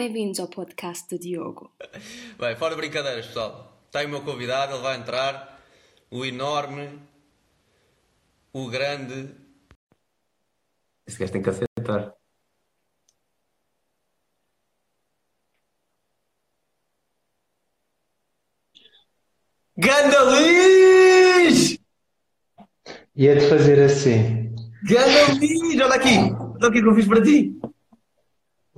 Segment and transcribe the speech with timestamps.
[0.00, 1.70] Bem-vindos ao podcast do Diogo.
[2.38, 3.84] Bem, fora brincadeiras, pessoal.
[3.84, 5.60] Está aí o meu convidado, ele vai entrar.
[6.10, 6.98] O enorme,
[8.50, 9.28] o grande.
[11.06, 12.14] Este gajo tem que aceitar.
[19.76, 21.78] Gandalis!
[23.14, 24.54] Ia-te fazer assim.
[24.82, 25.78] Gandalis!
[25.78, 26.16] Olha aqui!
[26.58, 27.59] Olha o que eu fiz para ti!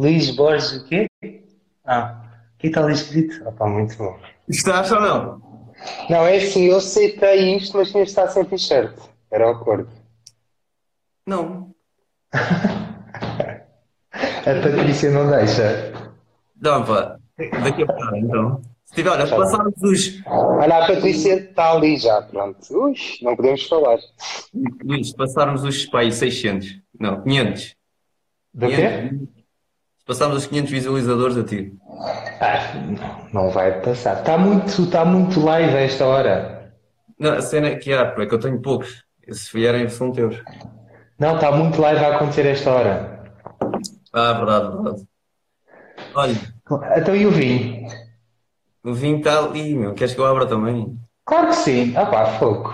[0.02, 1.06] Luís Borges, o quê?
[1.84, 2.24] Ah,
[2.56, 3.40] aqui está ali escrito.
[3.46, 4.18] Ah, pá, muito bom.
[4.48, 5.40] Estás ou não?
[6.10, 8.98] Não, é assim, eu aceitei isto, mas tinha de estar sem t-shirt.
[9.30, 9.88] Era o acordo.
[11.24, 11.72] Não.
[14.12, 15.92] A Patrícia não deixa.
[16.60, 17.16] Não, pá.
[17.62, 18.60] Daqui a pouco, então.
[18.84, 20.20] Se tiver, olha, passarmos os.
[20.26, 22.58] Olha, a Patrícia está ali já, pronto.
[22.72, 23.98] Ui, não podemos falar.
[24.84, 26.80] Luís, passarmos os pá, aí 600.
[26.98, 27.76] Não, 500.
[28.52, 29.10] Do quê?
[30.06, 30.06] 500.
[30.06, 31.72] Se passarmos os 500 visualizadores a ti.
[32.40, 32.72] Ah,
[33.32, 34.18] não, vai passar.
[34.18, 36.74] Está muito, está muito live a esta hora.
[37.18, 39.04] Não, a cena é que há, é que eu tenho poucos.
[39.30, 40.36] Se vierem, são teus.
[41.18, 43.22] Não, está muito live a acontecer a esta hora.
[44.12, 45.08] Ah, verdade, verdade.
[46.14, 46.34] Olha,
[46.96, 47.86] Então e o vinho?
[48.84, 49.94] o vinho está ali, meu.
[49.94, 50.98] Queres que eu abra também?
[51.24, 51.94] Claro que sim.
[51.96, 52.72] Ah pá, fogo.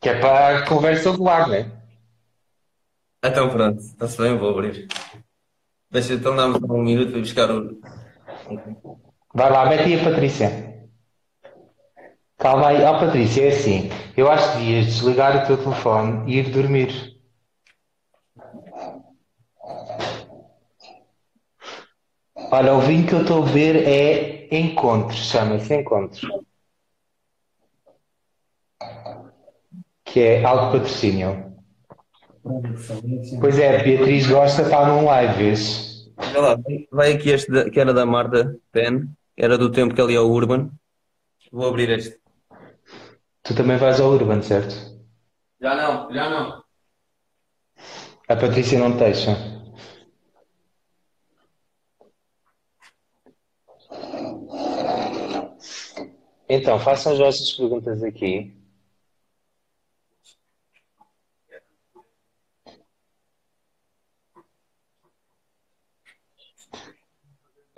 [0.00, 1.66] Que é para a conversa rolar, não é?
[3.24, 4.86] Então pronto, está-se bem, vou abrir.
[5.92, 7.78] Deixa então dar-me só um minuto para buscar o.
[9.34, 10.72] Vai lá, mete aí a Patrícia.
[12.38, 13.90] Calma aí, ó Patrícia, é assim.
[14.16, 17.12] Eu acho que devias desligar o teu telefone e ir dormir.
[22.50, 26.22] Olha, o vinho que eu estou a ver é Encontros, chama-se Encontros.
[30.04, 31.51] Que é algo patrocínio.
[33.40, 36.10] Pois é, Beatriz gosta, está num live, vês?
[36.16, 36.58] Olha lá,
[36.90, 40.28] vai- aqui este que era da Marta Pen, era do tempo que ali é o
[40.30, 40.70] Urban.
[41.50, 42.18] Vou abrir este.
[43.42, 44.74] Tu também vais ao Urban, certo?
[45.60, 46.62] Já não, já não.
[48.28, 49.36] A Patrícia não te deixa.
[56.48, 58.52] Então, façam as vossas perguntas aqui.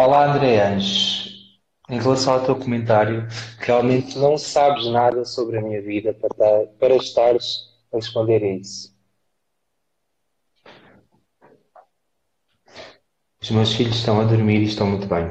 [0.07, 1.59] Olá, André Anjos.
[1.89, 3.27] Em relação ao teu comentário,
[3.59, 8.53] realmente não sabes nada sobre a minha vida para, estar- para estares a responder a
[8.55, 8.95] isso.
[13.41, 15.25] Os meus filhos estão a dormir e estão muito bem.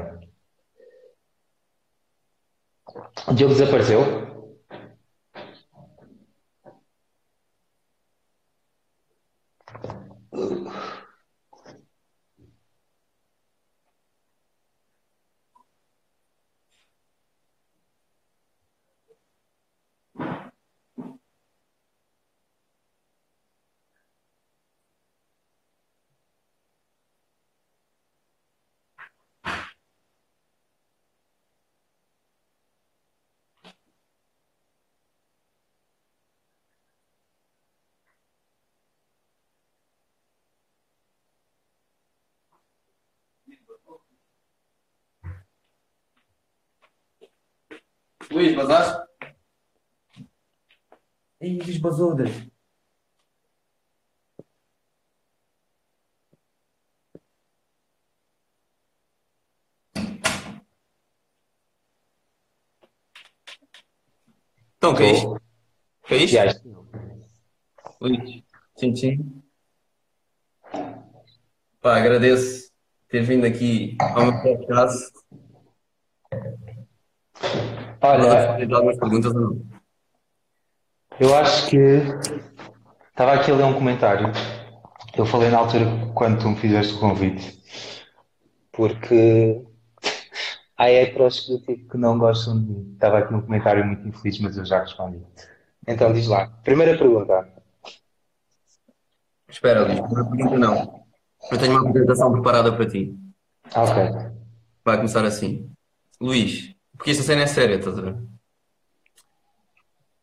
[3.28, 4.33] O Diogo desapareceu?
[48.54, 49.08] Luís, vazaste?
[51.40, 52.30] Ih, diz bazudas.
[64.76, 65.40] Então, que é isto?
[66.06, 66.32] Que é isto?
[66.34, 66.44] Já.
[68.00, 68.44] Luís,
[68.76, 69.42] sim, sim.
[71.80, 72.70] Pá, agradeço
[73.08, 75.12] ter vindo aqui ao meu podcast.
[78.06, 78.58] Olha,
[81.18, 82.02] eu acho que
[83.08, 84.30] estava aqui a ler um comentário.
[85.16, 87.58] Eu falei na altura quando tu me fizeste o convite,
[88.72, 89.64] porque
[90.76, 92.92] há héteros do tipo que não gostam de mim.
[92.92, 95.22] Estava aqui um comentário muito infeliz, mas eu já respondi.
[95.88, 96.48] Então diz lá.
[96.62, 97.48] Primeira pergunta.
[99.48, 101.04] Espera, Luís, primeira pergunta não.
[101.50, 103.16] Eu tenho uma apresentação preparada para ti.
[103.72, 104.34] Ah, Ok.
[104.84, 105.70] Vai começar assim.
[106.20, 108.16] Luís, porque esta cena é séria, estás a ver?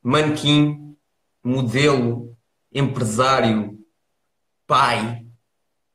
[0.02, 0.96] Manequim,
[1.44, 2.36] modelo,
[2.74, 3.78] empresário,
[4.66, 5.26] pai,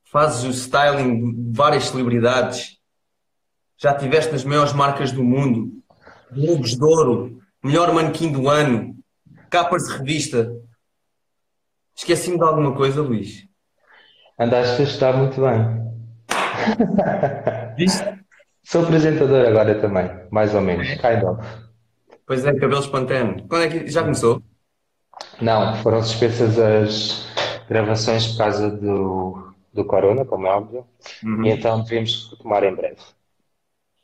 [0.05, 2.79] fazes o styling de várias celebridades,
[3.79, 5.73] já estiveste nas maiores marcas do mundo,
[6.31, 8.97] Globos de Ouro, melhor manequim do ano,
[9.51, 10.51] capas de revista.
[11.95, 13.47] Esqueci-me de alguma coisa, Luís?
[14.39, 15.77] Andaste a estudar muito bem.
[17.77, 18.16] Viste?
[18.71, 21.41] Sou apresentador agora também, mais ou menos, kind of.
[22.27, 23.47] Pois é, cabelos pantene.
[23.49, 24.43] Quando é que já começou?
[25.41, 27.29] Não, foram suspensas as
[27.69, 30.85] gravações por causa do, do corona, como é óbvio,
[31.23, 31.45] Uhum.
[31.47, 33.01] e então devemos retomar em breve.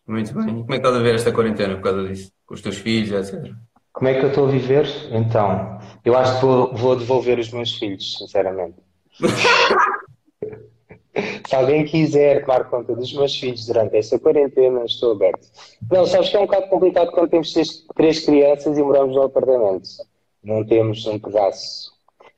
[0.06, 0.44] Muito bem.
[0.44, 2.30] E como é que estás a ver esta quarentena por causa disso?
[2.46, 3.52] Com os teus filhos, etc.
[3.92, 4.86] Como é que eu estou a viver?
[5.10, 8.76] Então, eu acho que vou, vou devolver os meus filhos, sinceramente.
[11.46, 15.46] Se alguém quiser tomar conta dos meus filhos durante esta quarentena, estou aberto.
[15.90, 19.22] Não, sabes que é um bocado complicado quando temos três, três crianças e moramos num
[19.22, 19.88] apartamento.
[20.42, 21.92] Não temos um pedaço.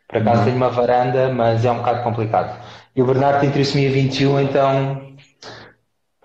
[0.09, 2.61] Por acaso tenho uma varanda, mas é um bocado complicado.
[2.95, 5.15] E o Bernardo tem trissomia 21, então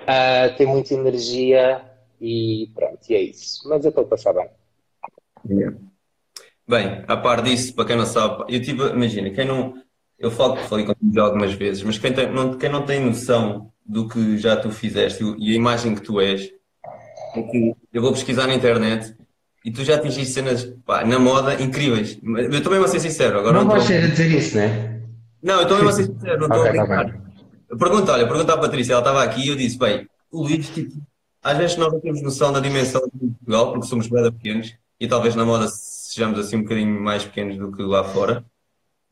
[0.06, 1.82] ah, tem muita energia
[2.20, 3.68] e pronto, e é isso.
[3.70, 4.50] Mas eu estou a passar bem.
[6.68, 9.74] Bem, a par disso, para quem não sabe, eu tive, imagina, quem não,
[10.20, 13.72] eu falo, falei contigo já algumas vezes, mas quem, tem, não, quem não tem noção
[13.86, 16.52] do que já tu fizeste e a imagem que tu és,
[17.36, 19.16] é que eu vou pesquisar na internet
[19.64, 22.20] e tu já atingiste cenas, pá, na moda incríveis.
[22.24, 25.02] Eu também vou ser sincero, agora Não não vais a dizer isso, né?
[25.42, 27.22] Não, eu estou mesmo a ser sincero, não estou a Ok, tá brincar.
[27.78, 30.94] Pergunta, olha, pergunta à Patrícia, ela estava aqui e eu disse, bem, o Luís, tipo,
[31.42, 35.08] às vezes nós não temos noção da dimensão de Portugal, porque somos bem pequenos, e
[35.08, 38.44] talvez na moda sejamos assim um bocadinho mais pequenos do que lá fora.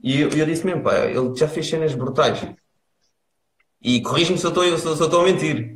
[0.02, 2.46] E eu, eu disse mesmo, pá, ele já fez cenas brutais.
[3.82, 5.76] E corrige-me se eu estou a mentir.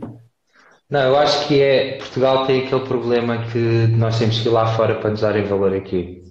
[0.90, 1.98] Não, eu acho que é.
[1.98, 5.74] Portugal tem aquele problema que nós temos que ir lá fora para nos darem valor
[5.74, 6.22] aqui.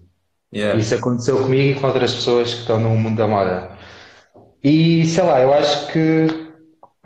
[0.52, 0.78] Yeah.
[0.78, 3.70] Isso aconteceu comigo e com outras pessoas que estão no mundo da moda.
[4.62, 6.26] E sei lá, eu acho que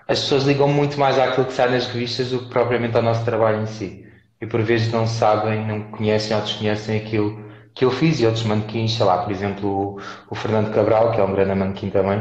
[0.08, 3.24] as pessoas ligam muito mais àquilo que sai nas revistas do que propriamente ao nosso
[3.24, 4.04] trabalho em si.
[4.40, 8.44] E por vezes não sabem, não conhecem ou desconhecem aquilo que eu fiz e outros
[8.44, 9.98] manequins, sei lá, por exemplo,
[10.30, 12.18] o, Fernando Cabral, que é um grande manequim também.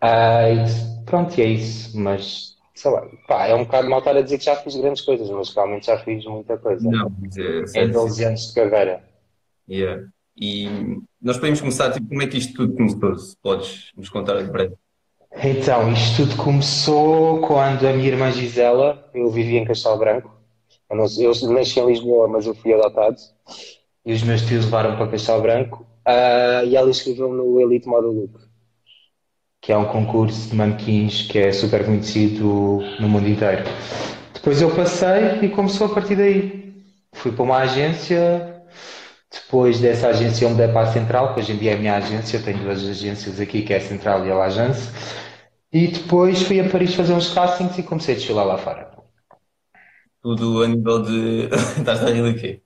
[0.00, 1.98] Ah, e pronto, e é isso.
[1.98, 5.02] Mas sei lá, pá, é um bocado mal estar a dizer que já fiz grandes
[5.02, 6.88] coisas, mas realmente já fiz muita coisa.
[6.88, 7.08] Não,
[7.38, 9.02] é, Em é- 12 anos de carreira.
[9.68, 10.06] yeah.
[10.40, 10.68] E
[11.20, 13.18] nós podemos começar, tipo, como é que isto tudo começou?
[13.18, 14.74] Se podes nos contar em breve.
[15.44, 20.30] Então, isto tudo começou quando a minha irmã Gisela, eu vivia em Castelo Branco.
[20.90, 23.16] Eu, não- eu nasci em Lisboa, mas eu fui adotado.
[24.08, 25.86] E os meus tios levaram para Castelo Branco.
[26.02, 28.40] Ah, e ela inscreveu-me no Elite Model Look,
[29.60, 33.64] que é um concurso de manequins que é super conhecido no mundo inteiro.
[34.32, 36.74] Depois eu passei e começou a partir daí.
[37.12, 38.64] Fui para uma agência.
[39.30, 41.96] Depois dessa agência eu mudei para a Central, que hoje em dia é a minha
[41.96, 42.38] agência.
[42.38, 44.88] Eu tenho duas agências aqui, que é a Central e a L'Agence.
[45.70, 48.90] E depois fui a Paris fazer uns castings e comecei a desfilar lá fora.
[50.22, 51.50] Tudo a nível de.
[51.76, 52.62] Estás a rir do quê?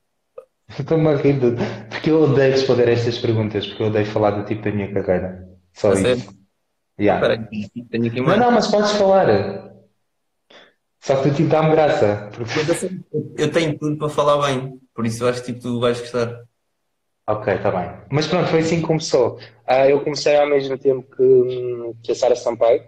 [0.78, 1.56] Estou-me a rir de-
[1.90, 5.48] porque eu odeio responder estas perguntas, porque eu odeio falar do tipo da minha carreira.
[5.72, 6.34] Só isso.
[7.00, 7.48] Yeah.
[7.90, 9.72] Tenho aqui Não, não, mas podes falar.
[11.00, 12.30] Só que tu tipo dá-me graça.
[12.32, 12.52] Porque...
[13.36, 16.44] Eu tenho tudo para falar bem, por isso acho que tipo, tu vais gostar.
[17.28, 17.90] Ok, está bem.
[18.10, 19.38] Mas pronto, foi assim que começou.
[19.66, 22.82] Ah, eu comecei ao mesmo tempo que, que a Sara Sampaio.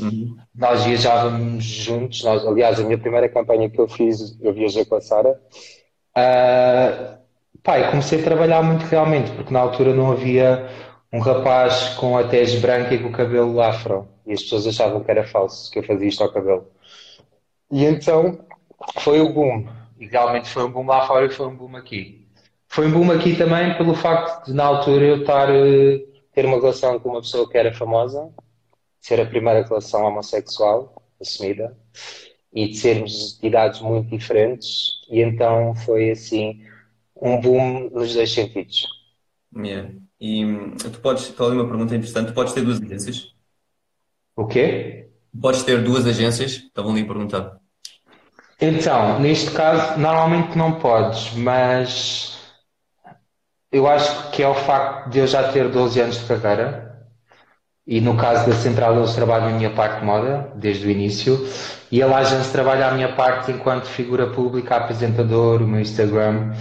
[0.00, 0.36] Uhum.
[0.54, 2.22] Nós viajávamos juntos.
[2.24, 5.40] Nós, aliás, a minha primeira campanha que eu fiz, eu viajei com a Sara.
[6.14, 7.18] Ah,
[7.62, 10.68] pá, e comecei a trabalhar muito realmente, porque na altura não havia
[11.12, 14.08] um rapaz com a tez branca e com o cabelo afro.
[14.26, 16.66] E as pessoas achavam que era falso, que eu fazia isto ao cabelo.
[17.70, 18.38] E então
[19.00, 19.66] foi o boom.
[19.98, 22.28] E realmente foi um boom lá fora e foi um boom aqui.
[22.68, 26.56] Foi um boom aqui também pelo facto de, na altura, eu estar, eh, ter uma
[26.56, 28.30] relação com uma pessoa que era famosa,
[29.00, 31.76] ser a primeira relação homossexual assumida
[32.54, 35.02] e de sermos de idades muito diferentes.
[35.10, 36.62] E então foi assim
[37.20, 38.86] um boom nos dois sentidos.
[39.56, 39.90] Yeah.
[40.20, 43.34] E hum, tu podes, ali uma pergunta interessante, tu podes ter duas agências?
[44.36, 45.08] O quê?
[45.40, 46.52] Podes ter duas agências?
[46.52, 47.60] Estavam ali a perguntar.
[48.60, 52.38] Então, neste caso, normalmente não podes, mas
[53.70, 56.93] eu acho que é o facto de eu já ter 12 anos de carreira.
[57.86, 61.38] E no caso da Central, eles trabalham a minha parte de moda, desde o início,
[61.92, 66.52] e a Lagence trabalha a minha parte enquanto figura pública, apresentador, o meu Instagram.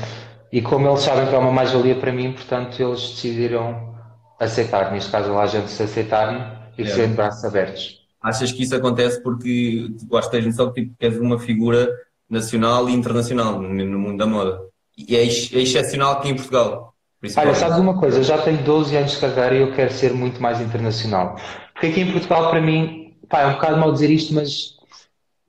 [0.51, 3.95] E como eles sabem que é uma mais-valia para mim, portanto, eles decidiram
[4.39, 6.39] aceitar, neste caso a Lagence aceitar-me
[6.77, 7.07] e Yeah.
[7.07, 8.03] de braços abertos.
[8.21, 11.89] Achas que isso acontece porque tu acho que tens noção que tipo, és uma figura
[12.29, 14.59] nacional e internacional no no mundo da moda?
[14.97, 16.92] E é, ex- é excepcional aqui em Portugal,
[17.37, 18.19] Olha, sabes uma coisa?
[18.19, 21.35] Eu já tenho 12 anos de carreira e eu quero ser muito mais internacional.
[21.73, 24.77] Porque aqui em Portugal, para mim, pá, é um bocado mal dizer isto, mas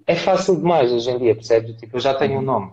[0.07, 1.77] é fácil demais hoje em dia, percebes?
[1.77, 2.73] Tipo, eu já tenho um nome.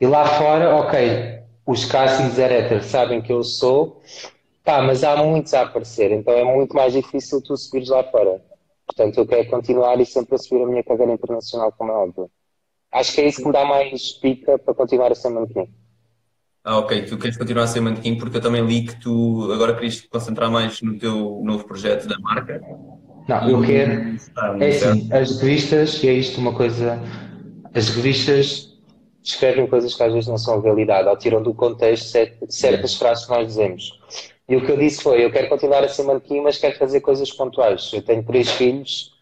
[0.00, 2.82] E lá fora, ok, os castings etc.
[2.82, 4.02] sabem que eu sou,
[4.64, 8.42] pá, mas há muitos a aparecer, então é muito mais difícil tu subires lá fora.
[8.86, 12.30] Portanto, eu quero continuar e sempre a subir a minha carreira internacional, como é óbvio.
[12.92, 15.68] Acho que é isso que me dá mais pica para continuar a ser manequim.
[16.66, 17.06] Ah, ok.
[17.06, 20.08] Tu queres continuar a ser manequim porque eu também li que tu agora querias te
[20.08, 22.60] concentrar mais no teu novo projeto da marca.
[23.28, 24.16] Não, eu quero.
[24.60, 27.00] É assim, as revistas, e é isto uma coisa.
[27.72, 28.76] As revistas
[29.22, 32.18] escrevem coisas que às vezes não são realidade, ou tiram do contexto
[32.48, 34.00] certas frases que nós dizemos.
[34.48, 37.00] E o que eu disse foi: eu quero continuar a ser manequim, mas quero fazer
[37.00, 37.92] coisas pontuais.
[37.92, 39.14] Eu tenho três filhos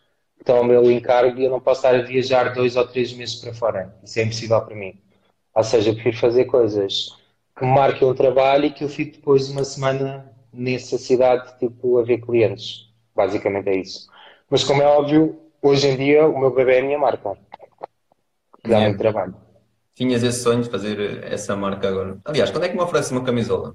[0.44, 3.36] estão ao meu encargo e eu não posso estar a viajar dois ou três meses
[3.36, 3.94] para fora.
[4.04, 4.94] Isso é impossível para mim.
[5.54, 7.23] Ou seja, eu prefiro fazer coisas
[7.56, 11.58] que me marquem um trabalho e que eu fique depois de uma semana nessa cidade,
[11.58, 12.88] tipo, a ver clientes.
[13.14, 14.08] Basicamente é isso.
[14.50, 17.36] Mas como é óbvio, hoje em dia o meu bebê é a minha marca.
[18.62, 19.34] Que dá muito trabalho.
[19.94, 22.18] Tinhas esse sonho de fazer essa marca agora.
[22.24, 23.74] Aliás, quando é que me oferece uma camisola?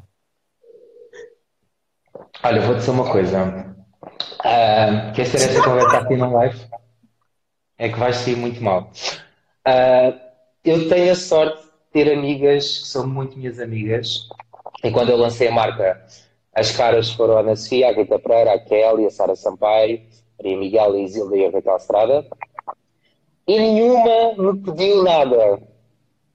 [2.44, 3.76] Olha, vou dizer uma coisa.
[4.40, 6.60] Uh, quer ser essa conversa aqui na live?
[7.78, 8.92] É que vais sair muito mal.
[9.66, 10.20] Uh,
[10.66, 14.30] eu tenho a sorte ter amigas que são muito minhas amigas.
[14.84, 16.02] E quando eu lancei a marca,
[16.54, 20.02] as caras foram a Ana Sofia, a Rita Pereira, a Kelly, a Sara Sampaio,
[20.40, 22.26] a Maria Miguel, a Isilda e a Raquel Estrada.
[23.48, 25.62] E nenhuma me pediu nada.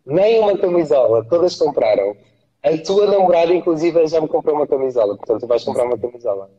[0.04, 1.24] Nem uma camisola.
[1.24, 2.16] Todas compraram.
[2.62, 6.50] A tua namorada, inclusive, já me comprou uma camisola, portanto, tu vais comprar uma camisola.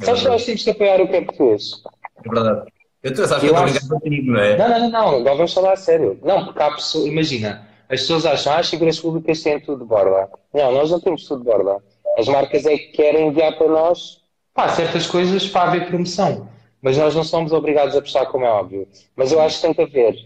[0.00, 1.82] É Sabes que nós temos que apoiar o que é português?
[2.24, 2.72] É verdade.
[3.02, 3.88] Eu estou a que eu acho...
[3.88, 4.56] comigo, não é?
[4.56, 6.18] Não, não, não, não, agora vamos falar a sério.
[6.24, 9.88] Não, porque há pessoas, imagina, as pessoas acham, ah, as figuras públicas têm tudo de
[9.88, 10.28] borda.
[10.52, 11.82] Não, nós não temos tudo de borda.
[12.18, 16.48] As marcas é que querem enviar para nós pá, certas coisas para haver promoção.
[16.82, 18.88] Mas nós não somos obrigados a prestar, como é óbvio.
[19.14, 20.16] Mas eu acho que tem que haver.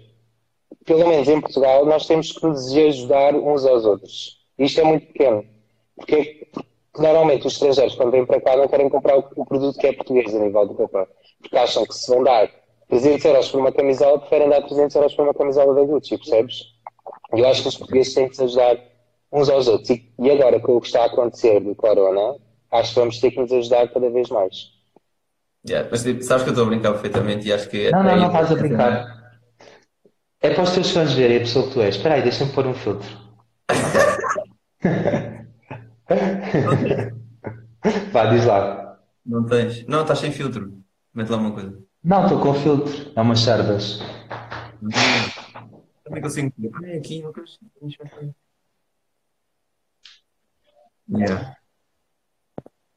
[0.87, 4.39] Pelo menos em Portugal, nós temos que nos ajudar uns aos outros.
[4.59, 5.45] Isto é muito pequeno.
[5.97, 6.49] Porque,
[6.99, 9.93] normalmente os estrangeiros, quando vêm para cá, não querem comprar o, o, produto que é
[9.93, 11.09] português a nível de roupa.
[11.41, 12.49] Porque acham que se vão dar
[12.89, 16.80] 300 euros por uma camisola, preferem dar 300 euros por uma camisola da Gucci, percebes?
[17.35, 18.79] E eu acho que os portugueses têm que se ajudar
[19.33, 19.91] uns aos outros.
[19.91, 22.37] E, e agora, com o que está a acontecer do Corona,
[22.71, 24.73] acho que vamos ter que nos ajudar cada vez mais.
[25.69, 27.89] Yeah, mas tipo, sabes que eu estou a brincar perfeitamente e acho que.
[27.89, 29.21] É não, não, não estás a brincar.
[30.41, 31.97] É para os teus fãs verem a pessoa que tu és.
[31.97, 33.07] Espera aí, deixa-me pôr um filtro.
[38.11, 38.99] Vá, diz lá.
[39.25, 39.87] Não tens?
[39.87, 40.73] Não, estás sem filtro.
[41.15, 41.79] Mete lá uma coisa.
[42.03, 43.13] Não, estou com filtro.
[43.15, 44.01] É umas sardas.
[46.11, 46.53] Também consigo.
[46.83, 47.71] Olha aqui, não consigo.
[51.09, 51.57] Yeah.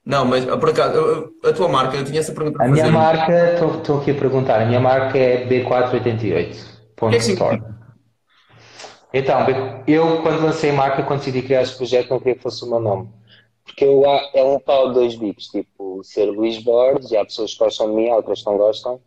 [0.03, 4.01] Não, mas por acaso, a tua marca, eu tinha essa pergunta A minha marca, estou
[4.01, 7.63] aqui a perguntar, a minha marca é B488.store.
[9.13, 9.45] Então,
[9.87, 12.69] eu quando lancei a marca, quando decidi criar este projeto, não queria que fosse o
[12.69, 13.09] meu nome.
[13.63, 17.53] Porque eu, é um pau de dois bicos, tipo, ser Luís Borges, e há pessoas
[17.53, 18.99] que gostam de mim, outras não gostam.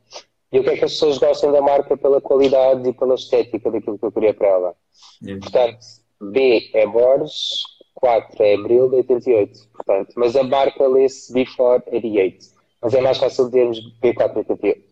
[0.57, 3.99] E eu quero que as pessoas gostem da marca pela qualidade e pela estética daquilo
[3.99, 4.75] que eu queria para ela.
[5.23, 5.43] Yeah.
[5.43, 5.87] Portanto,
[6.19, 7.61] B é Borges,
[7.93, 9.69] 4 é Abril de 88.
[9.69, 12.47] Portanto, mas a marca lê-se Before 88.
[12.81, 14.83] Mas é mais fácil dizermos B488.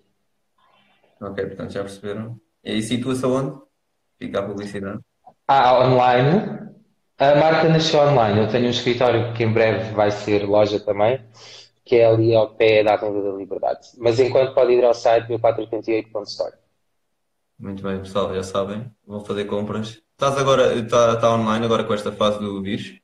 [1.23, 2.39] Ok, portanto já perceberam.
[2.63, 3.59] E aí situa-se aonde?
[4.19, 5.01] Fica a publicidade.
[5.49, 6.59] Ah, online.
[7.17, 8.41] A marca nasceu online.
[8.41, 11.25] Eu tenho um escritório que em breve vai ser loja também,
[11.85, 13.89] que é ali ao pé da Avenida da Liberdade.
[13.99, 16.55] Mas enquanto pode ir ao site 1488.store.
[17.59, 18.91] Muito bem, pessoal, já sabem.
[19.07, 20.01] Vão fazer compras.
[20.13, 22.99] Estás agora, está tá online agora com esta fase do vírus?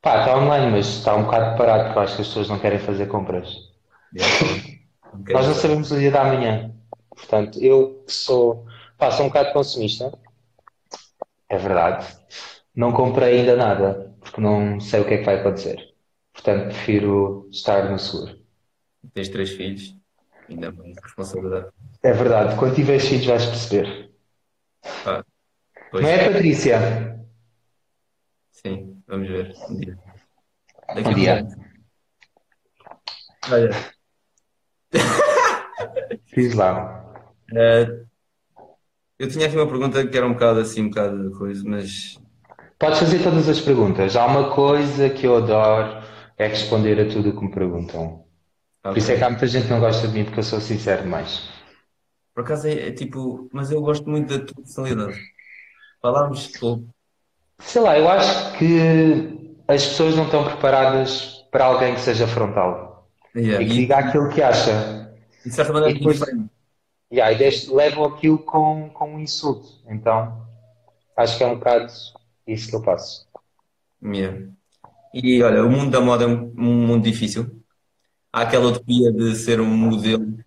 [0.00, 2.78] Pá, está online, mas está um bocado parado porque acho que as pessoas não querem
[2.78, 3.48] fazer compras.
[4.14, 4.82] Yeah.
[5.12, 5.34] Okay.
[5.34, 6.74] Nós não sabemos o dia da manhã.
[7.10, 8.64] Portanto, eu que sou,
[8.96, 10.10] pá, sou um bocado consumista,
[11.50, 12.16] é verdade.
[12.74, 15.91] Não comprei ainda nada, porque não sei o que é que vai acontecer.
[16.32, 18.38] Portanto, prefiro estar no seguro.
[19.12, 19.96] Tens três filhos,
[20.48, 21.68] ainda mais responsabilidade.
[22.02, 24.10] É verdade, quando tiveres filhos vais perceber.
[25.06, 25.24] Ah,
[25.92, 27.18] não é, Patrícia?
[28.50, 29.54] Sim, vamos ver.
[29.68, 29.98] Um dia.
[30.94, 31.48] Daqui um dia.
[33.50, 33.70] Olha.
[36.26, 37.14] Fiz lá.
[37.50, 38.06] Uh,
[39.18, 42.18] eu tinha aqui uma pergunta que era um bocado assim, um bocado de coisa, mas.
[42.78, 44.16] Podes fazer todas as perguntas.
[44.16, 46.01] Há uma coisa que eu adoro,
[46.42, 48.24] é responder a tudo o que me perguntam.
[48.80, 48.92] Okay.
[48.92, 50.60] Por isso é que há muita gente que não gosta de mim, porque eu sou
[50.60, 51.48] sincero demais.
[52.34, 55.18] Por acaso é, é tipo, mas eu gosto muito da tua personalidade.
[56.00, 56.88] Falámos pouco.
[57.60, 63.08] Sei lá, eu acho que as pessoas não estão preparadas para alguém que seja frontal.
[63.36, 63.62] Yeah.
[63.62, 65.14] E que diga aquilo que acha.
[65.44, 66.20] De certa maneira, e depois,
[67.12, 69.68] Yeah, e deste, levam aquilo com, com um insulto.
[69.86, 70.46] Então,
[71.14, 71.92] acho que é um bocado
[72.46, 73.28] isso que eu passo.
[74.02, 74.48] Yeah.
[75.14, 77.62] E olha, o mundo da moda é um, mundo difícil.
[78.32, 80.42] Há aquela utopia de ser um modelo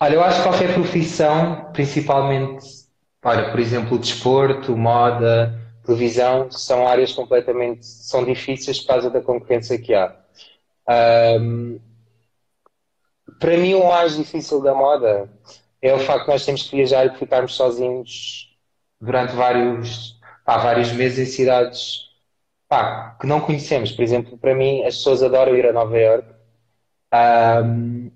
[0.00, 2.66] Olha, eu acho que qualquer profissão, principalmente,
[3.24, 9.78] olha, por exemplo, desporto, moda, televisão, são áreas completamente, são difíceis por causa da concorrência
[9.78, 10.14] que há.
[10.86, 11.78] Ahm,
[13.40, 15.30] para mim, o mais difícil da moda
[15.80, 18.54] é o facto de nós termos que viajar e ficarmos sozinhos
[19.00, 22.00] durante vários, pá, vários meses em cidades,
[22.74, 23.92] pá, que não conhecemos.
[23.92, 26.34] Por exemplo, para mim, as pessoas adoram ir a Nova Iorque.
[27.12, 28.10] Ahm,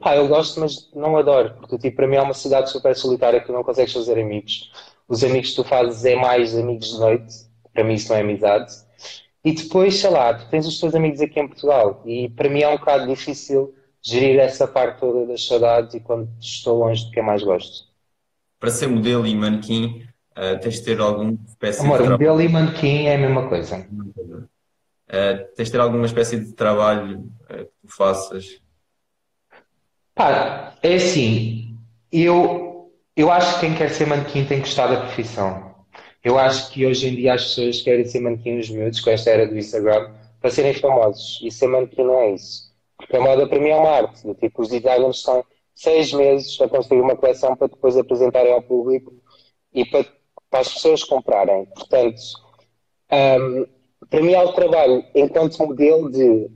[0.00, 3.40] pá, eu gosto, mas não adoro, porque tipo, para mim é uma cidade super solitária
[3.40, 4.70] que tu não consegues fazer amigos.
[5.08, 7.34] Os amigos que tu fazes é mais amigos de noite,
[7.74, 8.72] para mim isso não é amizade.
[9.44, 12.60] E depois, sei lá, tu tens os teus amigos aqui em Portugal e para mim
[12.60, 17.10] é um bocado difícil gerir essa parte toda das saudades e quando estou longe de
[17.10, 17.88] quem mais gosto.
[18.60, 22.48] Para ser modelo e manequim, uh, tens de ter alguma espécie Amor, de modelo e
[22.48, 23.78] manequim é a mesma coisa.
[23.78, 27.20] Uh, tens de ter alguma espécie de trabalho
[27.50, 28.60] uh, que tu faças.
[30.14, 31.78] Pá, é assim,
[32.10, 35.72] eu, eu acho que quem quer ser manequim tem que gostar da profissão.
[36.22, 39.30] Eu acho que hoje em dia as pessoas querem ser manequim nos miúdos com esta
[39.30, 41.40] era do Instagram para serem famosos.
[41.42, 42.72] E ser manequim não é isso.
[42.96, 44.24] Porque a moda para mim é uma arte.
[44.26, 48.62] Do tipo, os designers estão seis meses a construir uma coleção para depois apresentarem ao
[48.62, 49.12] público
[49.74, 50.06] e para,
[50.52, 51.64] para as pessoas comprarem.
[51.74, 52.20] Portanto,
[53.10, 53.66] hum,
[54.10, 56.50] para mim há o trabalho enquanto modelo de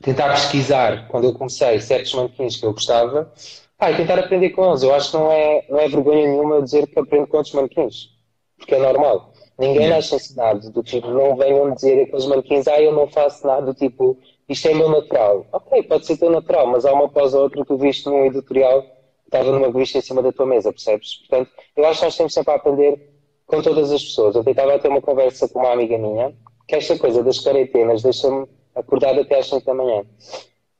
[0.00, 3.32] tentar pesquisar, quando eu comecei, certos manequins que eu gostava,
[3.76, 4.84] pá, e tentar aprender com eles.
[4.84, 8.10] Eu acho que não é, não é vergonha nenhuma dizer que aprendo com outros manequins,
[8.56, 9.32] porque é normal.
[9.58, 9.96] Ninguém Yeah.
[9.96, 13.74] nasce ensinado, do tipo, não venham dizer aqueles manequins, ah, eu não faço nada, do
[13.74, 14.16] tipo,
[14.48, 15.44] isto é meu natural.
[15.52, 18.24] Ok, pode ser teu natural, mas há uma após a outra que tu viste num
[18.24, 18.84] editorial,
[19.28, 21.16] estava numa revista em cima da tua mesa, percebes?
[21.18, 23.12] Portanto, eu acho que nós temos sempre a aprender
[23.46, 24.34] com todas as pessoas.
[24.34, 26.34] Eu tentava ter uma conversa com uma amiga minha,
[26.66, 30.04] que esta coisa das quarentenas deixa-me acordado até às 5 da manhã.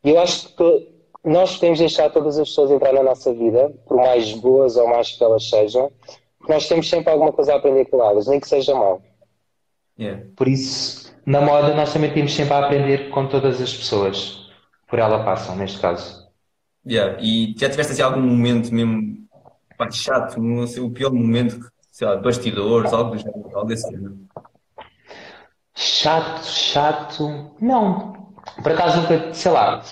[0.04, 0.88] E eu acho que
[1.24, 5.12] nós podemos deixar todas as pessoas entrar na nossa vida, por mais boas ou mais
[5.12, 5.90] que elas sejam,
[6.48, 9.02] nós temos sempre alguma coisa a aprender com elas, nem que seja mal.
[9.98, 10.24] Yeah.
[10.36, 14.48] Por isso, na moda, nós também temos sempre a aprender com todas as pessoas
[14.86, 16.27] por ela passam, neste caso.
[16.88, 17.20] Yeah.
[17.20, 19.28] E já tiveste assim, algum momento mesmo
[19.76, 21.60] pá, chato, não sei, o pior momento,
[21.92, 24.18] sei lá, de bastidores, algo do género, algo desse género.
[25.74, 27.52] Chato, chato.
[27.60, 28.34] Não.
[28.62, 29.84] Por acaso nunca, sei lá.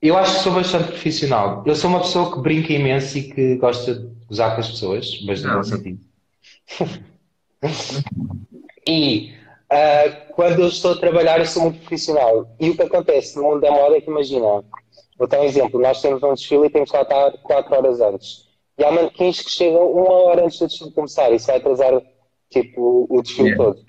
[0.00, 1.62] Eu acho que sou bastante profissional.
[1.66, 5.20] Eu sou uma pessoa que brinca imenso e que gosta de gozar com as pessoas,
[5.26, 6.00] mas no Não, bom sentido.
[8.90, 9.34] E
[9.70, 12.48] ah, quando eu estou a trabalhar, eu sou muito profissional.
[12.58, 14.64] E o que acontece no mundo da moda é que, imagina,
[15.18, 18.00] vou dar um exemplo: nós temos um desfile e temos que lá estar 4 horas
[18.00, 18.46] antes.
[18.78, 21.30] E há manequins que chegam uma hora antes do desfile começar.
[21.30, 22.00] Isso vai atrasar
[22.50, 23.64] tipo, o desfile Yeah.
[23.64, 23.84] todo.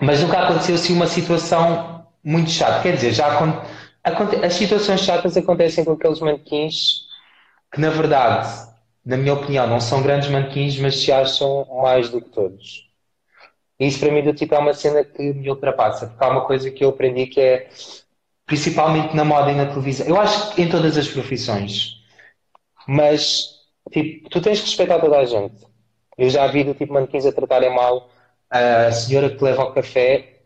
[0.00, 2.82] Mas nunca aconteceu assim uma situação muito chata.
[2.82, 3.60] Quer dizer, já acon-
[4.02, 7.02] aconte- as situações chatas acontecem com aqueles manequins
[7.72, 8.48] que, na verdade,
[9.04, 12.88] na minha opinião, não são grandes manequins, mas se acham mais do que todos.
[13.78, 16.44] E isso para mim do tipo é uma cena que me ultrapassa, porque há uma
[16.46, 17.68] coisa que eu aprendi que é,
[18.50, 22.02] principalmente na moda e na televisão, eu acho que em todas as profissões,
[22.88, 23.60] mas
[23.92, 25.64] tipo, tu tens que respeitar toda a gente.
[26.18, 28.10] Eu já vi do tipo manequins a tratarem mal
[28.50, 30.40] a senhora que leva ao café,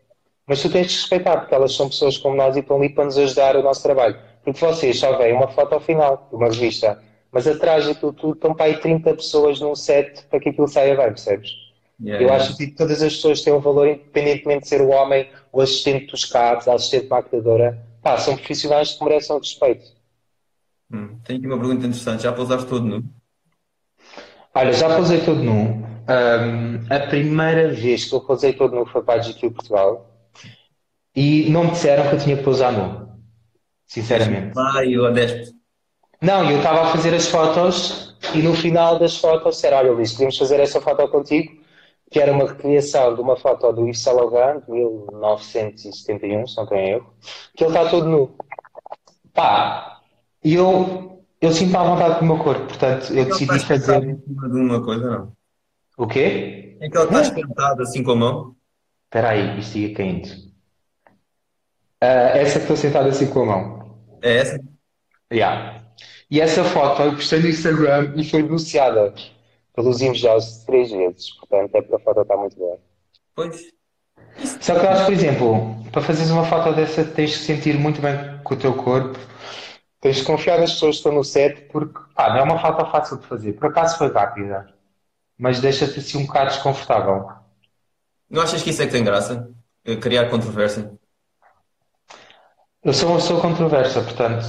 [0.45, 3.05] mas tu tens de respeitar, porque elas são pessoas como nós e estão ali para
[3.05, 4.19] nos ajudar o nosso trabalho.
[4.43, 8.13] Porque vocês só veem uma foto ao final de uma revista, mas atrás de tudo,
[8.13, 11.49] tudo estão para aí 30 pessoas num set para que aquilo saia bem, percebes?
[11.99, 12.35] Yeah, Eu yeah.
[12.35, 16.11] acho que todas as pessoas têm um valor, independentemente de ser o homem, o assistente
[16.11, 17.83] dos cabos, a assistente maquilhadora.
[18.05, 19.91] Pá, são profissionais que merecem respeito.
[20.91, 22.21] Hum, Tenho aqui uma pergunta interessante.
[22.21, 23.03] Já pousaste todo nu?
[24.53, 25.83] Olha, já posei todo nu.
[26.07, 30.07] Ahm, a primeira vez que eu posei todo nu foi para a GQ Portugal
[31.15, 33.09] e não me disseram que eu tinha que pousar nu.
[33.87, 34.53] Sinceramente.
[34.53, 35.55] Vai, eu adespe.
[36.21, 40.11] Não, eu estava a fazer as fotos e no final das fotos disseram, olha Luís,
[40.13, 41.53] podemos fazer essa foto contigo,
[42.15, 46.65] que era uma recriação de uma foto do Yves Saint Laurent, de 1971, se não
[46.65, 47.13] tenho erro,
[47.53, 48.33] que ele está todo nu.
[49.33, 49.99] Pá,
[50.41, 54.09] e eu, eu sinto à vontade com o meu corpo, portanto eu decidi sentado fazer...
[54.11, 55.33] em cima de uma coisa, não.
[55.97, 56.77] O quê?
[56.79, 58.55] É que ele está espantado assim com a mão.
[59.07, 60.29] Espera aí, isto ia caindo.
[61.99, 63.99] Ah, essa que estou sentado assim com a mão.
[64.21, 64.63] É essa?
[65.33, 65.83] Yeah.
[66.31, 69.13] E essa foto eu postei no Instagram e foi denunciada
[69.75, 71.31] pelos invejosos três vezes.
[71.31, 72.79] Portanto, é porque a foto está muito boa.
[73.35, 73.73] Pois.
[74.61, 78.01] Só que eu acho, por exemplo, para fazeres uma foto dessa, tens que sentir muito
[78.01, 79.17] bem com o teu corpo.
[79.99, 82.89] Tens de confiar nas pessoas que estão no set, porque pá, não é uma foto
[82.91, 83.53] fácil de fazer.
[83.53, 84.67] Por acaso foi rápida,
[85.37, 87.27] mas deixa-te assim um bocado desconfortável.
[88.29, 89.49] Não achas que isso é que tem graça?
[89.83, 90.91] Eh, Criar controvérsia?
[92.83, 94.45] Eu sou uma pessoa controversa, portanto,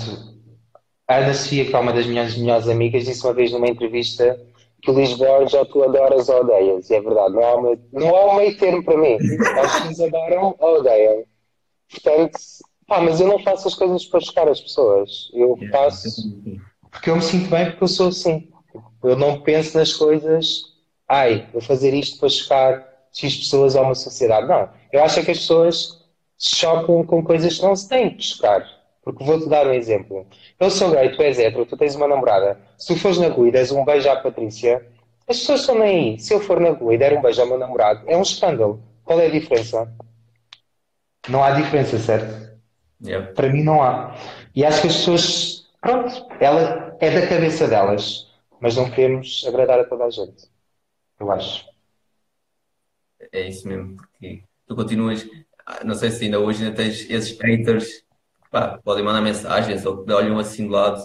[1.09, 4.39] a Ana Sofia, que é uma das minhas melhores amigas, disse uma vez numa entrevista
[4.83, 6.91] que Luís Borges ou tu adoras ou odeias.
[6.91, 9.17] E é verdade, não há, uma, não há um meio termo para mim.
[9.61, 11.25] As pessoas adoram ou odeiam.
[11.91, 12.39] Portanto,
[12.87, 15.31] pá, mas eu não faço as coisas para chocar as pessoas.
[15.33, 16.09] Eu faço
[16.97, 18.49] porque eu me sinto bem porque eu sou assim.
[19.03, 20.63] Eu não penso nas coisas,
[21.09, 24.49] ai, vou fazer isto para chocar X pessoas a uma sociedade.
[24.49, 24.69] Não.
[24.93, 26.05] Eu acho que as pessoas
[26.39, 28.67] se chocam com coisas que não se têm de chocar.
[29.07, 30.27] Porque vou-te dar um exemplo.
[30.59, 32.61] Eu sou gay, tu és hétero, tu tens uma namorada.
[32.77, 34.85] Se tu fores na rua e des um beijo à Patrícia,
[35.29, 36.19] as pessoas estão nem aí.
[36.19, 38.83] Se eu for na rua e der um beijo ao meu namorado, é um escândalo.
[39.05, 39.89] Qual é a diferença?
[41.29, 42.59] Não há diferença, certo?
[43.01, 43.33] Yeah.
[43.33, 44.17] Para mim não há.
[44.53, 48.27] E acho que as pessoas, pronto, ela é da cabeça delas,
[48.61, 50.49] mas não queremos agradar a toda a gente.
[51.21, 51.65] Eu acho.
[53.31, 55.25] É isso mesmo, porque tu continuas,
[55.65, 58.05] ah, não sei se ainda hoje ainda tens esses haters
[58.51, 61.03] pá, podem mandar mensagens ou que olham assim de lado.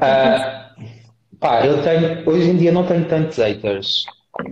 [0.00, 0.74] Ah,
[1.40, 4.04] pá, eu tenho, hoje em dia não tenho tantos haters,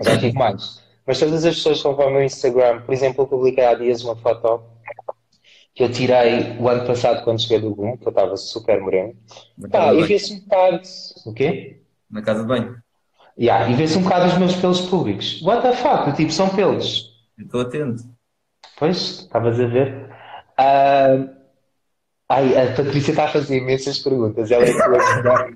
[0.02, 0.84] já tive mais.
[1.06, 3.74] Mas todas as pessoas que vão para o meu Instagram, por exemplo, eu publiquei há
[3.74, 4.64] dias uma foto
[5.74, 9.14] que eu tirei o ano passado quando cheguei do GUM, que eu estava super moreno.
[9.70, 10.82] Pá, e vê-se um bocado.
[11.26, 11.82] O quê?
[12.10, 12.76] Na casa de banho.
[13.38, 15.42] Yeah, e vê-se um bocado os meus pelos públicos.
[15.42, 16.10] What the fuck?
[16.16, 17.14] Tipo, são pelos.
[17.38, 18.02] Estou atento.
[18.78, 20.08] Pois, estavas a ver.
[20.58, 21.35] Uh,
[22.28, 24.50] Ai, a Patrícia está a fazer imensas perguntas.
[24.50, 25.50] Ela é tua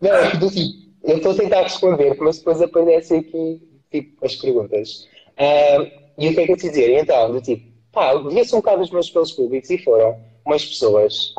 [0.00, 4.34] Não, é que tipo, eu estou a tentar responder, mas depois aparecem aqui tipo, as
[4.36, 5.08] perguntas.
[5.38, 6.98] Uh, e o que é que eu te dizer?
[6.98, 11.34] Então, do tipo, pá, via-se um bocado os meus pelos públicos e foram umas pessoas,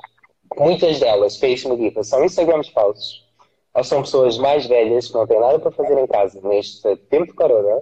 [0.58, 3.28] muitas delas, para isto me são Instagrams falsos,
[3.74, 7.28] ou são pessoas mais velhas que não têm nada para fazer em casa neste tempo
[7.28, 7.82] de corona,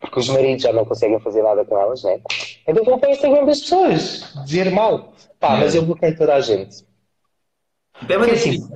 [0.00, 2.20] porque os maridos já não conseguem fazer nada com elas, né?
[2.66, 5.12] Então vão para o Instagram das pessoas, dizer mal.
[5.40, 6.86] Pá, mas eu bloqueio toda a gente.
[8.06, 8.68] Porque assim,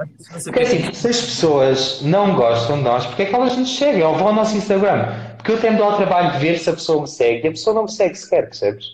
[0.44, 4.02] porque assim, se as pessoas não gostam de nós, porque é que elas nos seguem?
[4.02, 5.14] Ou vão ao nosso Instagram?
[5.36, 7.52] Porque eu tenho dar o trabalho de ver se a pessoa me segue e a
[7.52, 8.86] pessoa não me segue sequer, percebes?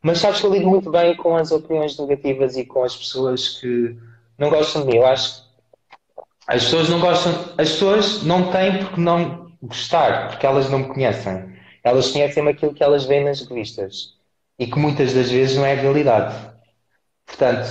[0.00, 3.60] Mas sabes que eu lido muito bem com as opiniões negativas e com as pessoas
[3.60, 3.96] que
[4.38, 4.96] não gostam de mim.
[4.96, 5.48] Eu acho que
[6.46, 10.88] as pessoas não gostam, as pessoas não têm porque não gostar, porque elas não me
[10.88, 11.52] conhecem.
[11.84, 14.14] Elas conhecem aquilo que elas veem nas revistas
[14.58, 16.34] e que muitas das vezes não é a realidade.
[17.26, 17.68] Portanto,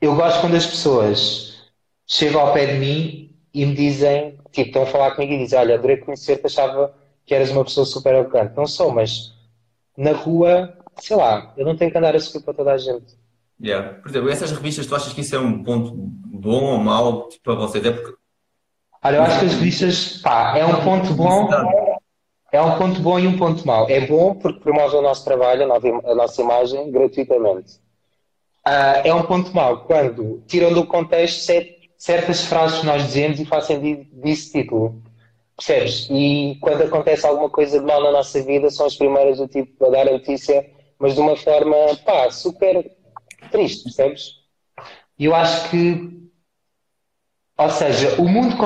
[0.00, 1.70] eu gosto quando as pessoas
[2.06, 5.58] chegam ao pé de mim e me dizem, tipo, estão a falar comigo e dizem,
[5.58, 6.94] olha, adorei conhecer-te, achava
[7.26, 8.56] que eras uma pessoa super arrogante.
[8.56, 9.32] Não sou, mas
[9.96, 13.18] na rua, sei lá, eu não tenho que andar a subir para toda a gente.
[13.62, 13.94] Yeah.
[14.00, 17.44] Por exemplo, essas revistas, tu achas que isso é um ponto bom ou mau tipo,
[17.44, 17.84] para vocês?
[17.84, 18.19] É porque...
[19.02, 21.48] Olha, eu acho que as revistas, pá, é um ponto bom,
[22.52, 23.88] é um ponto bom e um ponto mau.
[23.88, 27.74] É bom porque promove o nosso trabalho, a nossa imagem, gratuitamente.
[28.66, 31.50] Uh, é um ponto mau quando tiram do contexto
[31.96, 35.02] certas frases que nós dizemos e fazem disso título.
[35.56, 36.08] Percebes?
[36.10, 39.86] E quando acontece alguma coisa de mal na nossa vida, são as primeiras do tipo
[39.86, 40.66] a dar a notícia,
[40.98, 42.90] mas de uma forma, pá, super
[43.50, 44.40] triste, percebes?
[45.18, 46.29] E eu acho que,
[47.60, 48.56] ou seja, o mundo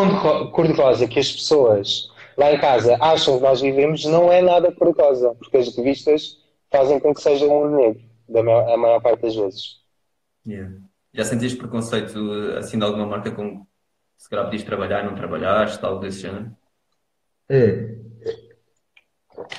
[0.52, 5.34] cor-de-rosa que as pessoas lá em casa acham que nós vivemos não é nada cor-de-rosa,
[5.34, 6.38] porque as revistas
[6.70, 9.80] fazem com que seja um mundo negro, da maior, a maior parte das vezes.
[10.46, 10.76] Yeah.
[11.12, 12.18] Já sentiste preconceito
[12.56, 13.66] assim de alguma marca com
[14.16, 16.56] se calhar podias trabalhar, não trabalhaste, algo desse género?
[17.48, 17.96] É.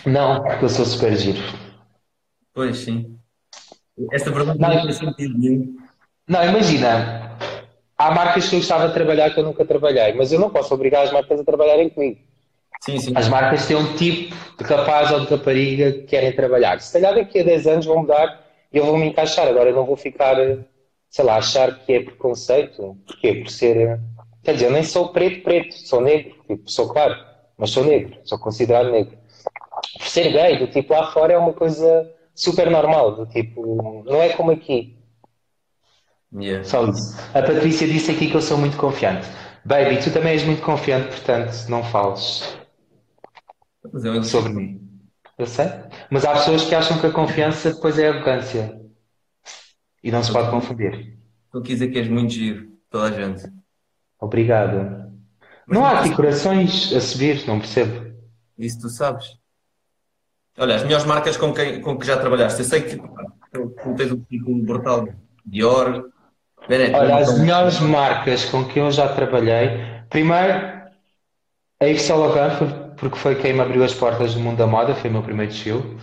[0.05, 1.39] Não, porque eu sou super giro.
[2.53, 3.19] Pois sim.
[4.11, 5.75] Esta pergunta não, não faz sentido nenhum.
[6.27, 7.24] Não, imagina,
[7.97, 10.73] há marcas que eu gostava de trabalhar que eu nunca trabalhei, mas eu não posso
[10.73, 12.19] obrigar as marcas a trabalharem comigo.
[12.81, 13.13] Sim, sim.
[13.15, 16.79] As marcas têm um tipo de rapaz ou de rapariga que querem trabalhar.
[16.81, 19.47] Se calhar daqui a 10 anos vão mudar e eu vou me encaixar.
[19.47, 20.35] Agora eu não vou ficar
[21.15, 22.97] sei lá, achar que é preconceito.
[23.07, 23.35] Porquê?
[23.35, 24.01] Por ser.
[24.43, 27.15] Quer dizer, eu nem sou preto, preto, sou negro, tipo, sou claro,
[27.57, 29.17] mas sou negro, sou considerado negro.
[29.97, 34.21] Por ser gay, do tipo, lá fora é uma coisa super normal, do tipo, não
[34.21, 34.94] é como aqui.
[36.37, 36.63] Yeah.
[36.63, 37.17] Só isso.
[37.33, 39.27] A Patrícia disse aqui que eu sou muito confiante.
[39.63, 42.55] Baby, tu também és muito confiante, portanto, não fales
[44.23, 44.81] sobre mim.
[45.37, 45.67] Eu sei.
[46.09, 48.79] Mas há pessoas que acham que a confiança depois é arrogância.
[50.03, 51.17] E não se pode confundir.
[51.51, 53.43] Tu quis dizer que és muito giro, toda a gente.
[54.19, 55.11] Obrigado.
[55.67, 58.13] Mas não há aqui corações a subir, não percebo.
[58.57, 59.37] Isso tu sabes.
[60.57, 62.61] Olha, as melhores marcas com, quem, com que já trabalhaste.
[62.61, 65.07] Eu sei que tu tens um currículo brutal.
[65.45, 66.09] Dior,
[66.69, 69.85] Olha, as melhores marcas com que eu já trabalhei.
[70.09, 70.75] Primeiro,
[71.79, 74.95] a Yves Saint Laurent, porque foi quem me abriu as portas do mundo da moda,
[74.95, 75.97] foi o meu primeiro desfile.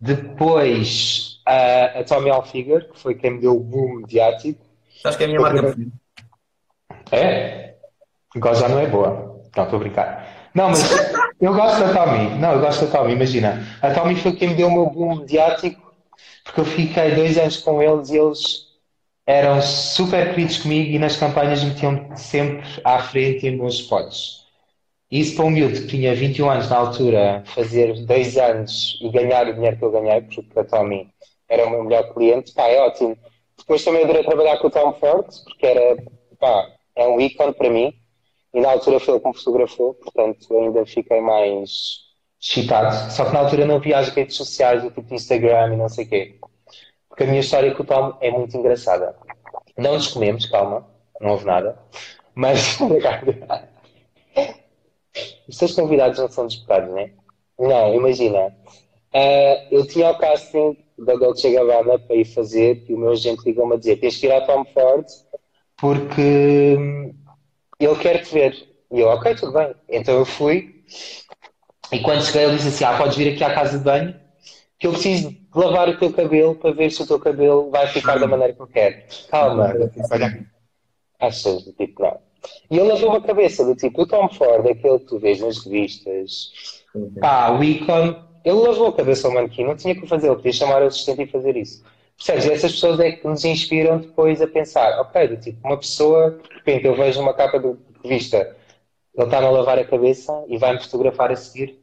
[0.00, 4.70] Depois, a, a Tommy Hilfiger, que foi quem me deu o boom mediático,
[5.02, 5.92] Sabes que é a minha marca preferida?
[7.10, 7.74] É?
[8.36, 9.40] Igual já não é boa.
[9.56, 10.50] Não, estou a brincar.
[10.54, 10.82] Não, mas
[11.40, 12.38] eu gosto da Tommy.
[12.38, 13.66] Não, eu gosto da Tommy, imagina.
[13.80, 15.92] A Tommy foi quem me deu o meu boom mediático,
[16.44, 18.69] porque eu fiquei dois anos com eles e eles
[19.30, 24.44] eram super queridos comigo e nas campanhas metiam sempre à frente em bons spots.
[25.08, 29.46] Isso para um miúdo que tinha 21 anos na altura, fazer dois anos e ganhar
[29.46, 31.08] o dinheiro que eu ganhei, porque a Tommy
[31.48, 33.16] era o meu melhor cliente, pá, é ótimo.
[33.56, 36.02] Depois também adorei trabalhar com o Tom Ford, porque era,
[36.40, 37.94] pá, é um ícone para mim.
[38.52, 42.00] E na altura foi ele que me fotografou, portanto ainda fiquei mais
[42.40, 43.12] excitado.
[43.12, 46.04] Só que na altura não havia as redes sociais, o tipo Instagram e não sei
[46.04, 46.40] o quê.
[47.20, 49.14] Porque a minha história com o Tom é muito engraçada.
[49.76, 50.88] Não nos comemos, calma,
[51.20, 51.78] não houve nada.
[52.34, 52.78] Mas,
[55.46, 57.10] os teus convidados não são disputados, né?
[57.58, 58.46] Não, imagina.
[59.14, 63.44] Uh, eu tinha o casting da Dolce Gabbana para ir fazer e o meu agente
[63.44, 65.04] ligou-me a dizer: tens que ir ao Tom Ford
[65.76, 67.14] porque hum,
[67.78, 68.66] ele quer te ver.
[68.90, 69.74] E eu, ok, tudo bem.
[69.90, 70.82] Então eu fui
[71.92, 74.19] e quando cheguei ele disse assim: ah, podes vir aqui à casa de banho
[74.80, 77.86] que eu preciso de lavar o teu cabelo para ver se o teu cabelo vai
[77.88, 78.96] ficar da maneira que eu quero.
[79.30, 79.74] Calma.
[81.20, 81.64] Achas?
[81.76, 82.18] Tipo, não.
[82.70, 85.62] E ele lavou a cabeça do tipo, o Tom Ford, aquele que tu vês nas
[85.62, 86.82] revistas,
[87.20, 90.52] pá, o Icon, ele lavou a cabeça ao manequim, não tinha que fazer, ele podia
[90.52, 91.84] chamar o assistente e fazer isso.
[92.16, 92.46] Percebes?
[92.46, 96.54] Essas pessoas é que nos inspiram depois a pensar, ok, do tipo, uma pessoa, de
[96.54, 98.56] repente eu vejo uma capa de revista,
[99.14, 101.79] ele está a lavar a cabeça e vai-me fotografar a seguir.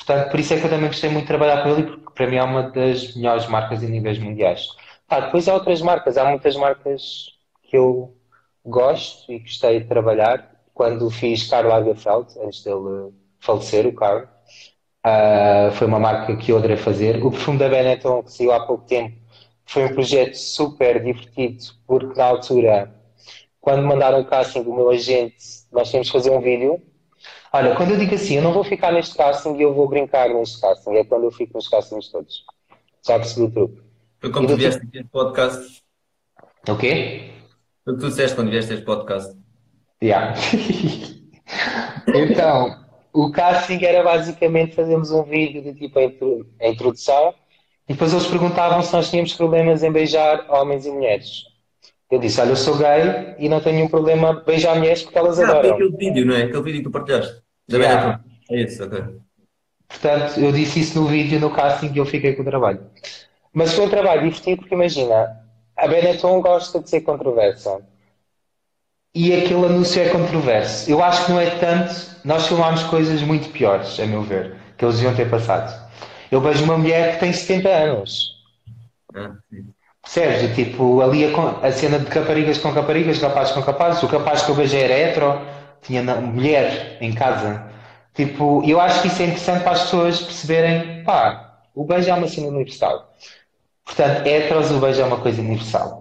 [0.00, 2.26] Portanto, por isso é que eu também gostei muito de trabalhar com ele, porque para
[2.26, 4.66] mim é uma das melhores marcas em níveis mundiais.
[5.08, 7.26] Depois há outras marcas, há muitas marcas
[7.62, 8.16] que eu
[8.64, 10.50] gosto e gostei de trabalhar.
[10.72, 14.24] Quando fiz Karl Lagerfeld, antes dele falecer, o Karl,
[15.04, 17.22] uh, foi uma marca que eu adorei fazer.
[17.22, 19.16] O perfume da Benetton, que saiu há pouco tempo,
[19.66, 22.94] foi um projeto super divertido, porque na altura,
[23.60, 25.36] quando mandaram o casting do meu agente,
[25.70, 26.82] nós tínhamos que fazer um vídeo.
[27.52, 30.28] Olha, quando eu digo assim, eu não vou ficar neste casting e eu vou brincar
[30.28, 32.44] neste casting, é quando eu fico nos castings todos.
[33.04, 33.82] Já percebi o truque.
[34.20, 35.82] Foi como tu vieste aqui no podcast.
[36.68, 37.30] O quê?
[37.84, 39.36] Foi o que tu disseste quando vieste este podcast.
[40.02, 40.34] Yeah.
[42.14, 47.34] então, o casting era basicamente fazermos um vídeo de tipo a introdução
[47.88, 51.49] e depois eles perguntavam se nós tínhamos problemas em beijar homens e mulheres.
[52.10, 55.18] Eu disse, olha, eu sou gay e não tenho nenhum problema em beijar mulheres porque
[55.18, 55.74] elas ah, adoram.
[55.74, 56.42] aquele vídeo, não é?
[56.42, 57.40] Aquele vídeo que tu partilhaste.
[57.68, 58.20] Da yeah.
[58.50, 59.04] É isso, ok.
[59.88, 62.80] Portanto, eu disse isso no vídeo, no casting, e eu fiquei com o trabalho.
[63.52, 65.36] Mas foi um trabalho divertido porque imagina,
[65.76, 67.80] a Benetton gosta de ser controversa.
[69.14, 70.90] E aquele anúncio é controverso.
[70.90, 72.10] Eu acho que não é tanto.
[72.24, 75.90] Nós filmámos coisas muito piores, a meu ver, que eles deviam ter passado.
[76.30, 78.36] Eu vejo uma mulher que tem 70 anos.
[79.14, 79.34] Ah,
[80.02, 80.54] Percebes?
[80.54, 84.02] Tipo, ali a, a, cena de caparigas com caparigas, capazes com capazes.
[84.02, 85.40] O capaz que eu vejo era hetero,
[85.82, 87.70] tinha mulher em casa.
[88.14, 92.14] Tipo, eu acho que isso é interessante para as pessoas perceberem, pá, o beijo é
[92.14, 93.14] uma cena universal.
[93.84, 96.00] Portanto, heteros, o beijo é uma coisa universal.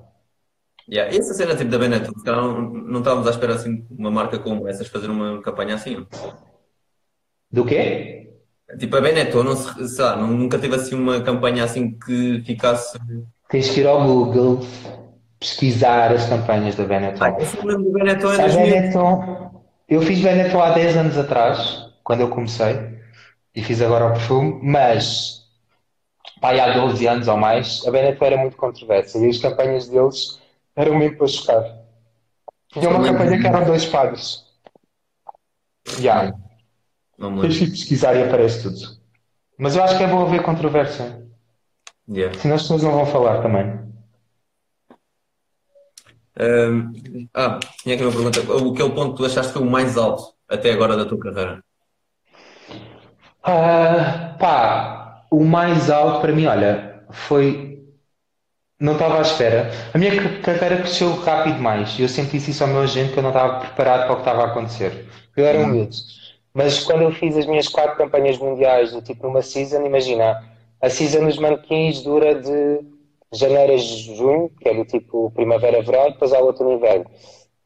[0.92, 1.16] Yeah.
[1.16, 4.88] essa cena tipo da Benetton, não, não estávamos à espera assim uma marca como essas
[4.88, 6.08] fazer uma campanha assim.
[7.52, 8.32] Do quê?
[8.78, 12.98] Tipo, a Benetton, não se, sei lá, nunca teve assim uma campanha assim que ficasse.
[13.50, 14.60] Tens que ir ao Google
[15.40, 17.24] pesquisar as campanhas da Benetton.
[17.24, 22.22] Ah, eu lembro do Benetton a Benetton, Eu fiz Benetton há 10 anos atrás, quando
[22.22, 23.00] eu comecei,
[23.56, 25.48] e fiz agora o perfume, mas
[26.40, 30.40] pai, há 12 anos ou mais, a Benetton era muito controversa e as campanhas deles
[30.76, 31.64] eram mesmo para chocar.
[32.72, 34.46] Tinha uma campanha que eram dois padres.
[35.98, 36.22] Já.
[36.22, 36.38] Yeah.
[37.42, 39.00] Tens que pesquisar e aparece tudo.
[39.58, 41.19] Mas eu acho que é bom haver controvérsia.
[42.10, 42.38] Yeah.
[42.40, 43.80] Senão as pessoas não vão falar também.
[46.40, 48.40] Um, ah, tinha aqui uma pergunta.
[48.54, 50.98] O que é o ponto que tu achaste que foi o mais alto até agora
[50.98, 51.64] da tua carreira?
[53.42, 57.70] Uh, pá, o mais alto para mim, olha, foi
[58.80, 59.70] não estava à espera.
[59.94, 62.00] A minha carreira cresceu rápido mais.
[62.00, 64.44] Eu senti isso ao meu agente que eu não estava preparado para o que estava
[64.44, 65.06] a acontecer.
[65.36, 65.98] Eu era humilde.
[66.54, 70.42] Mas quando eu fiz as minhas quatro campanhas mundiais, do tipo numa season, imagina,
[70.82, 72.80] a season dos manequins dura de
[73.32, 77.06] janeiro a junho, que é do tipo primavera-verão, depois há outro inverno.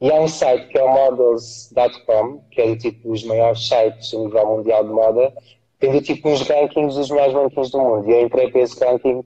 [0.01, 4.13] E há um site que é o models.com, que é do tipo os maiores sites
[4.13, 5.33] a nível mundial de moda,
[5.79, 8.09] tem do tipo uns rankings dos melhores manequins do mundo.
[8.09, 9.23] E eu entrei para esse ranking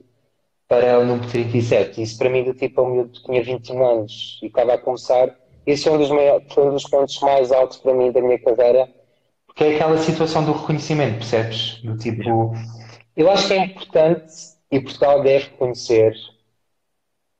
[0.68, 2.02] para o número 37.
[2.02, 5.34] Isso para mim, do tipo, é que tinha 21 anos e estava a começar.
[5.66, 8.38] Esse é um dos, maiores, foi um dos pontos mais altos para mim da minha
[8.38, 8.88] carreira,
[9.46, 11.80] porque é aquela situação do reconhecimento, percebes?
[11.82, 12.52] Do tipo,
[13.18, 14.32] eu acho que é importante
[14.70, 16.14] e Portugal deve reconhecer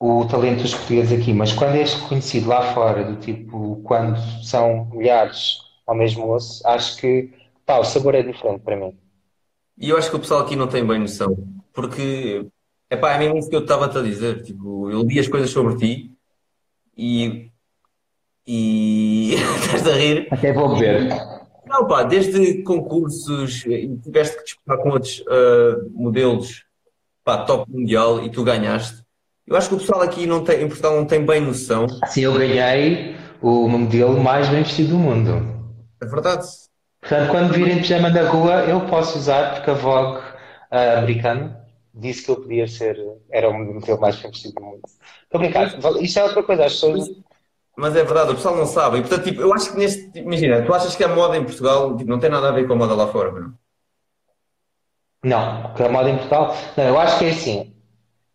[0.01, 4.87] o talento dos portugueses aqui, mas quando és reconhecido lá fora, do tipo, quando são
[4.93, 7.31] milhares ao mesmo osso, acho que
[7.65, 8.99] pá, o sabor é diferente para mim.
[9.79, 11.37] E eu acho que o pessoal aqui não tem bem noção,
[11.73, 12.45] porque
[12.91, 14.43] epá, é mesmo isso que eu estava-te a dizer.
[14.43, 16.11] Tipo, eu li as coisas sobre ti
[16.97, 17.51] e.
[18.45, 19.35] E.
[19.63, 20.27] Estás a rir?
[20.31, 21.38] Até vou ver.
[21.69, 26.65] Não, pá, desde concursos, e tiveste que disputar com outros uh, modelos,
[27.25, 29.03] pá, top mundial e tu ganhaste.
[29.47, 31.87] Eu acho que o pessoal aqui não tem, em Portugal não tem bem noção.
[32.07, 35.75] Sim, eu ganhei o modelo mais bem vestido do mundo.
[36.01, 36.47] É verdade.
[37.01, 42.25] Portanto, quando virem pijama na rua, eu posso usar, porque a Vogue uh, americana disse
[42.25, 42.99] que eu podia ser,
[43.31, 44.83] era o modelo mais bem vestido do mundo.
[45.25, 46.03] Estou a brincar.
[46.03, 47.09] Isto é outra coisa, as pessoas.
[47.79, 48.99] Mas é verdade, o pessoal não sabe.
[48.99, 50.19] E, portanto, tipo, eu acho que neste.
[50.19, 52.73] Imagina, tu achas que a moda em Portugal tipo, não tem nada a ver com
[52.73, 53.55] a moda lá fora, não?
[55.23, 56.57] Não, porque a moda em Portugal.
[56.77, 57.73] Não, eu acho que é assim.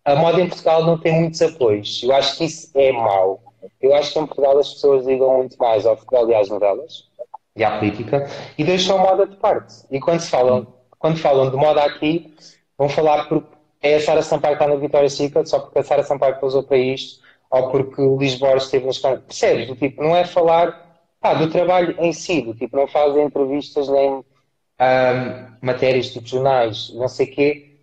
[0.05, 2.01] A moda em Portugal não tem muitos apoios.
[2.03, 3.43] Eu acho que isso é mau.
[3.81, 7.03] Eu acho que em Portugal as pessoas ligam muito mais ao futebol e às novelas
[7.53, 8.25] e à política
[8.57, 9.73] e deixam a moda de parte.
[9.91, 12.33] E quando, se falam, quando falam de moda aqui,
[12.77, 13.47] vão falar porque
[13.81, 16.63] é a Sara Sampaio que está na Vitória Secret, só porque a Sara Sampaio pousou
[16.63, 17.21] para isto,
[17.53, 19.67] ou porque o Lisboa esteve nas Percebes?
[19.67, 23.87] Do tipo, não é falar ah, do trabalho em si, do tipo, não fazem entrevistas
[23.89, 24.23] nem um,
[25.61, 27.77] matérias tipo jornais, não sei o quê,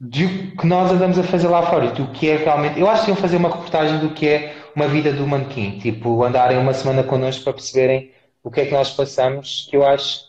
[0.00, 2.80] do que nós andamos a fazer lá fora, do que é realmente.
[2.80, 6.24] Eu acho que iam fazer uma reportagem do que é uma vida do manequim, tipo,
[6.24, 8.10] andarem uma semana connosco para perceberem
[8.42, 10.24] o que é que nós passamos, que eu acho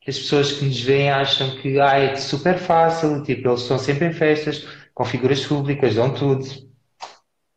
[0.00, 3.78] que as pessoas que nos veem acham que ah, é super fácil, tipo, eles estão
[3.78, 6.67] sempre em festas, com figuras públicas, dão tudo.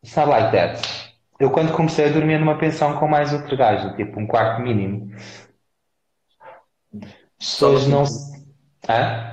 [0.02, 0.82] It's not like that.
[1.38, 5.12] Eu quando comecei a dormir numa pensão com mais outro gajo, tipo um quarto mínimo.
[7.40, 8.04] As pessoas não.
[8.88, 9.32] Hã?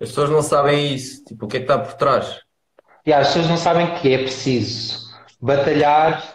[0.00, 2.40] As pessoas não sabem isso, tipo, o que é que está por trás?
[3.06, 5.08] E as pessoas não sabem que é preciso
[5.40, 6.34] batalhar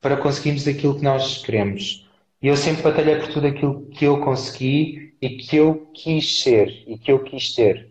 [0.00, 2.08] para conseguirmos aquilo que nós queremos.
[2.42, 6.68] E eu sempre batalhei por tudo aquilo que eu consegui e que eu quis ser
[6.86, 7.88] e que eu quis ter.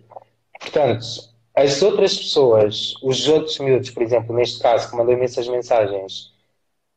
[0.59, 1.05] Portanto,
[1.55, 6.31] as outras pessoas, os outros miúdos, por exemplo, neste caso, que mandam imensas mensagens,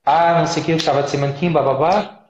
[0.04, 2.26] ah, não sei o que, eu gostava de ser manequim, babá,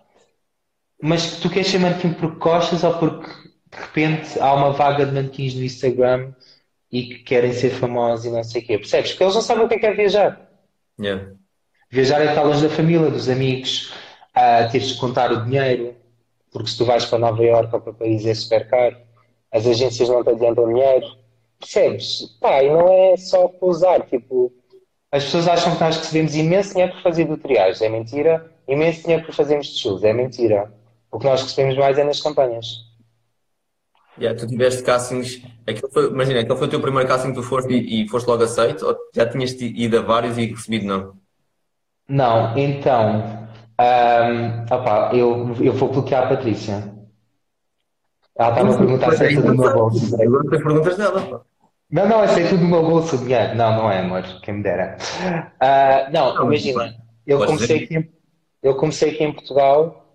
[1.00, 3.30] mas tu queres ser manequim porque gostas ou porque
[3.70, 6.32] de repente há uma vaga de manequins no Instagram
[6.90, 8.78] e que querem ser famosos e não sei o quê.
[8.78, 9.10] Percebes?
[9.10, 10.50] Porque eles não sabem o que é, que é viajar.
[10.98, 11.32] Yeah.
[11.90, 13.92] Viajar é estar longe da família, dos amigos,
[14.36, 15.94] uh, teres de contar o dinheiro,
[16.50, 18.96] porque se tu vais para Nova Iorque ou para Paris é super caro,
[19.52, 21.06] as agências não te adiantam dinheiro.
[21.58, 22.36] Percebes?
[22.40, 24.52] Pá, e não é só pousar, tipo,
[25.10, 28.50] as pessoas acham que nós recebemos imenso dinheiro por fazer tutoriais, é mentira.
[28.68, 30.72] Imenso dinheiro por fazermos shows, é mentira.
[31.10, 32.66] O que nós recebemos mais é nas campanhas.
[34.18, 35.42] Yeah, tu tiveste castings,
[35.92, 38.42] foi, imagina, aquele foi o teu primeiro casting que tu foste e, e foste logo
[38.42, 41.14] aceito, ou já tinhas ido a vários e recebido não?
[42.08, 43.46] Não, então,
[43.78, 46.94] um, opa, eu, eu vou bloquear a Patrícia.
[48.38, 50.22] Ela está-me a perguntar se é do meu bolso.
[50.22, 51.45] Agora tens perguntas dela.
[51.90, 53.54] Não, não, é tudo do meu bolso, dinheiro.
[53.54, 54.96] Não, não é, amor, quem me dera.
[55.00, 56.96] Uh, não, não, imagina,
[57.26, 58.12] eu comecei, aqui em,
[58.62, 60.14] eu comecei aqui em Portugal.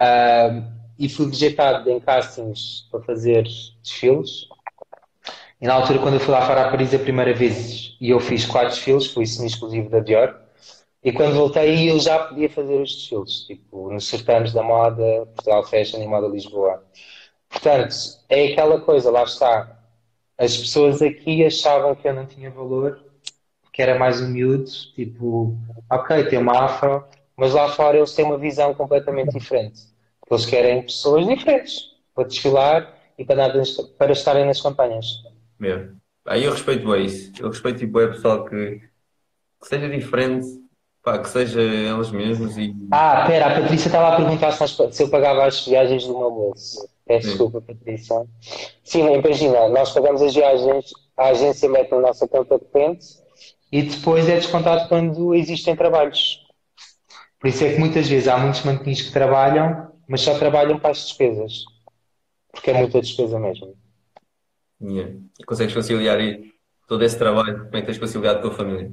[0.00, 3.44] Uh, e fui vegetado em castings para fazer
[3.82, 4.48] desfiles.
[5.60, 8.18] E na altura, quando eu fui lá fora a Paris a primeira vez, e eu
[8.18, 10.36] fiz quatro desfiles, fui semi-exclusivo da Dior.
[11.02, 15.64] E quando voltei, eu já podia fazer os desfiles, tipo, nos certames da moda, Portugal
[15.64, 16.84] Fashion e Moda Lisboa.
[17.48, 17.94] Portanto,
[18.28, 19.77] é aquela coisa, lá está.
[20.38, 23.02] As pessoas aqui achavam que eu não tinha valor,
[23.72, 25.56] que era mais um miúdo, tipo,
[25.90, 27.04] ok, tem uma afro,
[27.36, 29.80] mas lá fora eles têm uma visão completamente diferente.
[30.30, 33.52] Eles querem pessoas diferentes para desfilar e para,
[33.98, 35.06] para estarem nas campanhas.
[35.58, 35.96] Mesmo.
[36.26, 37.32] Aí eu respeito bem isso.
[37.40, 38.80] Eu respeito tipo, é pessoal que,
[39.60, 40.46] que seja diferente,
[41.02, 42.74] pá, que seja elas mesmas e.
[42.92, 46.18] Ah, pera, a Patrícia estava a perguntar se, nós, se eu pagava as viagens do
[46.18, 46.88] meu bolso.
[47.08, 48.24] Peço desculpa, Patrícia.
[48.84, 53.06] Sim, imagina, nós pagamos as viagens, a agência mete na nossa conta de pente
[53.72, 56.46] e depois é descontado quando existem trabalhos.
[57.40, 60.90] Por isso é que muitas vezes há muitos manequins que trabalham mas só trabalham para
[60.90, 61.64] as despesas.
[62.50, 63.76] Porque é muita despesa mesmo.
[64.80, 65.14] Yeah.
[65.38, 66.18] E consegues conciliar
[66.88, 67.64] todo esse trabalho?
[67.64, 68.90] Como é que tens conciliado com a tua família?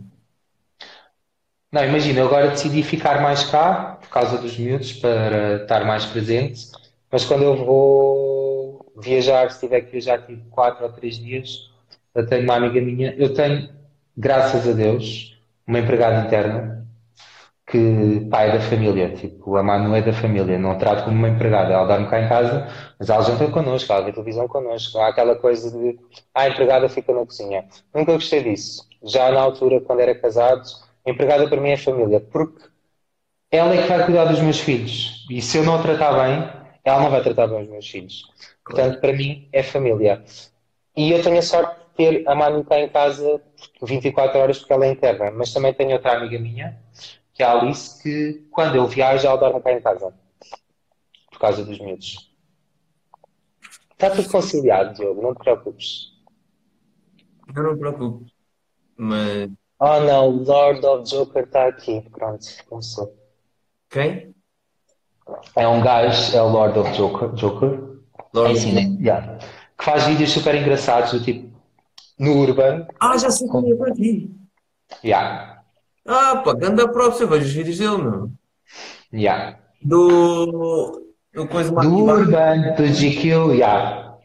[1.71, 6.05] Não, imagina, eu agora decidi ficar mais cá por causa dos miúdos para estar mais
[6.05, 6.69] presente,
[7.11, 11.69] mas quando eu vou viajar, se tiver que viajar tipo 4 ou 3 dias,
[12.13, 13.69] eu tenho uma amiga minha, eu tenho,
[14.17, 15.37] graças a Deus,
[15.67, 16.75] uma empregada interna
[17.67, 21.29] que pai da família, tipo, a Manu é da família, não a trato como uma
[21.29, 22.67] empregada, ela dá-me cá em casa,
[22.99, 25.99] mas ela janta connosco, ela vê televisão connosco, há aquela coisa de,
[26.33, 27.65] ah, a empregada fica na cozinha.
[27.93, 28.87] Nunca gostei disso.
[29.03, 30.61] já na altura, quando era casado,
[31.05, 32.65] empregada para mim é família, porque
[33.51, 35.25] ela é que vai cuidar dos meus filhos.
[35.29, 38.23] E se eu não a tratar bem, ela não vai tratar bem os meus filhos.
[38.63, 40.23] Portanto, para mim é família.
[40.95, 43.41] E eu tenho a sorte de ter a Manu cá em casa
[43.81, 45.31] 24 horas porque ela é interna.
[45.31, 46.79] Mas também tenho outra amiga minha,
[47.33, 50.13] que é a Alice, que quando eu viajo ela dorme cá em casa.
[51.31, 52.31] Por causa dos miúdos.
[53.91, 56.13] Está tudo conciliado, Diogo, não te preocupes.
[57.53, 58.25] Não, não me preocupo.
[58.97, 62.01] Mas Oh não, o Lord of Joker está aqui.
[62.11, 63.13] Pronto, começou.
[63.89, 64.34] quem?
[65.55, 67.29] É um gajo, é o Lord of Joker.
[67.29, 67.69] Joker?
[68.17, 68.97] É Lord assim, né?
[68.99, 69.37] Yeah.
[69.77, 71.55] Que faz vídeos super engraçados, do tipo,
[72.19, 72.87] no Urban.
[72.99, 74.31] Ah, já sei quem é para ti.
[75.03, 75.63] Yeah.
[76.07, 78.31] Ah, pá, ganda próprio, eu vejo os vídeos dele, meu.
[79.13, 79.57] Yeah.
[79.81, 81.03] Do.
[81.33, 81.71] Do coisa.
[81.71, 84.15] Do Urban, do GQ, yeah.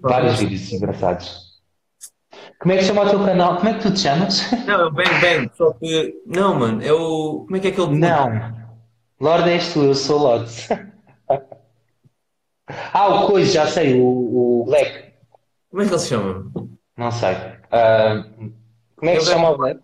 [0.00, 1.52] Vários vídeos engraçados.
[2.60, 3.56] Como é que chama o teu canal?
[3.56, 4.48] Como é que tu te chamas?
[4.64, 6.14] Não, é o Bang Bang, só que.
[6.24, 7.44] Não, mano, é o.
[7.44, 7.98] Como é que é aquele.
[7.98, 8.61] Não.
[9.22, 10.52] Lorde és tu, eu sou Lorde.
[12.94, 15.12] Ah, o coisa, já sei, o, o Black.
[15.68, 16.50] Como é que ele se chama?
[16.96, 17.34] Não sei.
[17.70, 18.24] Ah,
[18.96, 19.80] como é que se chama o Black?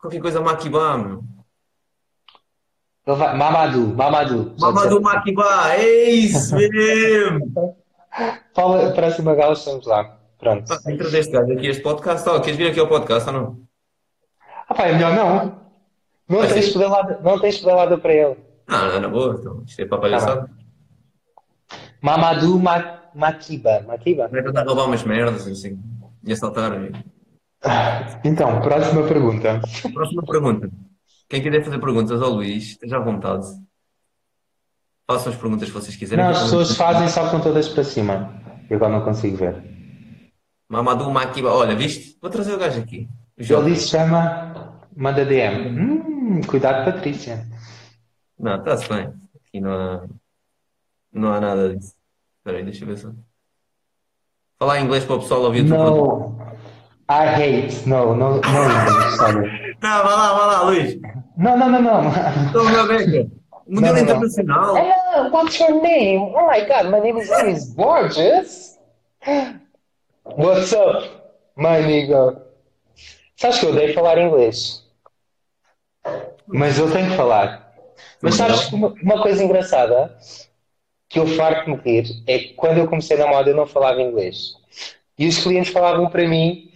[0.00, 1.22] Qualquer coisa Makibá, meu.
[3.06, 4.54] Ele vai- Mamadou, Mamadou.
[4.58, 5.00] Mamadou.
[5.00, 7.76] Makibá, é isso mesmo!
[8.54, 10.18] Fala, próxima gala estamos lá.
[10.38, 10.66] Pronto.
[10.66, 12.28] Pá, Entra este gajo aqui, este podcast.
[12.28, 13.60] Oh, queres vir aqui ao podcast ou não?
[14.68, 15.44] Ah pá, é melhor não.
[16.28, 16.72] Não Mas tens sim.
[16.72, 18.36] pedalada, não tens pedalada para ele.
[18.68, 19.62] Ah, não, na boa, então.
[19.66, 20.50] Isto é para palhaçada.
[22.00, 23.84] Mamadou Ma- Makiba.
[23.86, 24.28] Makiba?
[24.28, 25.78] Não é estar a roubar umas merdas assim.
[26.24, 26.72] E assaltar.
[28.24, 29.60] Então, próxima pergunta.
[29.92, 30.70] Próxima pergunta.
[31.28, 33.46] Quem quiser fazer perguntas ao Luís, esteja à vontade.
[35.08, 36.24] Façam as perguntas que vocês quiserem.
[36.24, 38.34] Não, as pessoas fazem só com todas para cima.
[38.68, 39.62] Eu agora não consigo ver.
[40.68, 41.50] Mamadou Makiba.
[41.52, 42.16] Olha, viste?
[42.20, 43.08] Vou trazer o gajo aqui.
[43.38, 45.68] O Ele disse chama, manda DM.
[45.68, 47.46] Hum, cuidado, Patrícia.
[48.42, 49.12] Não, está-se bem.
[49.36, 50.04] Aqui não há,
[51.12, 51.94] não há nada disso.
[52.38, 53.10] Espera aí, deixa eu ver só.
[54.58, 56.04] Falar inglês para o pessoal ouvir o teu produto.
[56.08, 56.42] No,
[57.08, 57.88] I hate.
[57.88, 59.76] No, no, no English, sorry.
[59.80, 61.00] Não, vá lá, vá lá, Luís.
[61.36, 62.08] Não, não, não, não.
[62.46, 63.30] Estou uma beca.
[63.64, 64.02] Modelo Não, não, não.
[64.02, 64.76] internacional.
[64.76, 66.32] Hello, what's your name?
[66.34, 68.76] Oh my god, my name is Aris Borges.
[70.24, 71.08] What's up,
[71.56, 72.40] my amigo?
[73.36, 74.84] Sabes que eu odeio falar inglês.
[76.46, 77.71] Mas eu tenho que falar.
[78.20, 80.16] Mas sabes que uma, uma coisa engraçada
[81.08, 84.54] que eu farto-me rir é que quando eu comecei na moda eu não falava inglês.
[85.18, 86.72] E os clientes falavam para mim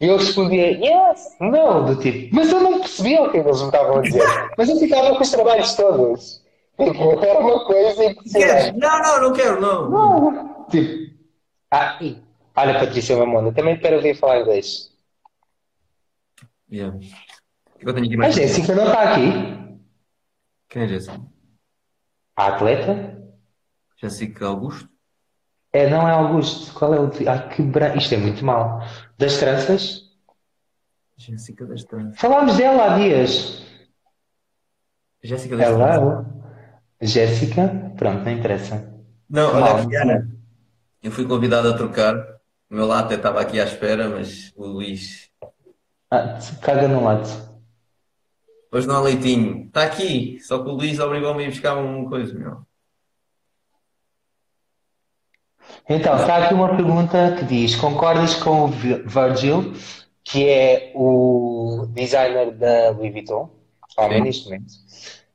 [0.00, 3.66] e eu respondia yes, não, do tipo, mas eu não percebia o que eles me
[3.66, 4.22] estavam a dizer.
[4.58, 6.42] Mas eu ficava com os trabalhos todos.
[6.76, 8.78] Tipo, era uma coisa impressionante.
[8.78, 10.66] Não, não, não quero, não.
[10.70, 11.12] Tipo,
[11.70, 12.18] ah, e,
[12.56, 14.90] olha, Patrícia Mamona, também quero ouvir falar inglês.
[16.70, 16.98] Yeah.
[17.80, 18.34] Eu tenho aqui A mais.
[18.34, 19.71] Jéssica não está aqui.
[20.72, 21.20] Quem é Jéssica?
[22.34, 23.22] A atleta?
[24.00, 24.88] Jéssica Augusto?
[25.70, 26.72] É, não é Augusto.
[26.72, 27.10] Qual é o.
[27.28, 27.98] Ah, que branco.
[27.98, 28.80] Isto é muito mau.
[29.18, 30.00] Das tranças?
[31.18, 32.18] Jéssica das Trans.
[32.18, 33.62] Falámos dela há dias.
[35.22, 35.94] Jéssica das Trans.
[35.94, 36.26] Ela.
[37.02, 37.92] Jéssica.
[37.98, 38.90] Pronto, não interessa.
[39.28, 40.30] Não, Mal, olha, Fiana,
[41.02, 42.16] eu fui convidado a trocar.
[42.70, 45.30] O meu lado até estava aqui à espera, mas o Luís.
[46.10, 47.51] Ah, caga no lado.
[48.72, 49.66] Hoje não há leitinho.
[49.66, 52.62] Está aqui, só que o Luís obrigou-me a ir buscar uma coisa, meu.
[55.88, 59.72] Então, está aqui uma pergunta que diz: Concordas com o Vi- Virgil,
[60.24, 63.50] que é o designer da Louis Vuitton,
[63.98, 64.72] homem neste momento,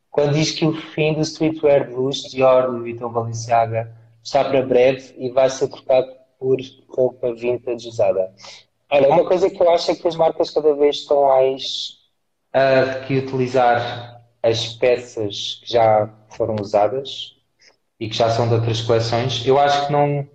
[0.10, 4.62] quando diz que o fim do streetwear de luxo, Dior, Louis Vuitton, Balenciaga, está para
[4.66, 6.08] breve e vai ser trocado
[6.40, 6.58] por
[6.90, 8.34] roupa vintage usada?
[8.90, 11.97] Olha, uma coisa que eu acho é que as marcas cada vez estão mais
[12.54, 17.36] a reutilizar as peças que já foram usadas
[18.00, 19.46] e que já são de outras coleções.
[19.46, 20.28] Eu acho que não,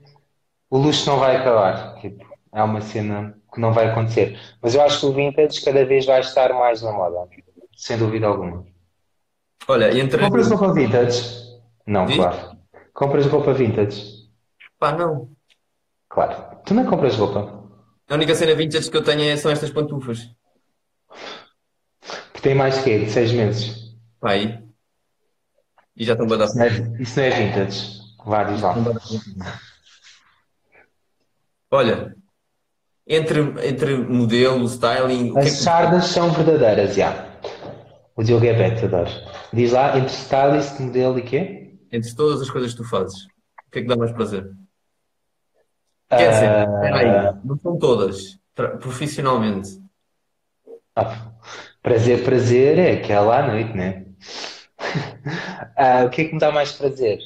[0.70, 2.00] o luxo não vai acabar.
[2.00, 4.38] Tipo, é uma cena que não vai acontecer.
[4.60, 7.28] Mas eu acho que o vintage cada vez vai estar mais na moda,
[7.76, 8.64] sem dúvida alguma.
[9.68, 10.22] Olha, entre.
[10.22, 11.42] Compras roupa vintage?
[11.86, 12.56] Não, claro.
[12.92, 14.28] Compras roupa vintage?
[14.78, 15.30] Pá, não.
[16.08, 16.56] Claro.
[16.66, 17.62] Tu não compras roupa.
[18.08, 20.28] A única cena vintage que eu tenho é- são estas pantufas.
[22.42, 23.94] Tem mais que de seis meses.
[24.20, 24.58] Pá, aí.
[25.96, 28.00] E já estão Isso não é, isso não é vintage.
[28.24, 28.74] Vá, diz lá.
[31.70, 32.14] Olha,
[33.06, 37.32] entre, entre modelo, styling, que é As que sardas são verdadeiras, já.
[38.14, 39.10] O Diogo é beta, adoro.
[39.52, 41.62] Diz lá, entre stylist, modelo e quê?
[41.92, 43.24] entre todas as coisas que tu fazes,
[43.66, 44.50] o que é que dá mais prazer?
[46.08, 46.96] Quer dizer, Ah, espera
[47.30, 48.38] aí, não são todas,
[48.80, 49.78] profissionalmente.
[50.96, 51.32] Ah,
[51.82, 54.04] prazer, prazer é aquela à noite, né?
[55.76, 57.18] Ah, o que é que me dá mais prazer?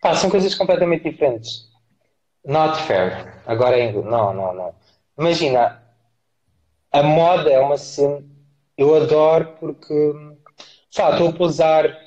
[0.00, 1.68] Pá, são coisas completamente diferentes.
[2.44, 3.42] Not fair.
[3.46, 3.92] Agora é.
[3.92, 4.74] Não, não, não.
[5.18, 5.82] Imagina,
[6.92, 8.22] a moda é uma cena.
[8.76, 9.94] Eu adoro porque.
[10.90, 11.98] Sabe, estou a pousar.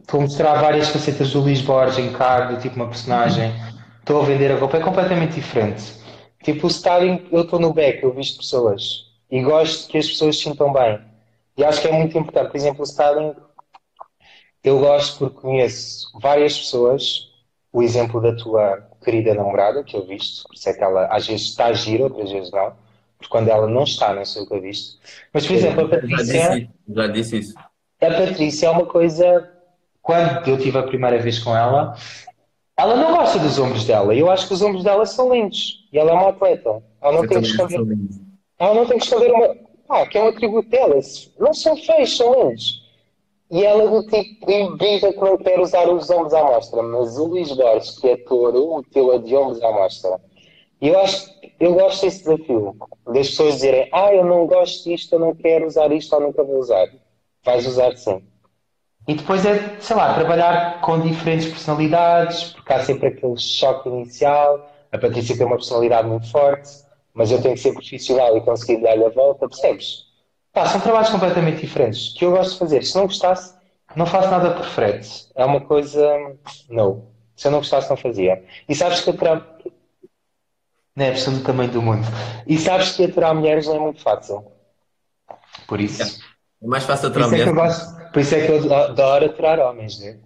[0.00, 3.52] Estou a mostrar várias facetas do Luís Borges em cargo, tipo uma personagem.
[4.00, 4.76] Estou a vender a roupa.
[4.76, 5.94] É completamente diferente.
[6.42, 9.03] Tipo, o styling, eu estou no back, eu visto pessoas.
[9.30, 11.00] E gosto que as pessoas se sintam bem.
[11.56, 12.50] E acho que é muito importante.
[12.50, 13.34] Por exemplo, o styling,
[14.62, 17.30] eu gosto porque conheço várias pessoas.
[17.72, 21.26] O exemplo da tua querida namorada, que eu visto, por isso é que ela às
[21.26, 22.72] vezes está a agir, outras vezes não.
[23.18, 24.98] Porque quando ela não está, não sei o que eu visto.
[25.32, 26.50] Mas, por exemplo, a Já Patrícia.
[26.50, 27.54] disse, já disse isso.
[28.00, 29.50] A Patrícia é uma coisa.
[30.02, 31.96] Quando eu tive a primeira vez com ela,
[32.76, 34.14] ela não gosta dos ombros dela.
[34.14, 35.88] E eu acho que os ombros dela são lindos.
[35.92, 36.82] E ela é uma atleta.
[37.00, 38.23] Ela não Eu tem sou lindo.
[38.58, 39.56] Ela não tem que esconder uma.
[39.88, 40.98] Ah, que é um atributo dela.
[41.38, 42.82] Não são feios, são lindos.
[43.50, 46.82] E ela do tipo brinca que não quer usar os ombros à mostra.
[46.82, 50.20] Mas o Luís Borges, que é touro, meteu-a de ombros à mostra.
[50.80, 51.30] E eu acho,
[51.60, 52.76] eu gosto desse desafio.
[53.06, 56.42] Das pessoas dizerem, ah, eu não gosto disto, eu não quero usar isto, ou nunca
[56.42, 56.88] vou usar.
[57.44, 58.22] Vais usar sim.
[59.06, 64.70] E depois é, sei lá, trabalhar com diferentes personalidades, porque há sempre aquele choque inicial.
[64.90, 66.70] A Patrícia tem uma personalidade muito forte,
[67.14, 70.04] mas eu tenho que ser profissional e conseguir dar-lhe a volta, percebes?
[70.52, 72.82] Pá, são trabalhos completamente diferentes que eu gosto de fazer.
[72.84, 73.54] Se não gostasse,
[73.96, 75.28] não faço nada por frete.
[75.34, 76.36] É uma coisa.
[76.68, 77.06] Não.
[77.36, 78.44] Se eu não gostasse, não fazia.
[78.68, 79.54] E sabes que aturar.
[80.96, 82.06] Não é a pessoa do tamanho do mundo.
[82.46, 84.44] E sabes que aturar mulheres não é muito fácil.
[85.66, 86.20] Por isso.
[86.62, 87.54] É mais fácil aturar é mulheres.
[87.54, 88.12] gosto.
[88.12, 90.20] Por isso é que eu adoro aturar homens, né?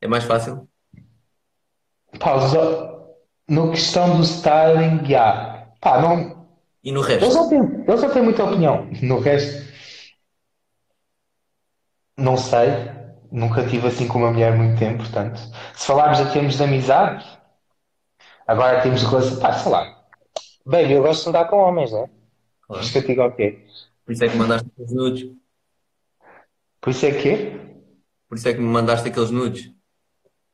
[0.00, 0.68] É mais fácil.
[2.14, 3.00] Os-
[3.48, 5.59] no questão do styling, já.
[5.80, 6.46] Pá, não.
[6.82, 7.34] E no Eles resto?
[7.34, 8.88] não têm, eles não têm muita opinião.
[9.02, 9.70] No resto,
[12.16, 12.68] não sei.
[13.32, 15.40] Nunca tive assim com uma mulher muito tempo, portanto.
[15.74, 17.24] Se falarmos em termos de amizade,
[18.46, 19.38] agora temos relação.
[19.40, 20.04] Pá, sei lá.
[20.66, 22.08] Baby, eu gosto de andar com homens, né?
[22.66, 22.82] Claro.
[22.82, 23.66] Acho que eu digo ok.
[24.04, 25.30] Por isso é que me mandaste aqueles nudes.
[26.80, 27.60] Por isso é que.
[28.28, 29.70] Por isso é que me mandaste aqueles nudes.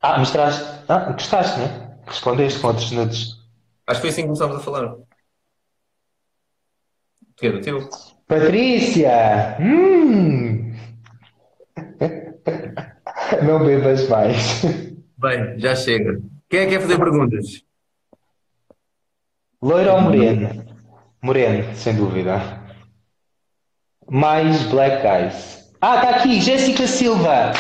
[0.01, 0.65] Ah, mostraste.
[0.89, 1.99] Ah, gostaste, né?
[2.07, 3.37] Respondeste com outros nudes.
[3.87, 4.97] Acho que foi assim que começámos a falar.
[7.37, 7.51] O quê?
[7.51, 7.89] Do teu?
[8.27, 9.57] Patrícia!
[9.61, 10.73] Hum!
[13.45, 14.63] Não bebas mais.
[15.19, 16.19] Bem, já chega.
[16.49, 17.63] Quem é que quer fazer perguntas?
[19.63, 20.65] Loiro ou moreno?
[21.23, 22.41] Moreno, sem dúvida.
[24.09, 25.71] Mais black guys.
[25.81, 27.53] Ah, está aqui, Jéssica Silva.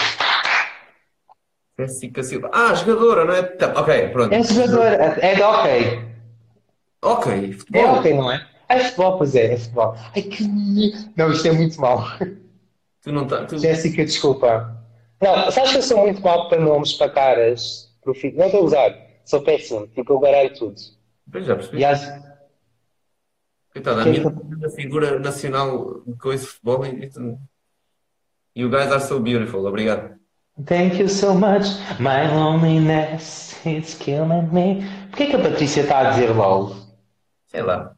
[1.79, 2.51] Jéssica Silva.
[2.53, 3.43] Ah, jogadora, não é?
[3.43, 4.33] Tá, ok, pronto.
[4.33, 4.95] É jogadora.
[5.21, 6.07] É de ok.
[7.03, 7.99] Ok, É futebol.
[7.99, 8.47] ok, não é?
[8.69, 9.95] É futebol, pois é, é futebol.
[10.15, 10.45] Ai, que...
[11.17, 12.05] Não, isto é muito mau.
[13.03, 13.59] Tu não tá, tu...
[13.59, 14.77] Jéssica, desculpa.
[15.21, 17.95] Não, sabes que eu sou muito mau para nomes, para caras.
[18.03, 18.99] Profi- Não estou a usar.
[19.25, 19.87] Sou péssimo.
[19.89, 20.77] Tipo, eu baralho tudo.
[21.31, 21.79] Pois já percebi.
[21.79, 22.07] E acho...
[23.73, 27.11] Coitada, a é minha a figura nacional de coisa de futebol e,
[28.57, 29.67] You guys are so beautiful.
[29.67, 30.17] Obrigado.
[30.65, 31.67] Thank you so much.
[32.01, 34.83] My loneliness is killing me.
[35.11, 36.75] Porquê que a Patrícia está a dizer LOL?
[37.49, 37.96] Sei lá.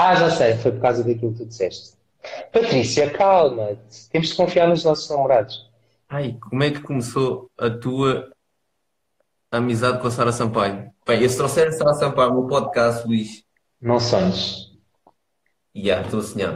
[0.00, 1.96] Ah, já sei, foi por causa daquilo que tu disseste.
[2.52, 4.08] Patrícia, calma-te.
[4.10, 5.68] Temos de confiar nos nossos namorados.
[6.08, 8.30] Ai, como é que começou a tua
[9.50, 10.92] amizade com a Sara Sampaio?
[11.04, 13.42] Bem, eu se trouxer a Sara Sampaio no podcast, Luís,
[13.80, 14.70] Não sonhes.
[15.74, 16.54] já, estou a sonhar.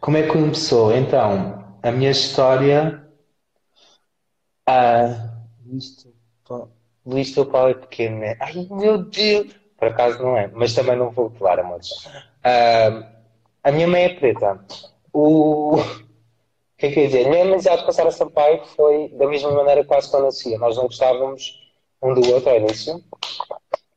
[0.00, 0.90] Como é que começou?
[0.96, 3.06] Então, a minha história.
[4.66, 5.30] Ah,
[7.04, 8.36] Luís teu pau é pequeno, né?
[8.40, 9.63] Ai, meu Deus!
[9.78, 11.88] Por acaso não é, mas também não vou falar, amores.
[12.42, 13.08] Ah,
[13.62, 14.60] a minha mãe é preta.
[15.12, 15.76] O.
[15.76, 15.78] O
[16.78, 17.26] que é que eu ia dizer?
[17.26, 20.58] A minha amizade com a Sara Sampaio foi da mesma maneira quase que eu nascia.
[20.58, 21.60] Nós não gostávamos
[22.02, 23.02] um do outro ao início.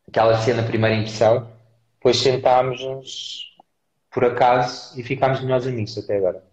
[0.08, 1.48] Aquela cena, primeira impressão.
[1.96, 3.56] Depois sentámos-nos
[4.12, 6.44] por acaso e ficámos melhores amigos até agora.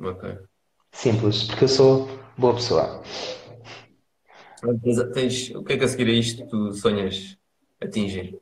[0.00, 0.24] Ok.
[0.92, 2.08] Simples, porque eu sou
[2.38, 3.02] boa pessoa.
[5.12, 7.36] Tens- o que é que a seguir a isto tu sonhas
[7.84, 8.40] atingir?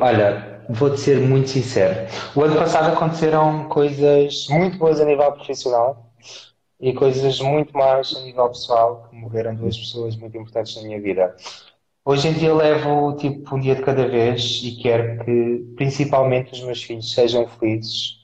[0.00, 2.08] Olha, vou-te ser muito sincero.
[2.34, 6.12] O ano passado aconteceram coisas muito boas a nível profissional
[6.80, 11.00] e coisas muito más a nível pessoal, que morreram duas pessoas muito importantes na minha
[11.00, 11.34] vida.
[12.04, 16.62] Hoje em dia levo tipo um dia de cada vez e quero que principalmente os
[16.62, 18.18] meus filhos sejam felizes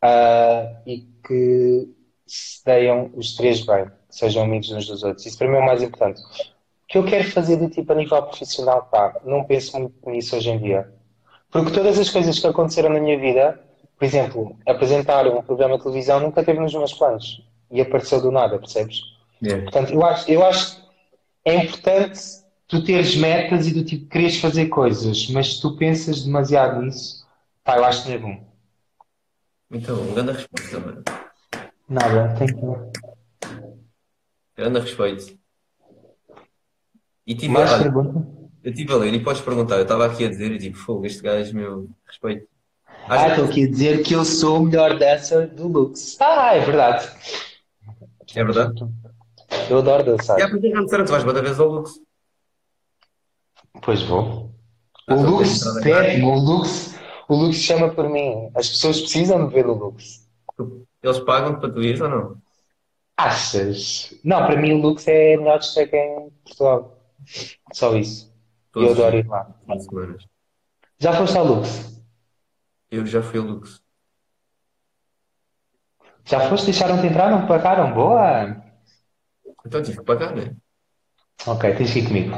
[0.00, 1.88] ah, e que
[2.26, 5.26] se deem os três bem, sejam amigos uns dos outros.
[5.26, 6.22] Isso para mim é o mais importante.
[6.88, 10.50] Que eu quero fazer do tipo a nível profissional, pá, não penso muito nisso hoje
[10.50, 10.92] em dia.
[11.50, 13.60] Porque todas as coisas que aconteceram na minha vida,
[13.98, 18.30] por exemplo, apresentar um programa de televisão nunca teve nos meus planos e apareceu do
[18.30, 19.00] nada, percebes?
[19.42, 19.64] Yeah.
[19.64, 20.86] Portanto, eu acho, eu acho que
[21.44, 22.20] é importante
[22.68, 27.26] tu teres metas e do tipo quereres fazer coisas, mas se tu pensas demasiado nisso,
[27.64, 28.44] pá, eu acho que não é bom.
[29.70, 31.02] Então, grande resposta, mano.
[31.88, 32.62] Nada, tem que.
[34.56, 35.35] Grande respeito.
[37.26, 38.26] E tive, Mais olha, pergunta?
[38.62, 39.76] eu estive a ler e podes perguntar.
[39.76, 42.46] Eu estava aqui a dizer e tipo, fogo, este gajo, meu, respeito.
[43.08, 46.16] Às Ah, vezes- estou aqui a dizer que eu sou o melhor dancer do Lux.
[46.20, 47.08] Ah, é verdade.
[48.34, 48.84] É verdade?
[49.70, 50.38] Eu adoro dançar.
[50.38, 52.00] E a partir de tu vais cada vez ao Lux.
[53.82, 54.50] Pois vou.
[55.08, 56.98] Ah, O então Lux, pede o Lux,
[57.28, 58.50] o Lux chama por mim.
[58.54, 60.26] As pessoas precisam de ver o Lux.
[61.02, 62.36] Eles pagam para tu ires ou não?
[63.16, 64.12] Achas?
[64.24, 66.95] Não, para mim o Lux é a melhor discoteca em Portugal.
[67.72, 68.34] Só isso.
[68.72, 69.44] Todos eu adoro ir lá.
[69.66, 70.18] fins de semana.
[70.98, 72.02] Já foste ao Lux?
[72.90, 73.82] Eu já fui ao Lux.
[76.24, 76.66] Já foste?
[76.66, 77.30] Deixaram-te entrar?
[77.30, 77.92] Não pagaram?
[77.92, 78.62] Boa!
[79.64, 80.56] Então tive que pagar, né?
[81.46, 82.34] Ok, tens que ir comigo.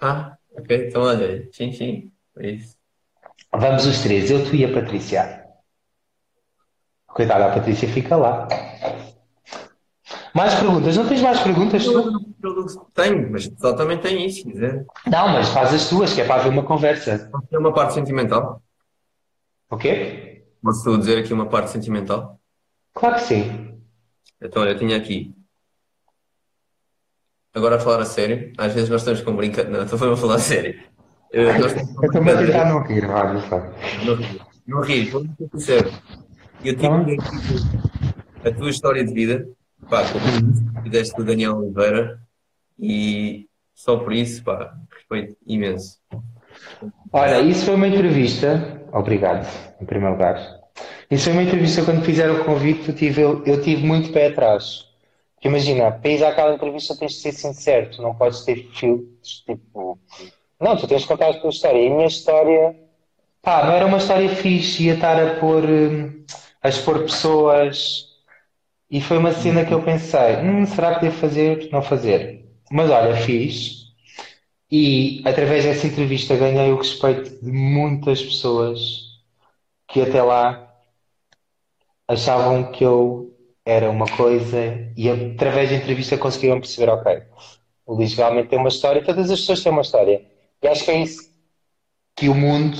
[0.00, 0.88] Ah, ok.
[0.88, 2.12] Então olha, sim, sim.
[2.38, 2.76] É isso.
[3.52, 5.44] Vamos os três, eu, tu e a Patrícia.
[7.06, 8.48] Coitada, a Patrícia fica lá.
[10.34, 10.96] Mais perguntas?
[10.96, 12.20] Não tens mais perguntas, tu?
[12.92, 14.84] Tenho, mas pessoal também tem isso, se quiser.
[15.06, 17.30] Não, mas faz as tuas, que é para haver uma conversa.
[17.48, 18.60] Tem uma parte sentimental.
[19.70, 20.44] O quê?
[20.62, 22.38] Posso dizer aqui uma parte sentimental?
[22.92, 23.78] Claro que sim.
[24.42, 25.32] Então, olha, eu tinha aqui.
[27.54, 28.52] Agora a falar a sério.
[28.58, 29.78] Às vezes nós estamos com brincadeira.
[29.78, 30.82] Não, estou a falar a sério.
[31.30, 33.02] Eu estou-me a tentar não rir,
[33.48, 33.74] sabe?
[34.04, 35.90] Não ri, não ri, vou ser sincero.
[36.64, 36.96] Eu tive Então?
[37.02, 37.16] aqui
[38.48, 39.48] a tua história de vida,
[39.84, 42.20] pá, como fizeste com o Daniel Oliveira,
[42.78, 45.98] e só por isso, pá, respeito imenso.
[47.12, 48.82] Olha, isso foi uma entrevista.
[48.92, 49.46] Obrigado,
[49.80, 50.64] em primeiro lugar.
[51.10, 54.86] Isso foi uma entrevista quando fizeram o convite, eu tive, eu tive muito pé atrás.
[55.34, 59.44] Porque imagina, para ir àquela entrevista tens de ser sincero, tu não podes ter filtros,
[59.44, 59.98] tipo.
[60.60, 61.78] Não, tu tens de contar a tua história.
[61.78, 62.74] E a minha história,
[63.42, 66.24] pá, não era uma história fixe, ia estar a pôr, hum,
[66.62, 68.13] a expor pessoas.
[68.90, 72.44] E foi uma cena que eu pensei, hum, será que devo fazer, não fazer?
[72.70, 73.84] Mas olha, fiz.
[74.70, 78.80] E através dessa entrevista ganhei o respeito de muitas pessoas
[79.88, 80.74] que até lá
[82.08, 87.22] achavam que eu era uma coisa e através da entrevista conseguiram perceber, ok,
[87.86, 90.24] o Luís realmente tem uma história, todas as pessoas têm uma história.
[90.62, 91.30] E acho que é isso
[92.16, 92.78] que o mundo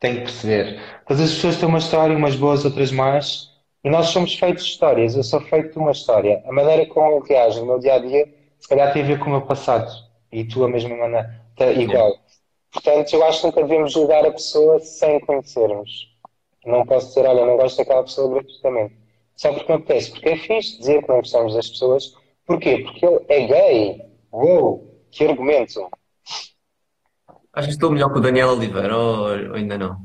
[0.00, 0.80] tem que perceber.
[1.06, 3.48] Todas as pessoas têm uma história, umas boas, outras más,
[3.88, 5.16] e nós somos feitos de histórias.
[5.16, 6.42] Eu sou feito de uma história.
[6.46, 8.28] A maneira como eu reajo no meu dia a dia,
[8.60, 9.90] se calhar tem a ver com o meu passado.
[10.30, 12.12] E tu, a mesma maneira, tá igual.
[12.70, 16.14] Portanto, eu acho que nunca devemos julgar a pessoa sem conhecermos.
[16.66, 18.94] Não posso dizer, olha, não gosto daquela pessoa gratuitamente.
[19.34, 20.10] Só porque me apetece.
[20.10, 22.14] Porque é fixe dizer que não gostamos das pessoas.
[22.44, 22.80] Porquê?
[22.80, 24.02] Porque ele é gay.
[24.30, 25.88] Uou, que argumento.
[27.54, 29.96] Achas que estou melhor que o Daniel Oliveira ou, ou ainda não?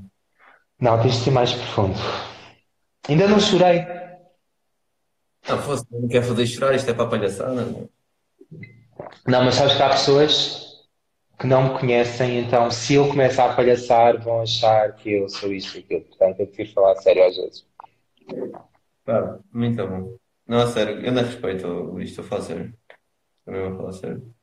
[0.80, 2.00] Não, tens de ser mais profundo.
[3.08, 3.86] Ainda não chorei.
[5.48, 7.66] Não, fosse, não quer fazer chorar, isto é para a palhaçada.
[7.66, 7.90] Não.
[9.28, 10.84] Não, mas sabes que há pessoas
[11.40, 15.54] que não me conhecem, então se eu começar a palhaçar, vão achar que eu sou
[15.54, 16.02] isto e aquilo.
[16.02, 17.66] Portanto, eu prefiro falar sério às vezes.
[19.06, 20.18] Claro, muito bom.
[20.48, 22.74] Não, a sério, eu não respeito estou a falar sério.
[23.46, 24.36] Também vou falar sério.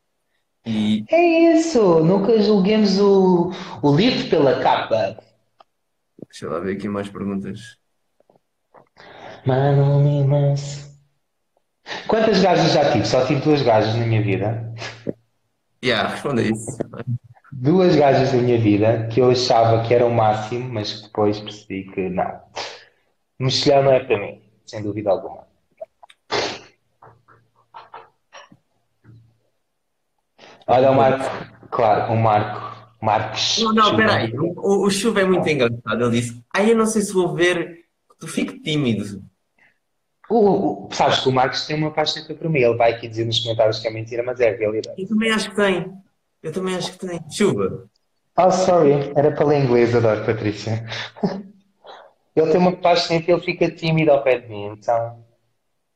[0.66, 3.50] E É isso, nunca julguemos o,
[3.82, 5.18] o livro pela capa.
[6.26, 7.79] deixa lá ver aqui mais perguntas.
[9.46, 10.54] Mano.
[12.06, 13.06] Quantas gajas já tive?
[13.06, 14.72] Só tive duas gajas na minha vida.
[15.82, 16.78] Yeah, responda isso.
[17.52, 21.40] Duas gajas na minha vida que eu achava que era o máximo, mas que depois
[21.40, 22.40] percebi que não.
[23.38, 25.48] Mexilhão não é para mim, sem dúvida alguma.
[30.66, 32.70] Olha o Marco, claro, o Marco.
[33.00, 33.58] Marcos.
[33.58, 34.30] Não, não, peraí.
[34.36, 36.04] O, o Chuva é muito engraçado.
[36.04, 37.86] Ele disse: Ai, eu não sei se vou ver,
[38.18, 39.22] tu fico tímido.
[40.30, 42.60] O, o- sabes que o Marcos tem uma paixão por mim.
[42.60, 45.02] Ele vai aqui dizer nos comentários que é mentira, mas é a realidade.
[45.02, 45.92] Eu também acho que tem.
[46.42, 47.20] Eu também acho que tem.
[47.30, 47.88] Chuva.
[48.38, 50.86] Oh, sorry, era para ler inglês, adoro Patrícia.
[52.34, 55.22] Ele tem uma paixão e ele fica tímido ao pé de mim, então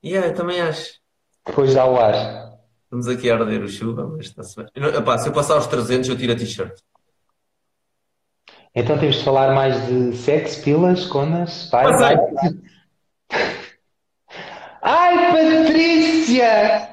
[0.05, 0.99] Yeah, eu também acho.
[1.47, 2.59] depois dá o ar.
[2.82, 4.66] Estamos aqui a arder o Chuva, mas está-se bem.
[4.74, 6.76] Eu epá, se eu passar aos 300, eu tiro a t-shirt.
[8.74, 12.16] Então temos de falar mais de sexo, pilas, conas, vai.
[15.18, 15.64] Ai.
[15.64, 16.88] Patrícia!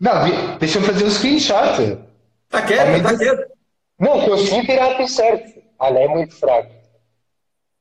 [0.00, 1.98] Não, vi- deixa-me fazer o screenshot.
[2.46, 3.52] Está quieto, Ao está menos- quieto.
[3.98, 5.44] Não, consegui tirar a t-shirt.
[5.78, 6.70] Olha, é muito fraco.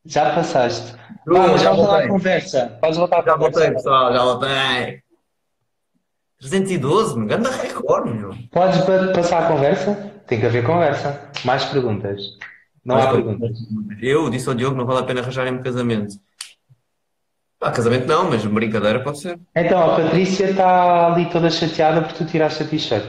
[0.06, 0.96] Já passaste.
[1.26, 2.08] Eu Vamos, já voltei.
[2.08, 2.78] conversa.
[2.82, 3.60] Podes voltar à Já conversa.
[3.60, 5.02] voltei, pessoal, já voltei.
[6.40, 8.34] 312, meu, grande recorde, meu.
[8.52, 9.94] Podes pa- passar a conversa?
[10.26, 11.30] Tem que haver conversa.
[11.46, 12.22] Mais perguntas.
[12.84, 13.58] Não há Mas, perguntas.
[14.02, 16.16] Eu disse ao Diogo, não vale a pena arranjarem-me casamento.
[17.62, 19.40] Pá, casamento não, mas brincadeira pode ser.
[19.56, 23.06] Então, a Patrícia está ali toda chateada porque tu tiraste a t-shirt.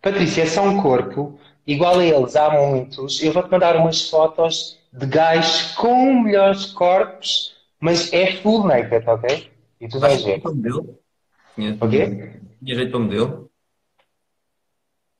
[0.00, 3.22] Patrícia, é só um corpo, igual a eles, há muitos.
[3.22, 9.50] Eu vou-te mandar umas fotos de gajos com melhores corpos, mas é full naked, ok?
[9.78, 10.40] E tu vais ver.
[11.54, 12.40] Tinha, O quê?
[12.64, 13.50] tinha jeito para modelo.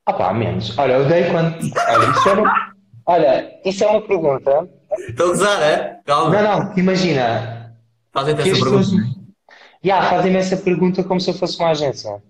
[0.06, 0.78] Ah pá, menos.
[0.78, 1.56] Olha, eu dei quando.
[1.60, 2.72] Olha, isso é uma...
[3.04, 4.66] Olha, isso é uma pergunta.
[5.08, 6.00] Estou a gozar, é?
[6.06, 6.42] Calma.
[6.42, 7.61] Não, não, imagina.
[8.12, 8.78] Fazem-te essa pergunta.
[8.78, 8.90] pessoas.
[9.84, 12.22] Yeah, fazem-me essa pergunta como se eu fosse uma agência.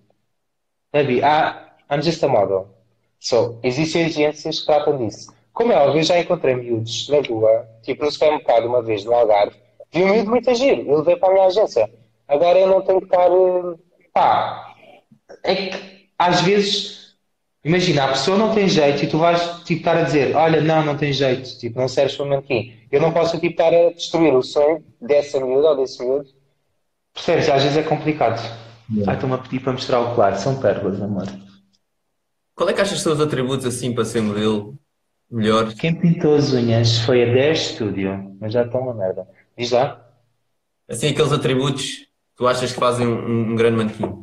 [0.91, 1.21] Baby,
[1.89, 2.67] I'm just a model.
[3.19, 5.31] So, existem agências que tratam disso.
[5.53, 9.13] Como é óbvio, eu já encontrei miúdos na rua, tipo no supermercado uma vez no
[9.13, 9.55] Algarve,
[9.91, 11.89] vi um miúdo muito agir, eu levei para a minha agência.
[12.27, 13.27] Agora eu não tenho que estar.
[13.29, 13.75] eh,
[14.13, 14.75] Pá,
[15.43, 17.02] é que às vezes,
[17.63, 20.85] imagina, a pessoa não tem jeito e tu vais tipo, estar a dizer: Olha, não,
[20.85, 22.73] não tem jeito, tipo, não serves para manequim.
[22.91, 26.29] Eu não posso tipo, estar a destruir o sonho dessa miúda ou desse miúdo.
[27.13, 27.49] Percebes?
[27.49, 28.41] Às vezes é complicado.
[29.07, 31.25] Ah, estou-me a pedir para mostrar o claro, são pérolas, amor.
[32.55, 34.77] Qual é que achas que são os atributos assim para ser modelo
[35.29, 35.73] melhor?
[35.73, 39.27] Quem pintou as unhas foi a 10 Studio, mas já estão uma merda.
[39.57, 39.99] Diz lá.
[40.87, 44.21] Assim, aqueles atributos que tu achas que fazem um, um grande manequim.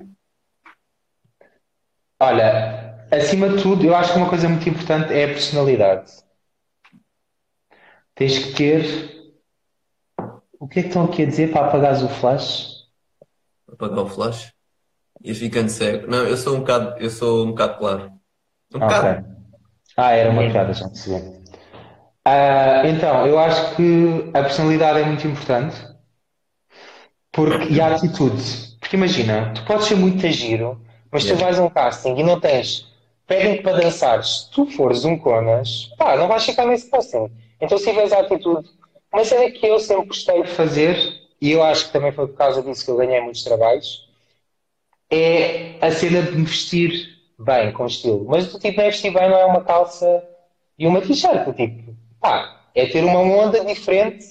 [2.20, 2.79] Olha,
[3.10, 6.12] acima de tudo, eu acho que uma coisa muito importante é a personalidade.
[8.14, 9.32] Tens que ter.
[10.58, 12.86] O que é que estão aqui a dizer para apagares o flash?
[13.72, 14.52] Apagar o flash.
[15.22, 16.06] E ficando cego.
[16.06, 18.12] Não, eu sou um bocado, eu sou um bocado claro.
[18.74, 19.26] Um bocado.
[19.96, 21.40] Ah, era uma piada, já percebi.
[22.24, 25.76] Ah, então, eu acho que a personalidade é muito importante
[27.32, 28.42] porque, e a atitude.
[28.78, 32.40] Porque imagina, tu podes ser muito giro, mas tu vais a um casting e não
[32.40, 32.89] tens.
[33.30, 34.40] Pedem-te para dançares.
[34.40, 37.30] Se tu fores um conas, pá, não vais ficar nesse casting.
[37.60, 38.68] Então, se tiveres a atitude.
[39.12, 40.96] Uma cena que eu sempre gostei de fazer,
[41.40, 44.08] e eu acho que também foi por causa disso que eu ganhei muitos trabalhos,
[45.08, 48.26] é a cena de me vestir bem, com estilo.
[48.28, 50.24] Mas do tipo, é vestir bem, não é uma calça
[50.76, 51.44] e uma t-shirt.
[51.44, 54.26] do Tipo, pá, é ter uma onda diferente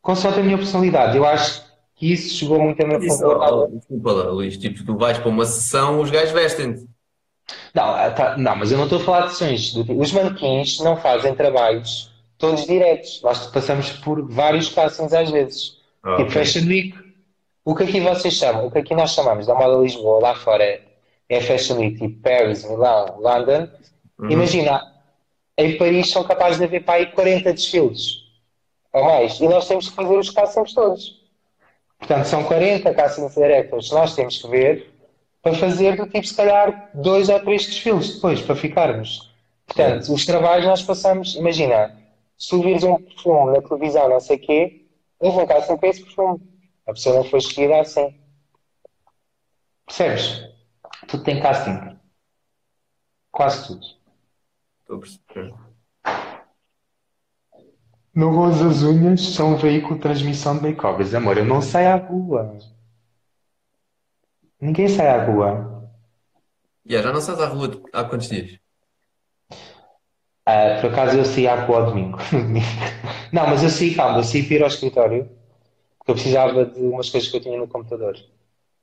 [0.00, 1.14] consoante a minha personalidade.
[1.14, 1.62] Eu acho
[1.94, 4.56] que isso chegou muito a oh, desculpa lá, Luís.
[4.56, 6.89] Tipo, tu vais para uma sessão, os gajos vestem-te.
[7.74, 9.74] Não, ah, tá- não, mas eu não estou a falar de sessões.
[9.74, 13.20] Os manequins não fazem trabalhos todos diretos.
[13.22, 15.76] Nós passamos por vários castings às vezes.
[16.02, 16.30] Ah, Tipo.
[16.30, 16.94] Fashion Week.
[17.64, 20.64] O que aqui vocês chamam, o que aqui nós chamamos da moda Lisboa, lá fora
[20.64, 20.80] é,
[21.28, 23.68] é Fashion Week, tipo Paris, Milão, London.
[24.18, 24.30] Uhum.
[24.30, 24.82] Imagina,
[25.56, 28.16] em Paris são capazes de haver para aí 40 desfiles
[28.92, 29.38] ou mais.
[29.38, 31.20] E nós temos que fazer os castings todos.
[31.98, 34.89] Portanto, são 40 castings directors que nós temos que ver
[35.42, 39.30] para fazer do tipo, se calhar, dois ou três desfiles depois, para ficarmos.
[39.66, 41.96] Portanto, os trabalhos nós passamos, imagina,
[42.36, 44.86] se tu vires um perfume na televisão, não sei o quê,
[45.18, 46.40] houve um casting para esse perfume.
[46.86, 48.14] A pessoa não foi escolhida assim.
[49.86, 50.42] Percebes?
[51.06, 51.96] Tudo tem casting.
[53.30, 53.86] Quase tudo.
[54.80, 55.54] Estou a perceber.
[58.12, 61.14] No Rosa as unhas são um veículo de transmissão de make-overs.
[61.14, 62.58] Amor, eu não saio à rua.
[64.60, 65.90] Ninguém sai à rua.
[66.84, 68.60] Yeah, já não sais à rua há quantos dias?
[70.46, 72.18] Ah, por acaso eu saí à rua ao domingo.
[73.32, 75.28] Não, mas eu saí, calma, eu saí para ir ao escritório
[75.98, 78.16] porque eu precisava de umas coisas que eu tinha no computador.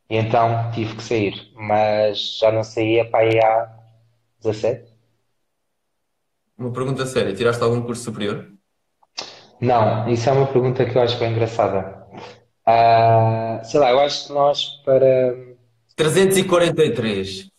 [0.09, 1.51] E então tive que sair.
[1.55, 3.69] Mas já não saía para aí há
[4.41, 4.91] 17?
[6.57, 7.33] Uma pergunta séria.
[7.33, 8.37] Tiraste algum curso superior?
[9.59, 12.05] Não, isso é uma pergunta que eu acho bem engraçada.
[12.65, 15.56] Ah, sei lá, eu acho que nós para.
[15.97, 17.49] 343.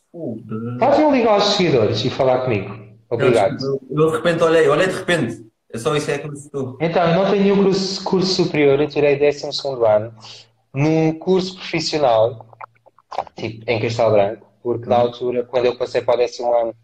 [0.79, 2.75] Podes-me ligar aos seguidores e falar comigo.
[3.11, 3.63] Obrigado.
[3.63, 5.47] Eu, eu de repente olhei, olhei de repente.
[5.71, 6.79] É só isso é que me assustou.
[6.81, 9.51] Então, eu não tenho nenhum curso, curso superior, eu tirei 12
[9.87, 10.15] ano
[10.73, 12.47] num curso profissional,
[13.37, 16.75] tipo, em Castelo Branco, porque na altura, quando eu passei para o décimo ano,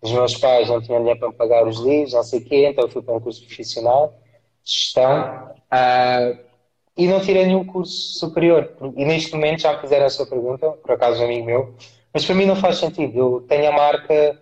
[0.00, 2.68] os meus pais não tinham dinheiro para me pagar os livros, não sei o quê,
[2.68, 4.14] então eu fui para um curso profissional,
[4.64, 6.32] gestão, ah,
[6.96, 8.70] e não tirei nenhum curso superior.
[8.96, 11.74] E neste momento já me fizeram essa pergunta, por acaso um amigo meu,
[12.12, 13.18] mas para mim não faz sentido.
[13.18, 14.40] Eu tenho a marca,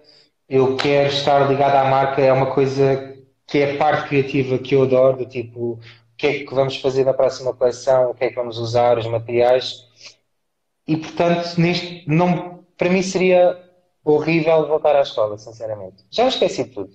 [0.49, 4.75] eu quero estar ligado à marca, é uma coisa que é a parte criativa que
[4.75, 5.81] eu adoro, do tipo, o
[6.17, 9.07] que é que vamos fazer na próxima coleção, o que é que vamos usar, os
[9.07, 9.89] materiais.
[10.87, 13.59] E portanto, neste, não, para mim seria
[14.05, 16.05] horrível voltar à escola, sinceramente.
[16.11, 16.93] Já esqueci tudo.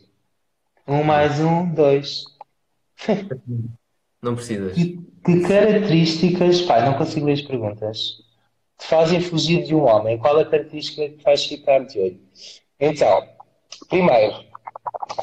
[0.88, 2.26] Um mais um, dois.
[4.22, 4.74] Não precisas.
[4.74, 7.98] Que, que características, pá, não consigo ler as perguntas,
[8.78, 10.18] te fazem fugir de um homem?
[10.18, 12.20] Qual a característica que te faz ficar de olho?
[12.80, 13.28] Então,
[13.90, 14.36] primeiro,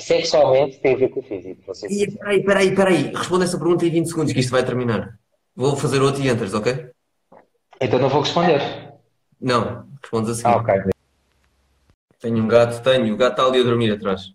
[0.00, 1.74] sexualmente tem a ver com o físico.
[1.74, 3.12] Ser E peraí, peraí, peraí.
[3.14, 5.18] Responde essa pergunta em 20 segundos que isto vai terminar.
[5.54, 6.90] Vou fazer outro e entras, ok?
[7.80, 8.60] Então não vou responder.
[9.40, 10.46] Não, respondes assim.
[10.46, 10.74] Ah, ok.
[12.20, 13.14] Tenho um gato, tenho.
[13.14, 14.32] O gato está ali a dormir atrás.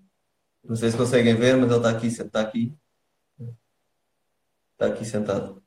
[0.63, 2.73] Não sei se conseguem ver, mas ele está aqui, está aqui.
[4.79, 5.61] Está aqui sentado.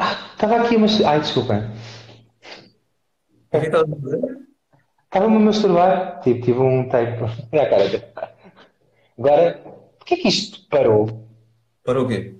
[0.00, 1.12] Ah, estava aqui a masturbar.
[1.12, 1.54] Ai, desculpa.
[1.54, 4.38] O que é que estás a fazer?
[5.04, 6.20] Estava-me a masturbar.
[6.22, 7.26] Tipo, tive um tempo.
[7.52, 8.04] Olha a cara dele.
[9.16, 9.62] Agora,
[9.96, 11.28] porquê que isto parou?
[11.84, 12.34] Para o quê?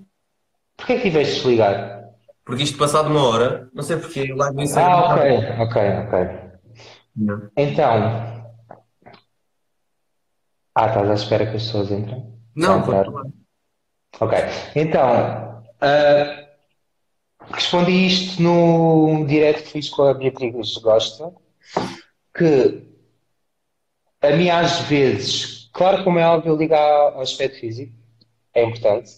[0.77, 2.11] Porquê que tiveste de desligar?
[2.45, 4.91] Porque isto passado uma hora, não sei porque, lá no Instagram.
[4.91, 6.51] Ah, ok, ok, ok.
[7.15, 7.49] Não.
[7.57, 8.43] Então.
[10.75, 12.27] Ah, estás à espera que as pessoas entrem?
[12.57, 13.07] Não, falar.
[14.21, 14.39] Ok.
[14.75, 15.52] Então,
[15.83, 16.49] ah,
[17.51, 21.35] respondi isto no direto que fiz com a Beatriz Gosta,
[22.33, 22.87] que
[24.21, 27.93] a mim às vezes, claro como é óbvio, liga ao aspecto físico,
[28.55, 29.11] é importante,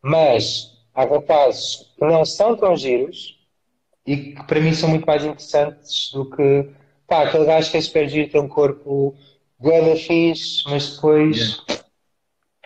[0.00, 3.38] mas há rapazes que não são tão giros
[4.06, 6.70] e que para mim são muito mais interessantes do que,
[7.06, 9.14] pá, aquele gajo que é super giro, tem um corpo
[9.58, 11.62] bué da fixe, mas depois,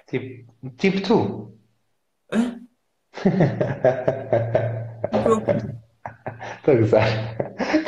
[0.09, 1.59] tipo, tipo tu.
[6.57, 7.37] Estou a gozar.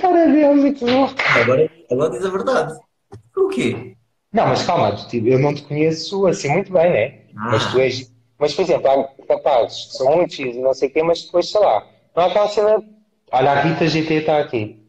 [0.00, 1.08] Cara é muito bom.
[1.40, 2.78] Agora, agora diz a verdade.
[3.36, 3.96] O quê?
[4.32, 7.18] Não, mas calma, tipo, eu não te conheço assim muito bem, né?
[7.34, 8.10] Mas tu és.
[8.38, 11.22] Mas, por exemplo, há rapazes que são muito giros e não sei o quê, mas
[11.22, 12.82] depois, sei lá, não há aquela cena.
[13.30, 14.82] Olha, a Rita GT está aqui.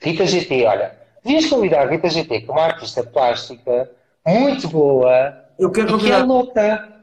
[0.00, 0.92] Rita GT, olha,
[1.24, 3.90] devias convidar a Rita GT, que é uma artista plástica
[4.26, 6.97] muito boa Eu quero e que é louca.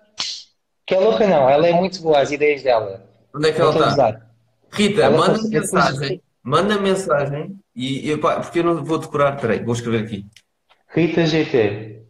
[0.85, 3.03] Que é louca, não, ela é muito boa, as ideias dela.
[3.35, 4.21] Onde é que ela está?
[4.71, 6.21] Rita, Ela manda consegue- mensagem.
[6.43, 7.55] Manda mensagem.
[7.75, 9.39] E, e, pá, porque eu não vou decorar.
[9.39, 10.25] Peraí, vou escrever aqui.
[10.93, 12.01] Rita GT.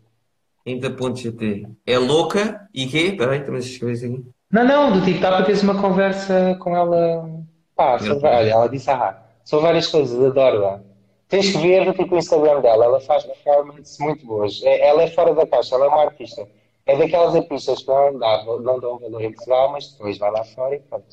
[0.65, 1.67] Inta.gt.
[1.86, 3.13] É louca e quê?
[3.17, 4.26] Peraí, também escrever isso aqui.
[4.51, 7.30] Não, não, do tipo, dá para teres uma conversa com ela.
[7.76, 10.80] Pá, sobre, olha, ela disse, ah, são várias coisas, adoro-a.
[11.28, 14.61] Tens que ver tipo o Instagram dela, ela faz performances muito boas.
[14.63, 16.47] É- Ela é fora da caixa, ela é uma artista.
[16.86, 20.43] É daquelas artistas que não, dá, não dão valor em Portugal, mas depois vai lá
[20.43, 21.07] fora e pronto.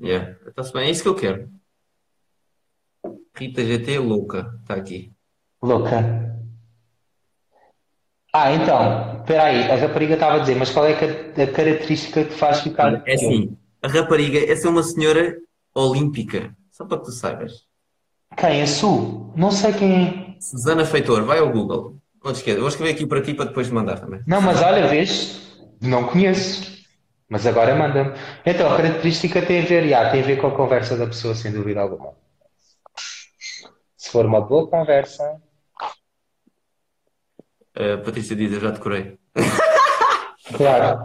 [0.00, 0.36] Yeah.
[0.46, 1.48] Está-se bem, é isso que eu quero.
[3.34, 4.52] Rita GT louca.
[4.62, 5.12] Está aqui.
[5.62, 6.26] Louca.
[8.32, 12.22] Ah, então, espera aí, a rapariga estava a dizer, mas qual é a, a característica
[12.22, 13.56] que te faz ficar é assim.
[13.80, 15.38] A rapariga, essa é uma senhora
[15.74, 16.54] olímpica.
[16.70, 17.64] Só para que tu saibas.
[18.36, 18.60] Quem?
[18.60, 19.32] A Su?
[19.34, 20.36] Não sei quem é.
[20.38, 21.96] Susana Feitor, vai ao Google.
[22.26, 22.58] Não te esqueças.
[22.58, 24.20] Vou escrever aqui para aqui para depois te mandar também.
[24.26, 25.40] Não, mas olha, vês?
[25.80, 26.84] Não conheço.
[27.28, 28.18] Mas agora manda-me.
[28.44, 31.36] Então, a característica tem a ver, já, tem a ver com a conversa da pessoa,
[31.36, 32.14] sem dúvida alguma.
[33.96, 35.40] Se for uma boa conversa.
[37.76, 39.16] A Patrícia diz, eu já decorei.
[40.56, 41.00] Claro.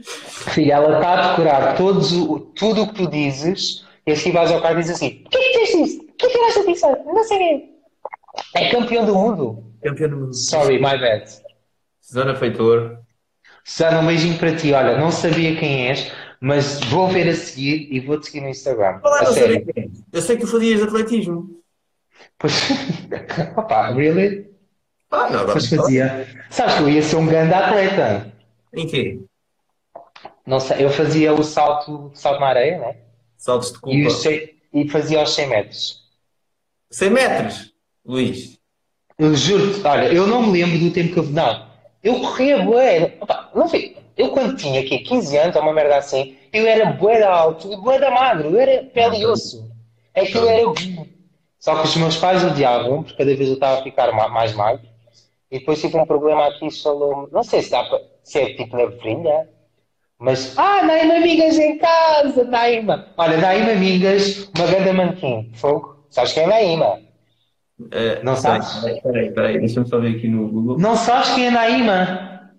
[0.00, 4.52] Filha, ela está a decorar todos o, tudo o que tu dizes e assim vais
[4.52, 6.06] ao carro e dizes assim: Por que que dizes isso?
[6.06, 6.86] Por que tiraste a pizza?
[7.04, 7.77] Não sei quê.
[8.54, 9.72] É campeão do mundo.
[9.82, 10.34] Campeão do mundo.
[10.34, 11.24] Sorry, my bad.
[12.00, 12.98] Susana Feitor.
[13.64, 14.72] Susana, um beijinho para ti.
[14.72, 16.10] Olha, não sabia quem és,
[16.40, 19.00] mas vou ver a seguir e vou-te seguir no Instagram.
[19.02, 19.64] Olá, A não sério.
[19.74, 19.88] sei é.
[20.12, 21.60] Eu sei que tu fazias atletismo.
[22.38, 22.52] Pois.
[23.56, 24.48] Opa, really?
[25.10, 25.52] Ah, não, agora.
[25.52, 26.26] Pois fazia.
[26.50, 28.32] Sabes que eu ia ser um grande atleta.
[28.74, 29.20] Em quê?
[30.46, 32.96] Não sei, eu fazia o salto, salto na areia, né?
[33.36, 34.08] Saltos de E, culpa.
[34.08, 36.02] os cem- e fazia aos 100 metros.
[36.90, 37.72] 100 metros,
[38.08, 38.58] Luís.
[39.18, 41.24] Eu juro-te, olha, eu não me lembro do tempo que eu.
[41.24, 41.66] Não,
[42.02, 43.18] eu corria bué.
[43.54, 47.22] Não sei, eu quando tinha aqui 15 anos, ou uma merda assim, eu era bué
[47.22, 49.70] alto e bué magro, eu era pele e osso.
[50.14, 50.62] Aquilo era.
[51.58, 54.54] Só que os meus pais odiavam, porque cada vez eu estava a ficar ma- mais
[54.54, 54.86] magro.
[55.50, 58.00] E depois tive um problema aqui, falou Não sei se dá para.
[58.22, 59.48] Se é tipo na virilha.
[60.18, 60.56] Mas.
[60.58, 63.08] Ah, Naima Amigas em casa, Naima!
[63.16, 65.50] Olha, Naima Amigas, uma grande manquim.
[65.54, 66.04] Fogo.
[66.10, 67.07] Sabes quem é Naima?
[67.92, 68.74] Eh, Não peraí, sabes?
[68.80, 69.58] Peraí, peraí, peraí.
[69.60, 70.78] Deixa-me só ver aqui no Google.
[70.78, 72.50] Não sabes quem é Naima?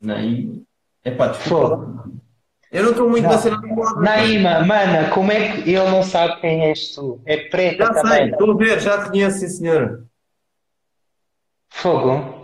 [0.00, 0.62] Naí.
[1.04, 1.68] Epá, desculpa.
[1.76, 1.96] Fogo.
[2.72, 3.30] Eu não estou muito Não.
[3.30, 4.00] na cena do moda.
[4.00, 7.20] Naima, mana, como é que ele não sabe quem és tu?
[7.24, 8.28] É preta Já sei, também.
[8.30, 10.02] estou a ver, já te conheço, sim senhora.
[11.70, 12.42] Fogo.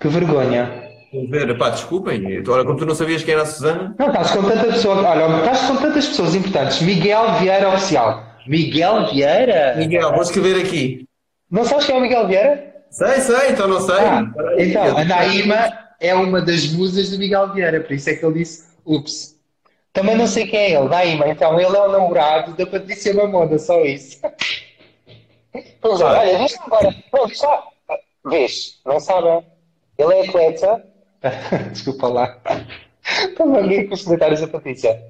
[0.00, 0.88] Que vergonha.
[1.04, 2.42] Estou a ver, epá, desculpem.
[2.48, 4.96] Olha, como tu não sabias quem era a Susana, Não, estás com tanta pessoa.
[4.96, 6.80] Olha, estás com tantas pessoas importantes.
[6.82, 8.24] Miguel Vieira Oficial.
[8.48, 9.74] Miguel Vieira?
[9.76, 11.06] Miguel, vou escrever aqui.
[11.50, 12.84] Não sabes quem é o Miguel Vieira?
[12.90, 13.96] Sei, sei, então não sei.
[13.96, 14.24] Ah,
[14.56, 18.38] então, a Naíma é uma das musas do Miguel Vieira, por isso é que ele
[18.38, 19.36] disse ups.
[19.92, 21.28] Também não sei quem é ele, Naíma.
[21.28, 24.18] Então, ele é o namorado da Patrícia Mamona, só isso.
[25.82, 26.94] Vamos lá, olha, vês agora.
[27.12, 27.64] Não, vês lá.
[28.24, 29.44] Vês, não sabem.
[29.96, 30.84] Ele é atleta.
[31.72, 32.38] Desculpa lá.
[33.02, 35.02] Estava ali com os comentários da Patrícia.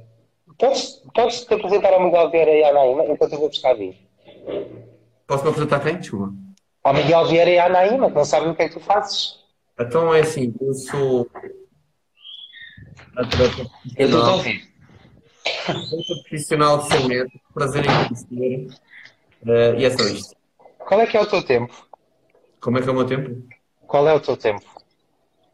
[0.59, 3.95] Podes, podes te apresentar ao Miguel Vieira e à Naíma enquanto eu vou buscar vinho?
[5.27, 5.99] Posso-me apresentar quem?
[5.99, 6.33] Desculpa.
[6.83, 9.39] Ao Miguel Vieira e à Naíma, que não sabem o que é que tu fazes.
[9.79, 11.29] Então é assim, eu sou
[13.17, 14.69] Eu estou a profissional, ouvir.
[15.69, 18.81] atleta profissional de saúde, prazer em conhecer.
[19.47, 20.37] Eh, e é só isto.
[20.79, 21.87] Qual é que é o teu tempo?
[22.61, 23.47] Como é que é o meu tempo?
[23.87, 24.65] Qual é o teu tempo?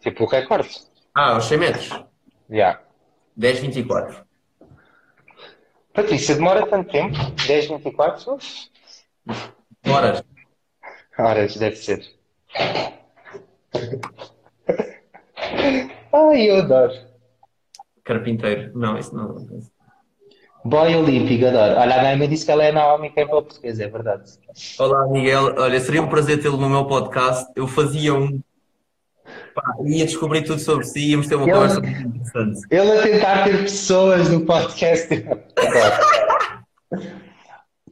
[0.00, 0.70] Tipo o recorde?
[1.14, 2.05] Ah, os 100 metros.
[2.50, 2.80] Já.
[3.38, 4.24] 10,24.
[5.95, 7.16] Patrícia, demora tanto tempo?
[7.47, 8.34] 10, 24?
[8.34, 8.68] Uf.
[9.86, 10.24] Horas.
[11.16, 12.05] Horas, deve ser.
[16.12, 16.92] Ai, eu adoro.
[18.03, 18.76] Carpinteiro.
[18.76, 19.47] Não, isso não.
[20.64, 21.78] Boy olímpico, adoro.
[21.78, 24.32] Olha, a Naima disse que ela é Naomi Campbell portuguesa, é verdade.
[24.80, 25.55] Olá, Miguel.
[25.59, 27.47] Olha, seria um prazer tê-lo no meu podcast.
[27.55, 28.40] Eu fazia um.
[29.55, 32.61] Pá, ia descobrir tudo sobre si, íamos ter uma Eu- conversa muito interessante.
[32.70, 35.09] Ele a tentar ter pessoas no podcast.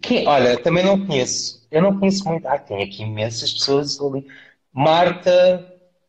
[0.01, 1.63] Quem- olha, também não conheço.
[1.71, 2.47] Eu não conheço muito.
[2.49, 4.27] Ah, tem aqui imensas pessoas ali.
[4.73, 5.65] Marta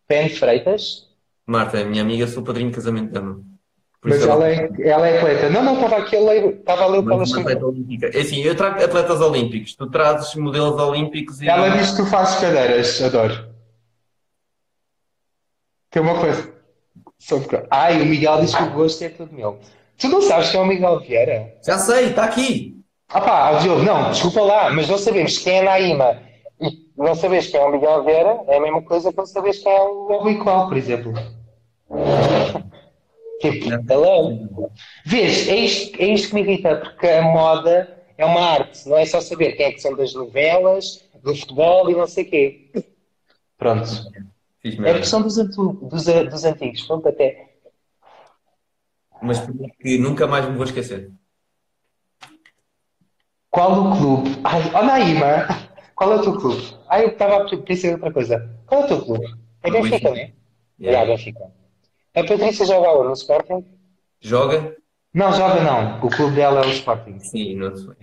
[0.08, 1.08] Pen Freitas.
[1.46, 3.38] Marta, é minha amiga, sou padrinho de casamento dela.
[4.06, 5.50] Mas ela é, ela é atleta.
[5.50, 7.74] Não, não, estava aqui estava a ler o que ela escreveu.
[8.14, 11.48] É assim, eu trago atletas olímpicos, tu trazes modelos olímpicos e.
[11.48, 13.53] Ela diz que tu fazes cadeiras, adoro.
[15.94, 16.52] Tem uma coisa.
[17.70, 19.60] Ai, o Miguel diz que o gosto é tudo meu.
[20.00, 21.54] Tu não sabes quem é o Miguel Vieira?
[21.64, 22.84] Já sei, está aqui!
[23.10, 26.20] Ah pá, Diogo, não, desculpa lá, mas não sabemos quem é a Naíma
[26.60, 29.60] e não sabes quem é o Miguel Vieira é a mesma coisa que não sabes
[29.60, 31.14] quem é o Rui Qual, por exemplo.
[33.40, 34.72] Tipo, hello.
[35.06, 38.98] Vês, é isto, é isto que me irrita, porque a moda é uma arte, não
[38.98, 42.30] é só saber quem é que são das novelas, do futebol e não sei o
[42.30, 42.72] quê.
[43.58, 43.86] Pronto.
[44.64, 44.94] Fiz É merda.
[44.94, 47.54] porque são dos, antu- dos, dos antigos, pronto, até.
[49.22, 49.40] Mas
[49.80, 51.12] que nunca mais me vou esquecer.
[53.50, 54.30] Qual o clube?
[54.44, 55.46] Ai, ó Naíma,
[55.96, 56.76] qual é o teu clube?
[56.88, 58.60] Ai, eu estava a pensar em outra coisa.
[58.66, 59.26] Qual é o teu clube?
[59.62, 60.34] É Benfica, não é?
[60.80, 61.00] Yeah.
[61.00, 61.52] Já, Benfica.
[62.16, 63.08] A Patrícia joga onde?
[63.08, 63.66] No Sporting?
[64.22, 64.76] Joga?
[65.14, 66.06] Não, joga não.
[66.06, 67.20] O clube dela é o Sporting.
[67.20, 67.94] Sim, não sei.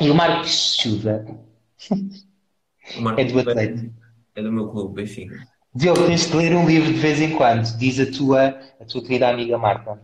[0.00, 1.24] E o Marcos Chuva
[2.96, 4.03] O Marco é do Atlético.
[4.34, 5.36] É do meu clube, Benfica.
[5.74, 8.48] Diogo, tens de ler um livro de vez em quando, diz a tua,
[8.80, 10.00] a tua querida amiga Marta.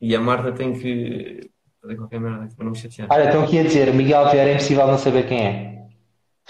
[0.00, 3.08] E a Marta tem que fazer qualquer merda para não me chatear.
[3.10, 5.86] Olha, estão aqui a dizer, Miguel Vieira é impossível não saber quem é.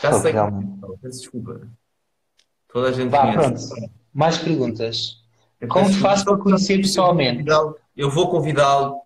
[0.01, 0.33] Já sei.
[0.33, 0.81] realmente.
[1.01, 1.69] Peço desculpa.
[2.73, 3.69] Toda a gente Vá, conhece.
[3.69, 3.93] pronto.
[4.13, 5.23] Mais perguntas.
[5.61, 7.45] Eu Como te faço para conhecer pessoalmente?
[7.97, 9.01] Eu vou convidá-lo.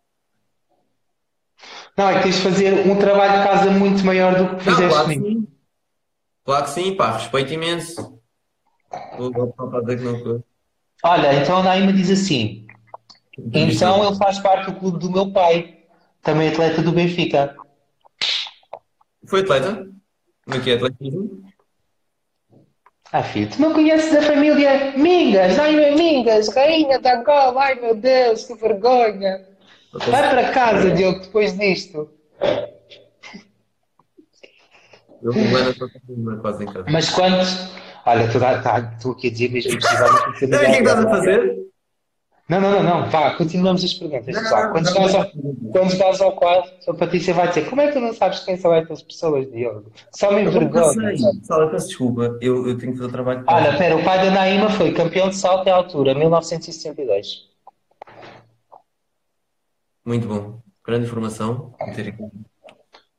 [1.96, 4.96] Não, é que tens de fazer um trabalho de casa muito maior do que fizeste
[4.96, 5.48] que comigo.
[6.44, 8.20] Claro que sim, pá, respeito imenso.
[9.16, 10.40] Vou voltar para dizer que não foi.
[11.02, 12.66] Olha, então a Naima diz assim,
[13.54, 15.78] então ele faz parte do clube do meu pai,
[16.22, 17.56] também atleta do Benfica.
[19.26, 19.88] Foi atleta?
[20.44, 21.42] Como é que é atletismo?
[23.12, 25.58] Ah, filho, tu não conheces a família Mingas?
[25.58, 29.46] Ai, meu Mingas, rainha da Angola, ai meu Deus, que vergonha.
[29.92, 32.08] Vai para casa, Diogo, depois disto.
[35.22, 35.88] Eu com Helena estou
[36.40, 36.86] quase em casa.
[36.90, 37.70] Mas quantos...
[38.06, 41.04] Olha, estou tá- aqui a dizer mesmo não conhecer Sabe o que é que estás
[41.04, 41.70] a fazer?
[42.50, 44.36] Não, não, não, não, vá, continuamos as perguntas.
[44.36, 44.72] pessoal.
[44.72, 45.30] Quando chegares ao,
[45.70, 48.56] quando chegares ao quadro, a Patrícia vai dizer, como é que tu não sabes quem
[48.56, 49.92] são estas pessoas, Diogo?
[50.16, 51.12] Só me não envergonha.
[51.12, 52.36] eu peço desculpa.
[52.40, 53.44] Eu, eu tenho que fazer o trabalho.
[53.44, 57.48] de Olha, espera, o pai da Naíma foi campeão de salto em altura, 1962.
[60.04, 60.60] Muito bom.
[60.84, 61.72] Grande informação.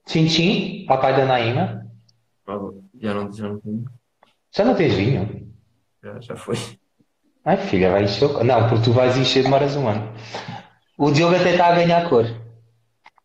[0.06, 1.26] Tchim tchim, ao pai da
[2.48, 3.86] Já não, já não tenho.
[4.56, 5.54] Já não tens vinho?
[6.04, 6.56] Já, já foi.
[7.46, 8.44] Ai filha, vai encher o...
[8.44, 10.14] Não, porque tu vais encher, demoras um ano.
[10.98, 12.26] O Diogo até está a ganhar cor.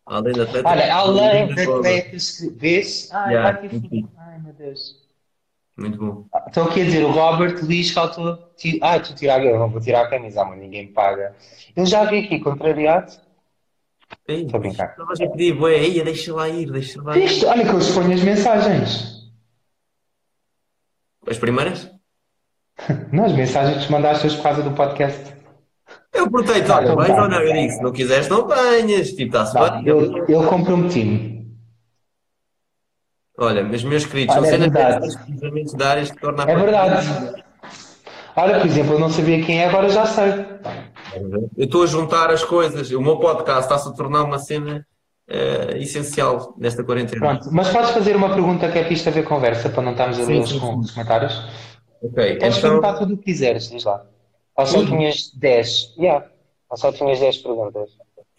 [0.05, 0.69] Além da atleta.
[0.69, 3.09] Olha, além de atletas que vês...
[3.11, 4.07] Ai, Yeah, vai enfim.
[4.17, 5.05] Ai, meu Deus.
[5.77, 6.25] Muito bom.
[6.47, 8.37] Estão aqui a dizer, o Robert Luís faltou...
[8.55, 9.43] ti- Ah, tu tirar...
[9.45, 11.35] Eu não vou tirar a camisa, mas ninguém me paga.
[11.75, 13.11] Eu já vi aqui, contrariado.
[14.27, 14.89] Ei, Estou a brincar.
[14.89, 17.21] Estavas a pedir, ei, deixa lá ir, deixa lá ir.
[17.21, 17.45] Viste?
[17.45, 19.31] Olha que eu exponho as mensagens.
[21.25, 21.89] As primeiras?
[23.11, 25.35] Não, as mensagens que te mandaste hoje por causa do podcast.
[26.13, 27.41] Eu perguntei-te, Não, olha, vais ou não?
[27.41, 29.09] Eu disse, se não quiseres, não venhas.
[29.11, 29.87] Tipo, está-se Não, bem.
[29.87, 31.37] eu, eu comprometi-me.
[33.37, 36.55] Olha, mas meus queridos, Olha, são é cenas cruzamentos de áreas que torna a É
[36.55, 37.07] verdade.
[38.35, 40.27] Olha, por exemplo, eu não sabia quem é, agora já sei.
[41.57, 42.89] Eu estou a juntar as coisas.
[42.91, 44.85] O meu podcast está-se a tornar uma cena
[45.27, 47.19] eh, essencial nesta quarentena.
[47.19, 50.19] Pronto, mas podes fazer uma pergunta que é pista a ver conversa para não estarmos
[50.19, 50.53] a ler os
[50.91, 51.33] comentários.
[52.01, 54.05] Ok, Podes então, perguntar tudo o que quiseres, diz lá.
[54.55, 54.85] Ou só Sim.
[54.87, 55.95] tinhas 10?
[55.97, 56.25] Yeah.
[56.69, 57.89] Ou só tinhas 10 perguntas?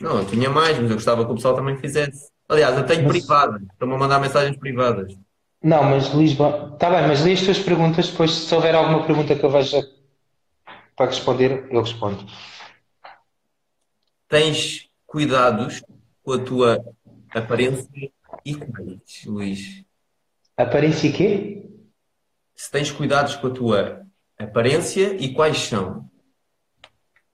[0.00, 2.28] não, eu tinha mais, mas eu gostava que o pessoal também fizesse.
[2.48, 3.62] Aliás, eu tenho Mas- privadas.
[3.62, 5.12] Estão-me a mandar mensagens privadas.
[5.62, 6.70] Não, mas Lisboa.
[6.74, 9.82] Está bem, mas li as tuas perguntas, depois se houver alguma pergunta que eu veja
[10.96, 12.24] para responder, eu respondo.
[14.28, 15.82] Tens cuidados
[16.22, 16.84] com a tua
[17.34, 17.88] aparência
[18.44, 19.84] e quais, Luís?
[20.56, 21.66] Aparência e quê?
[22.54, 24.06] Se tens cuidados com a tua
[24.38, 26.08] aparência e quais são?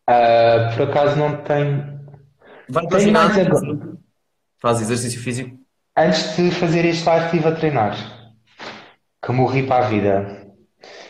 [0.06, 2.00] Ah, por acaso não tenho.
[2.68, 3.94] Vai Tenho mais agora.
[4.58, 5.58] Faz exercício físico?
[5.96, 7.96] Antes de fazer este live estive a treinar.
[9.24, 10.44] Que morri para a vida.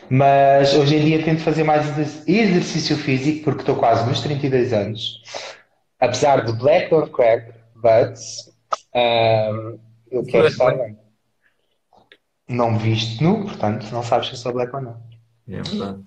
[0.08, 4.72] Mas hoje em dia tento fazer mais exer- exercício físico porque estou quase nos 32
[4.72, 5.22] anos.
[6.00, 8.18] Apesar de black don't crack, but
[8.94, 9.78] um,
[10.10, 10.98] eu quero estar bem.
[12.48, 15.02] Não viste nu, portanto não sabes se eu sou black ou não.
[15.48, 16.02] É verdade.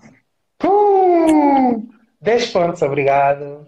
[0.58, 1.88] Pum!
[2.20, 3.66] 10 pontos, obrigado.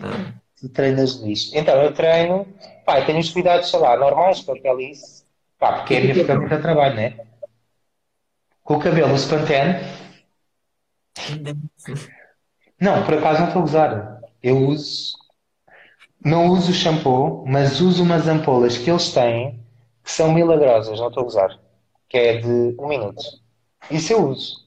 [0.00, 0.32] Ah,
[0.62, 1.50] Tu treinas lixo.
[1.54, 2.46] Então, eu treino,
[2.86, 5.24] pá, eu tenho os cuidados, sei lá, normais com a pelice,
[5.58, 7.26] pá, porque é a minha ferramenta de trabalho, né?
[8.62, 9.80] Com o cabelo, o Pantene.
[12.80, 14.20] Não, por acaso não estou a usar.
[14.40, 15.14] Eu uso,
[16.24, 19.60] não uso shampoo, mas uso umas ampolas que eles têm
[20.02, 21.58] que são milagrosas, não estou a usar.
[22.08, 23.22] Que é de um minuto.
[23.90, 24.66] Isso eu uso.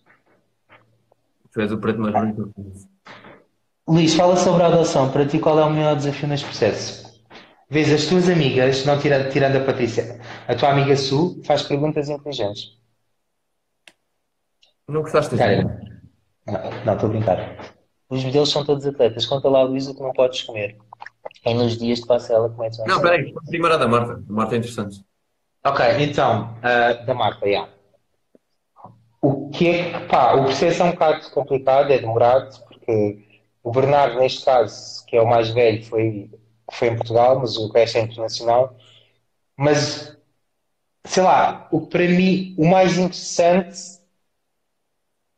[1.51, 2.87] Tu és o preto mais bonito que eu conheço.
[3.87, 5.11] Luís, fala sobre a adoção.
[5.11, 7.05] Para ti, qual é o maior desafio neste processo?
[7.69, 12.09] Vês as tuas amigas, não tirando, tirando a Patrícia, a tua amiga Su faz perguntas
[12.09, 12.77] inteligentes.
[14.87, 15.45] Não gostaste disso?
[16.45, 17.75] não, não, estou a brincar.
[18.07, 19.25] Os modelos são todos atletas.
[19.25, 20.77] Conta lá, Luís, o que não podes comer.
[21.45, 24.13] É nos dias de passa ela começa a Não, peraí, primeiro a da Marta.
[24.13, 25.05] A Marta é interessante.
[25.63, 27.69] Ok, então, ah, da Marta, já.
[29.21, 33.71] O que é que, pá, o processo é um bocado complicado, é demorado, porque o
[33.71, 36.29] Bernardo, neste caso, que é o mais velho, foi,
[36.71, 38.75] foi em Portugal, mas o resto é internacional.
[39.57, 40.15] Mas,
[41.03, 43.99] sei lá, o que para mim, o mais interessante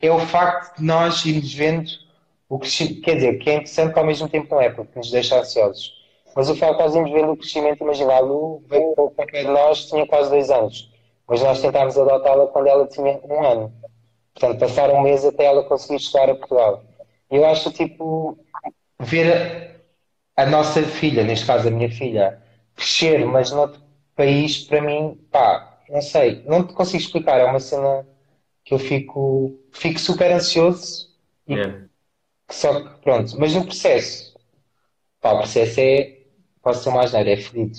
[0.02, 1.90] é o facto de nós irmos vendo
[2.50, 5.12] o crescimento, quer dizer, que é interessante que ao mesmo tempo não é, porque nos
[5.12, 5.97] deixa ansiosos.
[6.38, 9.50] Mas o de nós irmos vendo o crescimento, imagina, a Lu veio para pé de
[9.50, 10.92] nós, tinha quase dois anos,
[11.28, 13.74] mas nós tentámos adotá-la quando ela tinha um ano.
[14.36, 16.84] Portanto, passaram um mês até ela conseguir chegar a Portugal.
[17.32, 18.38] E eu acho, tipo,
[19.00, 19.82] ver
[20.38, 22.40] a, a nossa filha, neste caso a minha filha,
[22.76, 23.82] crescer, mas noutro
[24.16, 28.06] país, para mim, pá, não sei, não te consigo explicar, é uma cena
[28.64, 31.10] que eu fico, fico super ansioso
[31.48, 31.88] e É.
[32.48, 34.36] que só que, pronto, mas no processo,
[35.22, 36.17] pá, o processo é,
[36.68, 37.78] posso ser mais nada, é fedido.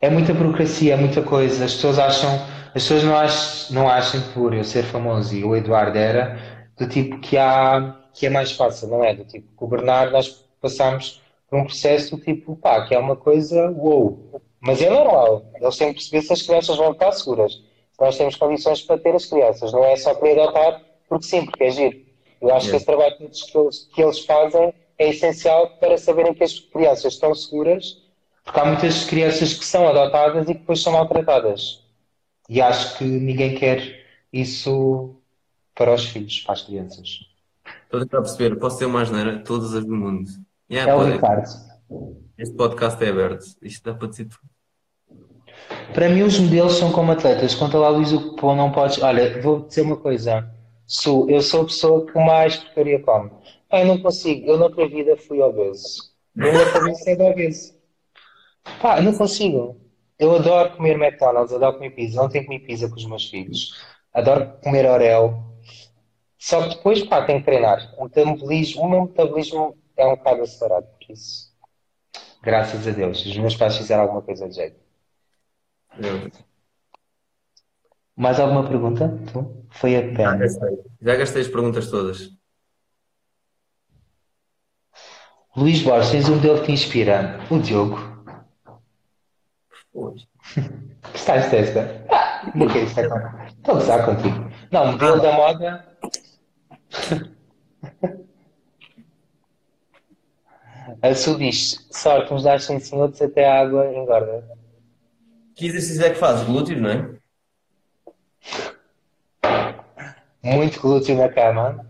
[0.00, 1.64] É muita burocracia, é muita coisa.
[1.64, 2.30] As pessoas acham,
[2.74, 6.36] as pessoas não acham, não acham por eu ser famoso e o Eduardo era
[6.76, 9.14] do tipo que há, que é mais fácil, não é?
[9.14, 13.70] Do tipo Bernardo nós passamos por um processo do tipo, pá, que é uma coisa,
[13.70, 14.40] uou.
[14.60, 15.44] Mas é normal.
[15.60, 17.52] Eles têm que perceber se as crianças vão estar seguras.
[17.52, 19.72] Se nós temos condições para ter as crianças.
[19.72, 22.00] Não é só querer adotar porque sim, porque é giro.
[22.40, 26.44] Eu acho que esse trabalho que eles, que eles fazem é essencial para saberem que
[26.44, 28.02] as crianças estão seguras,
[28.44, 31.82] porque há muitas crianças que são adotadas e que depois são maltratadas.
[32.48, 35.16] E acho que ninguém quer isso
[35.74, 37.08] para os filhos, para as crianças.
[37.84, 40.28] Estou a tentar perceber, posso ter uma asneira, todas as do mundo.
[40.70, 41.48] Yeah, É o pode- Ricardo.
[42.38, 43.44] Este podcast é aberto.
[43.62, 44.40] Isto dá para dizer tudo.
[45.94, 47.54] Para mim, os modelos são como atletas.
[47.54, 49.00] Conta lá, Luís, o que não podes.
[49.02, 50.50] Olha, vou dizer uma coisa.
[50.86, 53.30] Sou, eu sou a pessoa que mais porcaria come.
[53.72, 54.46] Pá, eu não consigo.
[54.46, 56.12] Eu, noutra vida, fui obeso.
[56.36, 57.74] Eu não também sei de obeso.
[58.82, 59.80] Pá, não consigo.
[60.18, 62.22] Eu adoro comer McDonald's, adoro comer pizza.
[62.22, 63.82] Ontem comi pizza com os meus filhos.
[64.12, 65.42] Adoro comer Oreo.
[66.38, 67.94] Só que depois, pá, tenho que treinar.
[67.96, 71.50] O metabolismo, o meu metabolismo é um bocado acelerado, por isso.
[72.42, 73.24] Graças a Deus.
[73.24, 74.76] Os meus pais fizeram alguma coisa de jeito.
[75.98, 76.30] Eu-
[78.14, 79.08] Mais alguma pergunta?
[79.32, 79.64] Tu?
[79.70, 80.36] Foi a Já pena.
[80.36, 80.78] gastei.
[81.00, 82.41] Já gastei as perguntas todas.
[85.54, 87.38] Luís Borges, tens um modelo que te inspira?
[87.50, 87.98] O Diogo.
[89.92, 90.26] Pois.
[91.12, 92.06] Gostaste desta?
[92.10, 93.46] Ah, o que é isto agora?
[93.48, 94.50] Estou a gozar contigo.
[94.70, 95.86] Não, modelo da moda.
[101.00, 104.44] A Sul diz, sorte, uns dá sim, sim, outros até a água engorda.
[105.54, 106.46] Que exercício é que fazes?
[106.46, 107.10] Glúteos, não é?
[110.42, 111.86] Muito glúteo na cama.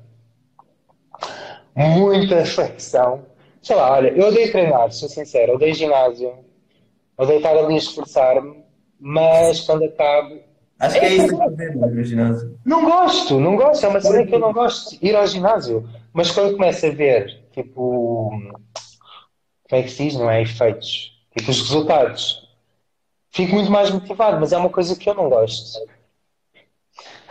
[1.75, 3.25] Muita flexão.
[3.63, 6.35] Sei lá, olha, eu odeio treinar, sou sincero, odeio ginásio.
[7.17, 8.65] Odeio estar ali a esforçar-me,
[8.99, 10.41] mas quando acabo.
[10.81, 12.59] Acho que é isso que no ginásio.
[12.65, 15.89] Não gosto, não gosto, é uma cena que eu não gosto ir ao ginásio.
[16.13, 18.31] Mas quando eu começo a ver, tipo,
[19.69, 20.43] como é que se diz, não é?
[20.43, 22.49] Efeitos, tipo, os resultados,
[23.31, 25.79] fico muito mais motivado, mas é uma coisa que eu não gosto.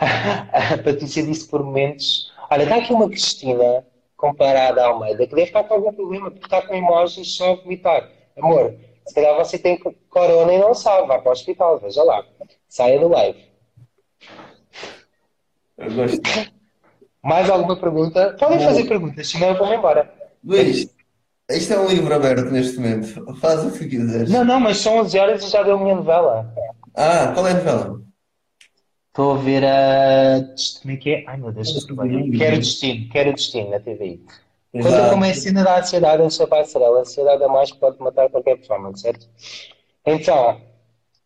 [0.00, 3.84] A Patrícia disse por momentos: Olha, está aqui uma Cristina
[4.22, 8.08] comparada à Almeida que deve estar com algum problema, porque está com emojis só vomitar.
[8.38, 8.72] Amor,
[9.04, 9.76] se calhar você tem
[10.08, 12.24] corona e não sabe, vá para o hospital, veja lá.
[12.68, 13.44] Saia do live.
[15.76, 16.20] Eu gosto.
[17.20, 18.36] Mais alguma pergunta?
[18.38, 18.64] Podem Não.
[18.64, 20.14] fazer perguntas, senão eu vou-me embora.
[20.44, 20.88] Luís,
[21.50, 23.34] isto é um livro aberto neste momento.
[23.40, 24.30] Faz o que quiseres.
[24.30, 26.54] Não, não, mas são 11 horas e já deu a minha novela.
[26.94, 28.00] Ah, qual é a novela?
[29.12, 30.40] Estou a ver a.
[30.80, 31.24] Como é que é?
[31.26, 32.32] Ai meu Deus, trabalho.
[32.38, 34.24] Quero destino, quero destino na TVI.
[34.72, 35.10] Conta Exato.
[35.10, 36.96] como é a cena da ansiedade, eu sou passarela.
[36.96, 39.28] A ansiedade é mais que pode matar qualquer performance, certo?
[40.06, 40.62] Então,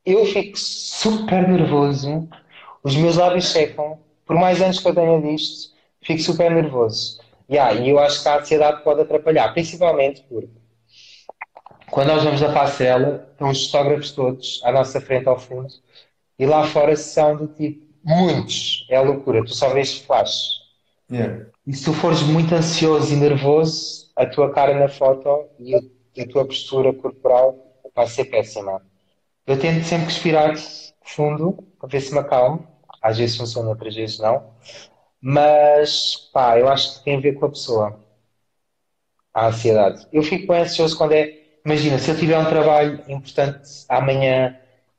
[0.04, 2.28] eu fico super nervoso,
[2.82, 5.72] os meus lábios secam, por mais anos que eu tenha disto,
[6.02, 7.20] fico super nervoso.
[7.48, 10.50] Yeah, e eu acho que a ansiedade pode atrapalhar, principalmente porque
[11.88, 15.72] quando nós vamos da passarela, estão os fotógrafos todos à nossa frente ao fundo,
[16.38, 20.60] e lá fora são do tipo, muitos, é a loucura, tu só vês flashes.
[21.10, 21.46] Yeah.
[21.66, 25.80] E se tu fores muito ansioso e nervoso, a tua cara na foto e a,
[26.14, 27.56] e a tua postura corporal
[27.94, 28.82] vai ser péssima.
[29.46, 30.54] Eu tento sempre respirar
[31.02, 32.66] fundo para ver se me acalmo.
[33.00, 34.50] Às vezes funciona, outras vezes não.
[35.20, 38.00] Mas, pá, eu acho que tem a ver com a pessoa.
[39.32, 40.06] A ansiedade.
[40.12, 41.32] Eu fico ansioso quando é.
[41.64, 44.56] Imagina, se eu tiver um trabalho importante amanhã,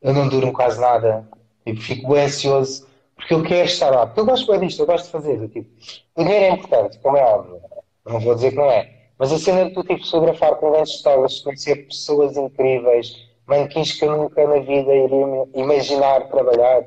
[0.08, 1.28] eu não durmo quase nada.
[1.66, 4.06] Tipo, fico bem ansioso porque eu quero estar lá.
[4.06, 5.48] Porque eu gosto bem disto, eu gosto de fazer.
[5.50, 5.70] Tipo,
[6.16, 7.62] o dinheiro é importante, como é óbvio.
[8.06, 8.96] Não vou dizer que não é.
[9.20, 13.16] Mas a cena de tu tipo, fotografar grandes histórias, conhecer pessoas incríveis,
[13.48, 16.84] manequins que eu nunca na vida iria imaginar trabalhar,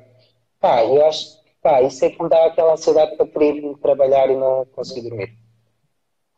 [0.60, 4.30] pá, eu acho que pá, isso é que me dá aquela ansiedade para querer trabalhar
[4.30, 5.36] e não conseguir dormir.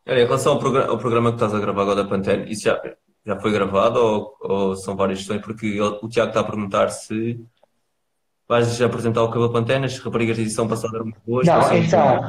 [0.07, 2.63] Olha, em relação ao, progra- ao programa que estás a gravar agora da Pantene, isso
[2.63, 2.81] já,
[3.25, 5.41] já foi gravado ou, ou são várias questões?
[5.41, 7.39] Porque ele- o Tiago está a perguntar se
[8.47, 11.47] vais apresentar o cabelo Pantene, as raparigas da edição passada eram muito boas.
[11.47, 12.19] Não, passam- então,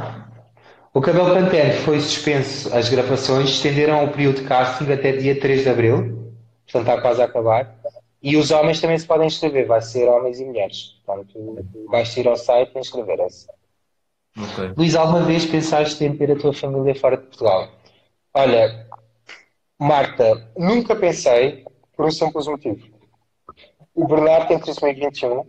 [0.93, 5.63] o Cabelo Pantene foi suspenso as gravações, estenderam o período de casting até dia 3
[5.63, 6.33] de Abril,
[6.65, 7.75] portanto está quase a acabar.
[8.23, 10.97] E os homens também se podem inscrever, vai ser homens e mulheres.
[11.05, 11.57] Portanto,
[11.89, 13.47] vais ir ao site e inscrever-se.
[14.39, 14.73] Ok.
[14.77, 17.69] Luís, alguma vez pensaste em ter a tua família fora de Portugal?
[18.33, 18.84] Olha,
[19.79, 21.65] Marta, nunca pensei
[21.97, 22.87] por um simples motivo.
[23.95, 25.45] O Bernardo tem trisomia 21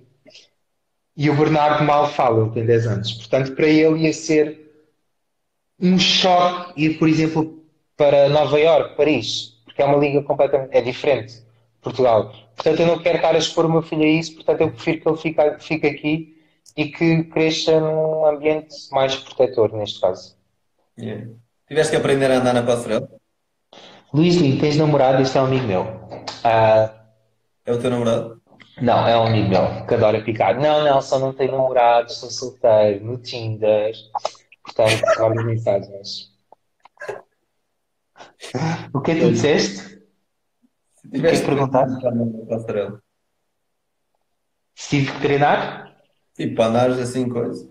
[1.17, 3.13] e o Bernardo mal fala, ele tem 10 anos.
[3.13, 4.65] Portanto, para ele ia ser
[5.79, 7.63] um choque ir, por exemplo,
[7.97, 11.43] para Nova Iorque, Paris, porque é uma liga completamente é diferente
[11.81, 12.31] Portugal.
[12.55, 15.01] Portanto, eu não quero estar a expor o meu filho a isso, portanto, eu prefiro
[15.01, 16.37] que ele fique, fique aqui
[16.75, 20.35] e que cresça num ambiente mais protetor, neste caso.
[20.97, 21.29] Yeah.
[21.67, 23.09] Tiveste que aprender a andar na passarela?
[24.15, 25.21] Luís Lino, tens namorado?
[25.21, 25.83] Este é um amigo meu.
[26.41, 26.89] Ah,
[27.65, 28.41] É o teu namorado?
[28.81, 30.57] não, é um amigo meu que adora picar.
[30.57, 33.93] Não, não, só não tenho namorado, sou solteiro, no Tinder.
[34.63, 36.31] Portanto, manda mensagens.
[38.93, 40.01] O que é que tu disseste?
[41.13, 41.85] Tiveste perguntar?
[41.99, 43.01] que na passarela?
[44.75, 45.93] Se tive que treinar?
[46.37, 47.67] Tipo, andares assim, coisa.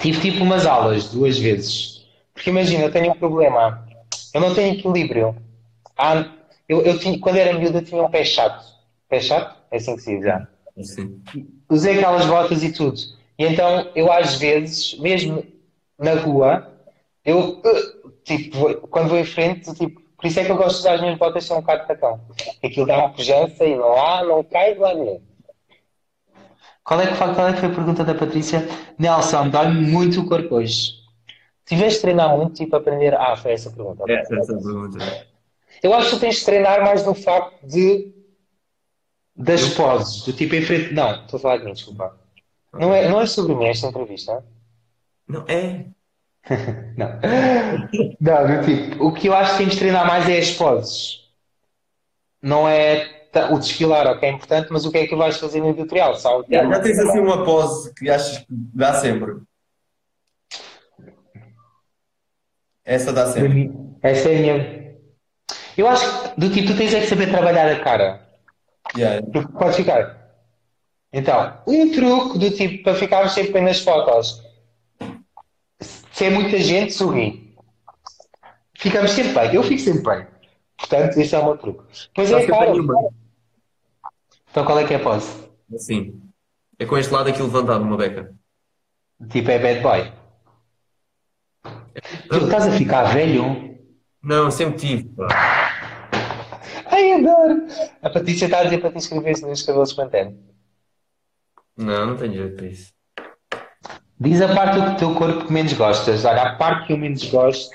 [0.00, 2.04] Tive tipo umas aulas, duas vezes.
[2.34, 3.86] Porque imagina, eu tenho um problema.
[4.34, 5.36] Eu não tenho equilíbrio.
[5.96, 6.24] Há-
[6.68, 8.64] eu, eu tinha, quando era miúdo, eu tinha um pé chato.
[9.08, 9.56] Pé chato?
[9.70, 10.46] É assim que se diz já.
[10.78, 11.22] Assim.
[11.70, 12.98] usei aquelas botas e tudo.
[13.38, 15.44] E então eu às vezes, mesmo
[15.98, 16.66] na rua,
[17.24, 20.76] eu uh, tipo, vou- quando vou em frente, tipo, por isso é que eu gosto
[20.76, 22.20] de usar as minhas botas são um bocado de tacão.
[22.64, 25.20] Aquilo dá uma pujança e não há, não cai de lado nenhum.
[26.84, 28.66] Qual é, que, foi- qual é que foi a pergunta da Patrícia?
[28.98, 30.92] Nelson, dá-me muito o corpo hoje.
[31.64, 33.14] Tiveste de treinar muito, tipo, aprender.
[33.14, 34.02] Ah, foi essa a pergunta.
[34.02, 34.14] ok.
[34.16, 34.98] Essa, essa pergunta.
[35.82, 38.12] Eu acho que tu tens de treinar mais no facto de
[39.34, 40.92] das poses, do tipo em frente.
[40.94, 42.16] Não, estou a falar de mim, desculpa.
[42.72, 44.44] Não é, não é sobre mim esta entrevista?
[45.26, 45.86] Não, é.
[46.96, 47.20] Não.
[48.20, 51.20] Não, do tipo, o que eu acho que temos de treinar mais é as poses.
[52.42, 55.70] Não é o desfilar, ok, é importante, mas o que é que vais fazer no
[55.70, 56.14] editorial?
[56.16, 59.36] Só Já, já tens assim uma pose que achas que dá sempre.
[62.84, 63.72] Essa dá sempre.
[64.02, 64.81] Essa é a minha.
[65.76, 68.26] Eu acho que do tipo, tu tens é que saber trabalhar a cara.
[68.96, 69.26] Yeah.
[69.32, 70.22] Porque pode ficar.
[71.12, 74.42] Então, um truque do tipo para ficarmos sempre bem nas fotos.
[76.12, 77.54] Se é muita gente, sorri.
[78.78, 79.54] Ficamos sempre bem.
[79.54, 80.26] Eu fico sempre bem.
[80.76, 81.84] Portanto, esse é o meu truque.
[82.14, 82.72] Pois é, cara.
[84.50, 85.30] Então qual é que é a pose?
[85.74, 86.20] Assim.
[86.78, 88.34] É com este lado aqui levantado, uma beca.
[89.30, 90.12] Tipo, é bad boy.
[92.28, 93.78] Tu estás a ficar velho?
[94.22, 95.61] Não, sempre tive, pá.
[96.92, 97.66] Ai, adoro!
[98.02, 100.38] A Patrícia está a dizer para te inscrever-se nos cabelos Pantene.
[101.74, 102.92] Não, não tenho jeito para isso.
[104.20, 106.26] Diz a parte do teu corpo que menos gostas.
[106.26, 107.72] Olha, a parte que eu menos gosto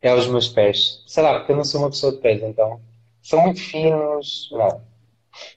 [0.00, 1.02] é os meus pés.
[1.08, 2.80] Sei lá, porque eu não sou uma pessoa de pés, então.
[3.20, 4.48] São muito finos.
[4.52, 4.82] Não.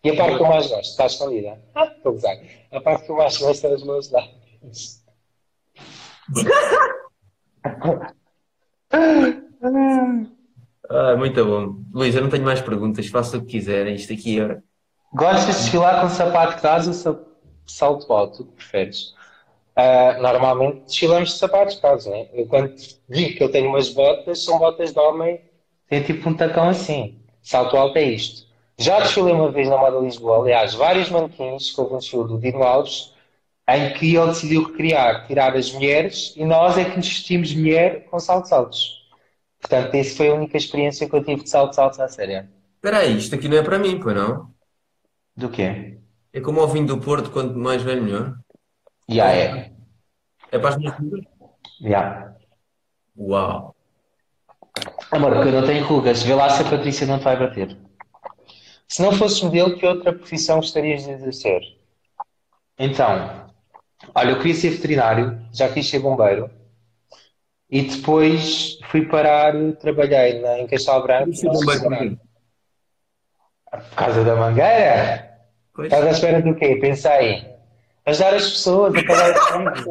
[0.03, 1.61] E a parte que eu mais gosto, está escondida.
[1.75, 2.37] Ah, estou a gozar.
[2.71, 5.01] A parte que eu mais gosto é os meus lábios.
[8.93, 10.25] Ah,
[11.17, 11.83] muito bom.
[11.93, 13.07] Luís, eu não tenho mais perguntas.
[13.07, 13.95] Faça o que quiserem.
[13.95, 14.61] Isto aqui é.
[15.13, 17.19] Gostas de desfilar com sapato de casa ou sa-
[17.65, 18.43] salto alto?
[18.43, 19.13] O que preferes?
[19.75, 22.27] Ah, normalmente desfilamos de sapatos de casa, né?
[22.33, 22.73] Eu quando
[23.09, 25.41] digo que eu tenho umas botas, são botas de homem,
[25.87, 27.19] tem tipo um tacão assim.
[27.41, 28.47] Salto alto é isto.
[28.77, 32.39] Já desfilei uma vez na Moda Lisboa, aliás, vários manequins, que houve um desfile do
[32.39, 33.13] Dino Alves,
[33.69, 38.05] em que ele decidiu recriar, tirar as mulheres, e nós é que nos vestimos mulher
[38.05, 39.00] com saltos altos.
[39.61, 42.49] Portanto, essa foi a única experiência que eu tive de saltos altos à séria.
[42.75, 44.51] Espera aí, isto aqui não é para mim, pois não?
[45.37, 45.99] Do quê?
[46.33, 48.35] É como ao vinho do Porto, quanto mais velho, melhor.
[49.07, 49.71] Já é.
[50.51, 51.21] É para as minhas rugas?
[51.81, 52.33] Já.
[53.17, 53.75] Uau!
[55.11, 56.23] Amor, porque eu não tenho rugas.
[56.23, 57.77] Vê lá se a Patrícia não te vai bater.
[58.87, 61.61] Se não fosses modelo, que outra profissão gostarias de exercer?
[62.79, 63.47] Então,
[64.15, 66.49] olha, eu queria ser veterinário, já quis ser bombeiro.
[67.71, 71.29] E depois fui parar, trabalhei na, em Castelo Branco.
[71.29, 72.17] Isso é.
[73.71, 75.31] Por causa da mangueira?
[75.73, 75.87] Pois.
[75.87, 76.75] Estás à espera do quê?
[76.81, 77.49] Pensa aí.
[78.05, 79.83] Ajudar as pessoas a pagar as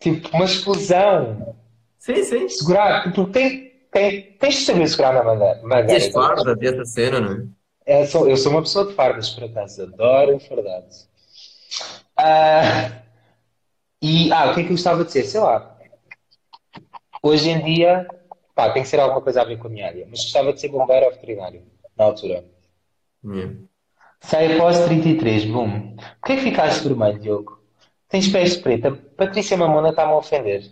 [0.00, 1.54] Tipo, uma explosão.
[1.98, 2.48] Sim, sim.
[2.48, 5.92] Segurar, porque tem, tem, tens de saber segurar na mangueira.
[5.92, 7.46] E as fardas dessa cena, não é?
[8.02, 9.84] É, sou- eu sou uma pessoa de fardas, por acaso.
[9.84, 11.08] Adoro fardados.
[12.16, 13.01] Ah,
[14.02, 15.24] e, ah, o que é que eu gostava de ser?
[15.24, 15.78] Sei lá.
[17.22, 18.06] Hoje em dia,
[18.52, 20.06] pá, tem que ser alguma coisa a ver com a minha área.
[20.10, 21.62] Mas gostava de ser bombeiro ou veterinário,
[21.96, 22.44] na altura.
[23.24, 23.54] Yeah.
[24.20, 25.96] Sai após 33, boom.
[25.96, 27.62] Por que é que ficaste vermelho, Diogo?
[28.08, 28.92] Tens pés de preta.
[29.16, 30.64] Patrícia Mamona está-me a ofender.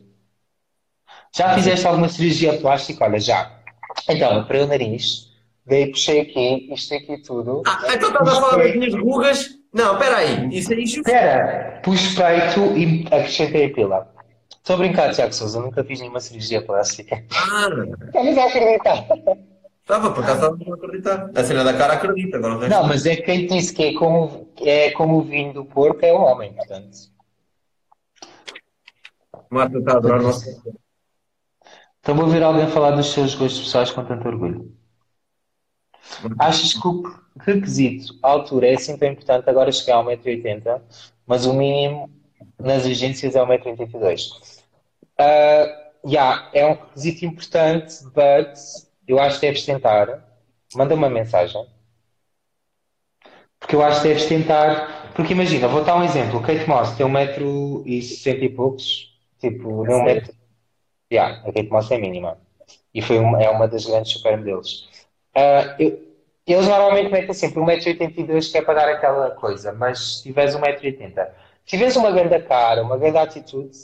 [1.33, 3.05] Já fizeste alguma cirurgia plástica?
[3.05, 3.61] Olha, já.
[4.09, 5.31] Então, para o nariz,
[5.65, 7.63] daí puxei aqui, isto aqui tudo.
[7.67, 9.60] Ah, então estás a falar das minhas rugas?
[9.73, 10.49] Não, espera aí.
[10.57, 11.01] Isso é injusto.
[11.01, 14.15] Espera, pus peito e acrescentei a pila.
[14.51, 17.25] Estou a brincar, Tiago Sousa, nunca fiz nenhuma cirurgia plástica.
[17.33, 17.69] Ah,
[18.07, 19.07] Estamos a acreditar.
[19.81, 21.31] estava, por acaso estava a acreditar.
[21.35, 22.75] A cena da cara acredita, agora o resto.
[22.75, 26.05] Não, mas é que quem disse que é como, é como o vinho do porco
[26.05, 26.99] é o homem, portanto.
[29.51, 30.49] Marta está a adorar o nosso.
[30.49, 34.73] Estou a ouvir alguém falar dos seus gostos pessoais com tanto orgulho.
[36.39, 37.03] Achas que o
[37.45, 39.49] requisito, a altura, é tão importante?
[39.49, 40.81] Agora cheguei a 1,80m,
[41.27, 42.11] mas o mínimo
[42.59, 44.33] nas agências é 1,82m.
[45.19, 48.55] Uh, yeah, é um requisito importante, but
[49.07, 50.25] eu acho que deves tentar.
[50.75, 51.67] Manda uma mensagem.
[53.59, 55.13] Porque eu acho que deves tentar.
[55.15, 56.39] Porque imagina, vou dar um exemplo.
[56.39, 59.15] O Kate Moss tem 1,60m e poucos.
[59.39, 60.05] Tipo, não sério?
[60.05, 60.35] mete.
[61.13, 62.39] Yeah, a Kate Moss é mínima.
[62.95, 64.89] E foi uma, é uma das grandes supermodelos.
[65.35, 66.10] Ah, eu-
[66.53, 71.29] eles normalmente metem sempre 1,82m que é para dar aquela coisa, mas se tiveres 1,80m,
[71.65, 73.77] se tiveres uma grande cara, uma grande atitude,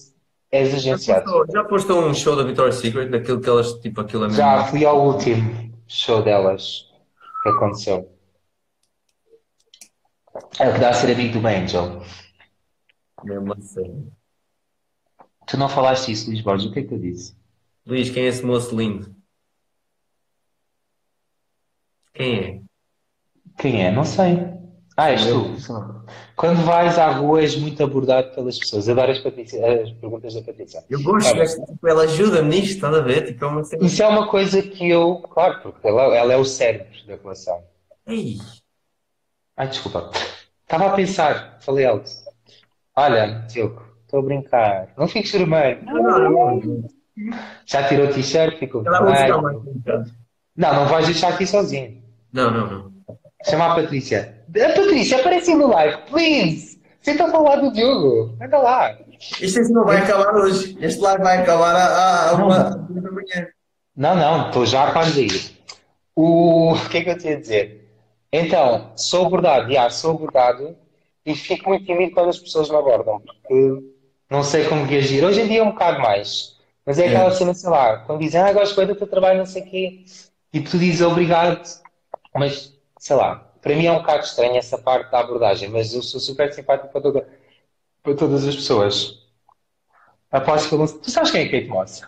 [0.51, 1.47] és agenciado.
[1.52, 4.43] Já foste a um show da Victoria's Secret, daquilo que elas, tipo, aquilo é mesmo.
[4.43, 6.88] Já fui ao último show delas
[7.43, 8.10] que aconteceu.
[10.59, 12.02] É o que dá a ser amigo do Angel.
[13.24, 14.12] Mesmo a sério.
[15.47, 17.36] Tu não falaste isso, Luís Borges, o que é que eu disse?
[17.86, 19.14] Luís, quem é esse moço lindo?
[22.16, 22.60] Quem é?
[23.59, 23.90] Quem é?
[23.93, 24.38] Não sei.
[24.97, 25.55] Ah, és tu.
[26.36, 28.88] Quando vais à rua és muito abordado pelas pessoas.
[28.88, 30.84] Adoro as, Patrícia- as perguntas da Patrícia.
[30.88, 33.26] Eu gosto, desta- tipo, ela ajuda-me nisto, estás a ver?
[33.26, 33.62] Tipo, é uma.
[33.82, 37.62] Isso é uma coisa que eu, claro, porque ela, ela é o cérebro da relação.
[38.06, 38.38] Ei,
[39.56, 40.10] Ai, desculpa.
[40.62, 42.10] Estava a pensar, falei alto.
[42.94, 44.88] Olha, Diogo, estou a brincar.
[44.97, 45.82] Não fiques vermelho.
[45.84, 46.84] não, não, não.
[47.66, 49.64] Já tirou o t-shirt, ficou vermelho.
[50.56, 52.02] Não, não vais deixar aqui sozinho.
[52.32, 52.93] Não, não, não.
[53.48, 54.44] Chama a Patrícia.
[54.51, 56.81] A Patrícia, aparece no live, please.
[57.01, 58.36] Senta ao lado do Diogo.
[58.43, 58.98] Anda lá.
[59.40, 60.77] Isto não vai acabar hoje.
[60.81, 63.48] Este live vai acabar à, à uma da manhã.
[63.97, 65.57] Não, não, estou já quase a ir.
[66.15, 66.73] O...
[66.73, 67.89] o que é que eu te ia dizer?
[68.32, 70.77] Então, sou abordado, já, sou abordado
[71.24, 73.82] e fico muito tímido quando as pessoas me abordam, porque
[74.28, 75.24] não sei como reagir.
[75.24, 77.31] Hoje em dia é um bocado mais, mas é aquela É.
[77.31, 80.05] cena, sei lá, quando dizem, ah, gosto bem do teu trabalho, não sei o quê,
[80.53, 81.62] e tu dizes obrigado,
[82.38, 86.02] mas sei lá, para mim é um bocado estranho essa parte da abordagem, mas eu
[86.02, 87.28] sou super simpático para, toda-
[88.02, 89.18] para todas as pessoas.
[90.30, 90.86] Aposto que eu não...
[90.86, 92.02] Tu sabes quem é Kate Moss?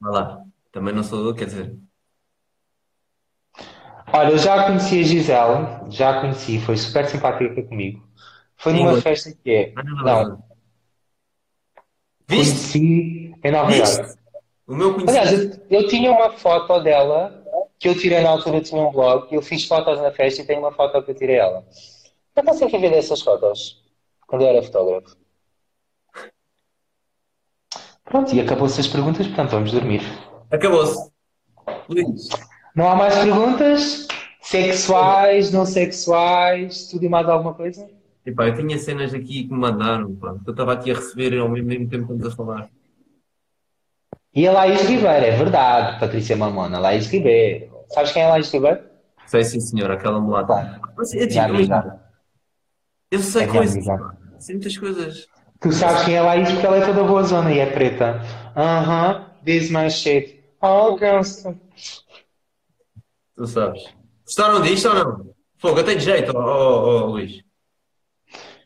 [0.00, 0.44] Vai lá.
[0.72, 1.76] Também não sou, quer dizer.
[4.12, 8.06] Olha, eu já conheci a Gisele, já a conheci, foi super simpática comigo.
[8.56, 8.94] Foi numa Língua.
[8.94, 9.74] festa que é.
[9.76, 10.44] Ah, não, Não, não.
[12.28, 12.74] Viste?
[12.74, 13.72] conheci em Nova.
[13.72, 14.18] Viste?
[14.66, 15.60] O meu Aliás, conhecimento.
[15.70, 17.43] eu, eu tinha uma foto dela
[17.78, 20.60] que eu tirei na altura, tinha um blog, eu fiz fotos na festa e tenho
[20.60, 21.64] uma foto que eu tirei ela.
[22.34, 23.82] Eu consigo ver dessas fotos,
[24.26, 25.16] quando eu era fotógrafo.
[28.04, 30.02] Pronto, e acabou-se as perguntas, portanto vamos dormir.
[30.50, 31.10] Acabou-se.
[32.74, 34.06] Não há mais perguntas?
[34.40, 37.88] Sexuais, não sexuais, tudo e mais alguma coisa?
[38.26, 41.48] epá, eu tinha cenas aqui que me mandaram, pá, eu estava aqui a receber ao
[41.48, 42.70] mesmo mesmo tempo que estamos a falar.
[44.34, 47.70] E a Laís Ribeiro, é verdade, Patrícia Mamona, Laís Ribeiro.
[47.88, 48.80] Sabes quem é a Laís Ribeiro?
[49.26, 50.80] Sei sim, senhor, aquela mulata.
[50.96, 52.04] Mas é minha tipo,
[53.10, 53.84] eu sei É coisas,
[54.40, 55.28] sei muitas coisas.
[55.60, 58.20] Tu sabes quem é a Laís porque ela é toda boa zona e é preta.
[58.56, 60.42] Aham, this my shit.
[60.60, 61.56] Oh, gangsta.
[63.36, 63.82] Tu sabes.
[64.24, 65.34] Gostaram disto ou não?
[65.58, 67.42] Fogo, eu tenho jeito, ó ó, ó, Luís.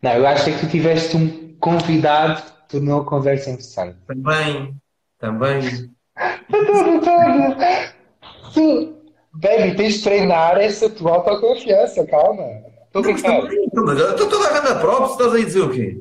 [0.02, 3.98] Não, eu acho é que tu tiveste um convidado que tornou a conversa interessante.
[4.06, 4.74] Também,
[5.18, 5.60] também.
[8.54, 8.94] Tu,
[9.34, 12.42] baby, tens de treinar essa tua autoconfiança, calma.
[12.86, 13.40] Estou a Não, mas brincar.
[13.42, 16.00] também, mas eu estou toda a ganda própria, estás aí a dizer o quê?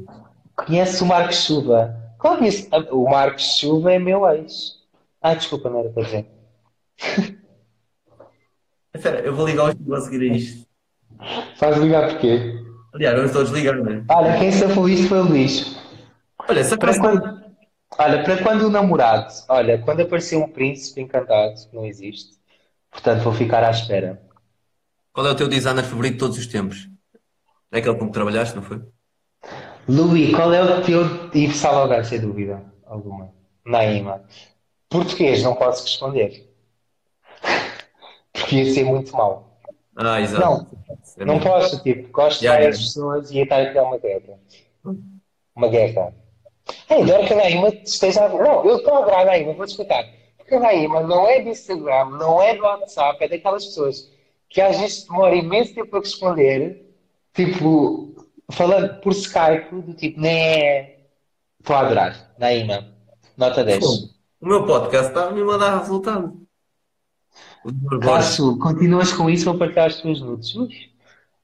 [0.55, 1.95] Conheces o Marcos Chuva?
[2.17, 2.69] Claro que conheço.
[2.91, 4.77] O Marcos Chuva é meu ex.
[5.21, 6.25] Ah, desculpa, não era para dizer.
[8.95, 10.65] Espera, eu vou ligar os a seguir a isto.
[11.57, 12.55] Faz ligar porquê?
[12.93, 14.03] Aliás, vamos todos ligar, não é?
[14.09, 15.77] Olha, quem safou isto foi o Luís.
[16.47, 16.99] Olha, se Para aparece...
[16.99, 17.43] quando,
[17.99, 22.37] olha, para quando o namorado, olha, quando aparecer um príncipe encantado, que não existe,
[22.91, 24.21] portanto vou ficar à espera.
[25.13, 26.87] Qual é o teu designer favorito de todos os tempos?
[27.71, 28.81] É aquele com que trabalhaste, não foi?
[29.87, 31.01] Luís, qual é o teu
[31.33, 33.31] Yves Salvador, sem dúvida alguma?
[33.65, 34.23] Naima.
[34.89, 36.49] Português, não posso responder.
[38.33, 39.59] Porque ia ser muito mau.
[39.95, 40.41] Ah, exato.
[40.41, 40.67] Não,
[41.17, 41.39] É não mesmo.
[41.39, 42.83] posso, tipo, gosto de várias já.
[42.83, 44.39] pessoas e ia estar a criar uma guerra.
[45.55, 46.13] Uma guerra.
[46.89, 48.29] Ai, adoro que a Naima esteja a...
[48.29, 50.05] Não, eu estou a adorar a Naima, vou-te explicar.
[50.37, 54.11] Porque a Naima não é do Instagram, não é do WhatsApp, é daquelas pessoas
[54.49, 56.85] que às vezes demora imenso tempo a responder,
[57.33, 58.15] tipo,
[58.51, 60.95] falando por Skype, do tipo, né?
[61.59, 62.33] Estou a adorar.
[62.37, 62.93] Naima,
[63.35, 63.83] nota 10.
[63.83, 64.09] Fogo.
[64.39, 66.47] O meu podcast está a dar resultado.
[67.65, 67.97] O Dr.
[67.97, 68.05] Borges.
[68.05, 70.55] Cássio, continuas com isso, vou partilhar as tuas nudes.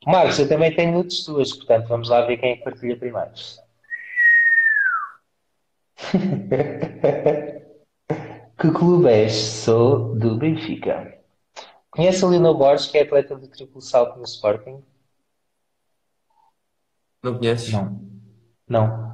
[0.06, 3.32] Marcos, eu também tenho nudes tuas, portanto vamos lá ver quem é que partilha primeiro.
[8.60, 9.34] Que clube és?
[9.34, 11.18] Sou do Benfica.
[11.90, 14.82] Conhece a Lino Borges, que é atleta de triplo salto no Sporting?
[17.24, 17.74] Não conheces?
[17.74, 18.00] Não.
[18.68, 19.14] Não.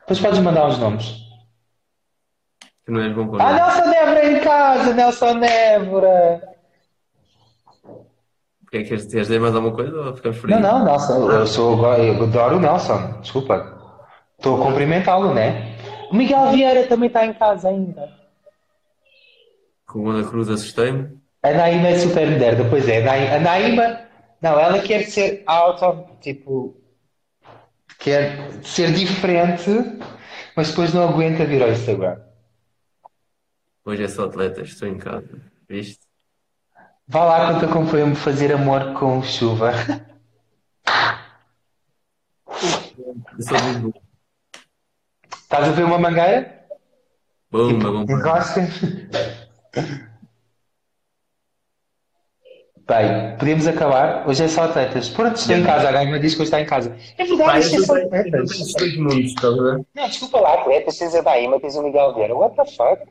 [0.00, 1.16] Depois podes mandar os nomes.
[2.84, 3.52] Tu não és bom com Ah.
[3.52, 6.42] Nelson Évora em casa, Nelson Évora!
[8.70, 10.60] Quer, queres, queres dizer mais alguma coisa ou ficamos Não, frios?
[10.60, 13.74] não, Nelson, eu sou, eu adoro o Nelson, desculpa.
[14.38, 15.75] Estou a cumprimentá-lo, né?
[16.16, 18.10] O Miguel Vieira também está em casa ainda.
[19.86, 21.20] Com o Ana Cruz assustei-me.
[21.42, 23.06] A Naima é super moderna, pois é.
[23.36, 24.00] A Naima,
[24.40, 26.74] não, ela quer ser out of, tipo,
[27.98, 29.70] quer ser diferente,
[30.56, 32.18] mas depois não aguenta vir ao Instagram.
[33.84, 35.38] Hoje é só atletas, estou em casa.
[35.68, 36.00] Viste?
[37.06, 39.72] Vá lá quando acompanha-me fazer amor com chuva.
[43.38, 44.05] Eu sou muito bom.
[45.46, 46.66] Estás a ver uma mangueira?
[47.52, 48.12] Bomba, bomba.
[48.12, 48.62] Enrosca.
[52.88, 54.28] Bem, podemos acabar.
[54.28, 55.08] Hoje é só atletas.
[55.08, 55.88] Pronto, estou em casa.
[55.88, 56.96] A Naima diz que hoje está em casa.
[57.16, 58.74] É verdade, isto é só atletas.
[58.96, 59.34] mundos?
[59.94, 60.98] Não, desculpa lá, atletas.
[60.98, 62.34] Tens a Naima, tens o Miguel Vieira.
[62.34, 63.06] What the fuck?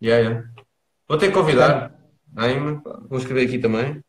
[0.00, 0.44] Yeah, yeah.
[1.08, 1.92] Vou ter que convidar.
[2.32, 4.00] Naima, pá, vou escrever aqui também.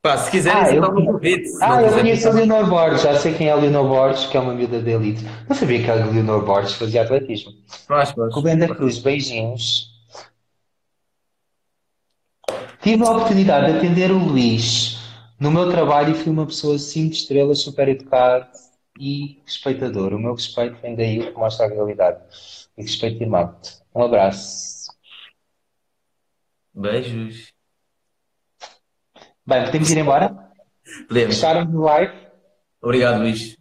[0.00, 1.50] Pá, se quiserem, Ah, eu- um convite.
[1.60, 3.02] Ah, eu conheço a Leonor Borges.
[3.02, 5.24] Já sei quem é a Leonor Borges, que é uma miúda de elite.
[5.48, 7.52] Não sabia que a Leonor Borges fazia atletismo.
[7.86, 8.34] faz, faz.
[8.34, 9.88] Rubén da Cruz, beijinhos.
[12.80, 14.98] Tive a oportunidade de atender o Luís
[15.38, 18.46] no meu trabalho e fui uma pessoa 5 estrelas, super educado
[18.98, 20.14] e respeitador.
[20.14, 22.20] O meu respeito vem daí o que mostra a realidade.
[22.76, 23.54] E respeito irmão.
[23.94, 24.88] Um abraço.
[26.72, 27.52] Beijos.
[29.48, 30.36] Bem, podemos ir embora?
[31.08, 31.28] Podemos.
[31.34, 32.12] Gostaram do live?
[32.82, 33.56] Obrigado, Luís.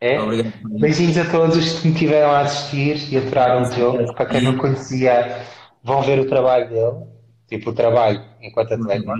[0.00, 0.20] É?
[0.20, 0.52] Obrigado.
[0.80, 4.12] Beijinhos a todos os que me tiveram a assistir e aturaram o jogo.
[4.14, 5.46] Para quem não conhecia,
[5.80, 7.06] vão ver o trabalho dele.
[7.46, 9.12] Tipo, o trabalho enquanto atleta.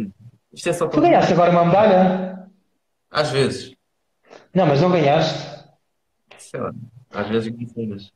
[0.53, 1.03] Isto é só Tu para.
[1.03, 2.49] ganhaste agora uma medalha?
[3.09, 3.73] Às vezes.
[4.53, 5.39] Não, mas não ganhaste.
[6.37, 6.73] Sei lá.
[7.13, 8.13] Às vezes conhecemos.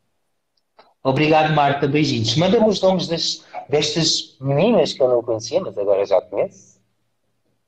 [1.05, 1.87] Obrigado, Marta.
[1.87, 2.37] Beijinhos.
[2.37, 6.76] Manda-me os nomes das, destas meninas que eu não conhecia, mas agora já conheço.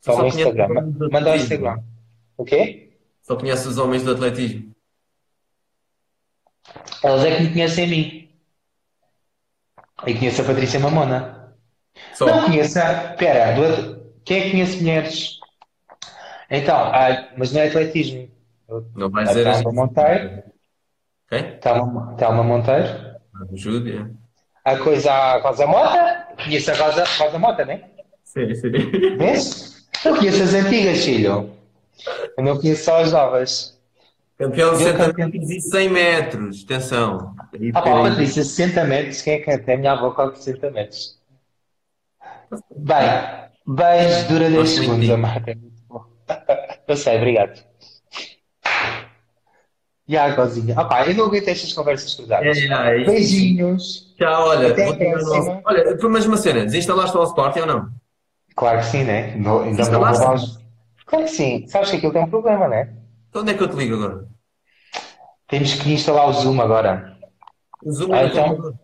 [0.00, 0.68] Só Só no Instagram.
[1.10, 1.54] Manda atletismo.
[1.54, 1.82] Instagram.
[2.36, 2.90] O quê?
[3.22, 4.74] Só conheço os homens do atletismo.
[7.02, 8.28] Elas é que me conhecem a mim.
[10.06, 11.54] E conheço a Patrícia Mamona.
[12.14, 12.26] Só.
[12.26, 13.14] Não conheço a...
[13.14, 15.40] Pera, do quem é que conhece mulheres?
[16.50, 18.30] Então, ah, mas não é atletismo.
[18.94, 20.42] Não vai A dizer Telma Monteiro.
[21.28, 21.58] Quem?
[21.58, 22.88] Telma, Telma Monteiro.
[23.52, 24.10] Júlia.
[24.64, 26.28] A coisa a Rosa Mota.
[26.44, 27.90] Conheço a Rosa, Rosa Mota, né?
[28.24, 28.70] Sim, sim.
[29.16, 29.77] Vês?
[30.04, 31.50] Eu conheço as antigas, filho.
[32.36, 33.78] Eu não conheço só as novas.
[34.38, 35.28] Campeão de Deu 60 campeão.
[35.28, 36.64] metros e 100 metros.
[36.64, 37.34] Atenção.
[37.52, 38.02] Aí, Ah, pá.
[38.02, 39.22] Patrícia, 60 metros.
[39.22, 41.18] Quem é que até a minha avó corre 60 metros?
[42.76, 42.98] Bem,
[43.66, 45.50] beijo, dura 10 Gosto muito segundos, a marca.
[45.50, 46.04] é muito bom.
[46.86, 47.62] Eu sei, obrigado.
[50.06, 50.74] E a Gozinha.
[50.78, 52.56] Ah, pá, eu não aguento estas conversas cruzadas.
[52.56, 53.04] É, é, é.
[53.04, 54.14] Beijinhos.
[54.16, 54.68] Tchau, olha.
[54.70, 55.60] Até a próxima.
[55.66, 56.64] Olha, mas uma cena.
[56.64, 57.88] Desinstalaste o Sporting ou não?
[58.58, 59.36] Claro que sim, né?
[59.36, 60.20] Não- Ainda não vou Instalaste?
[60.20, 60.58] levar os...
[61.06, 61.66] Claro que sim.
[61.68, 62.92] Sabes que aquilo tem um problema, né?
[63.30, 64.26] Então onde é que eu te ligo agora?
[65.46, 67.16] Temos que instalar o Zoom agora.
[67.82, 68.48] O Zoom Ah, é então.
[68.48, 68.74] computador.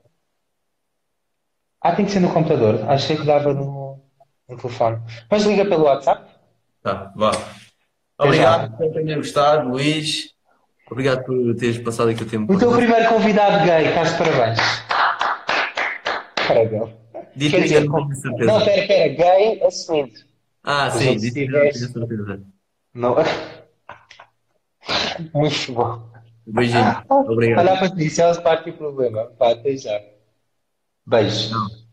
[1.82, 2.88] Ah, tem que ser no computador.
[2.88, 4.00] Achei que dava no,
[4.48, 5.02] no telefone.
[5.30, 6.30] Mas liga pelo WhatsApp.
[6.82, 7.32] Tá, vá.
[8.18, 10.30] Obrigado por terem gostado, Luís.
[10.90, 12.52] Obrigado por teres passado aqui o tempo.
[12.52, 14.58] O teu primeiro convidado gay, estás de parabéns.
[16.46, 17.03] Parabéns.
[17.38, 20.20] Quer dizer, eu não pera, pera, gay assumido.
[20.62, 22.44] Ah, Os sim, dito isto, eu
[22.94, 23.16] não.
[25.34, 26.10] Muito bom.
[26.46, 27.02] Beijinho.
[27.08, 27.68] Obrigado.
[27.68, 29.26] Olha Patrícia, elas partem problema.
[29.38, 30.00] Pá, até já.
[31.06, 31.50] Beijo.
[31.50, 31.83] Não.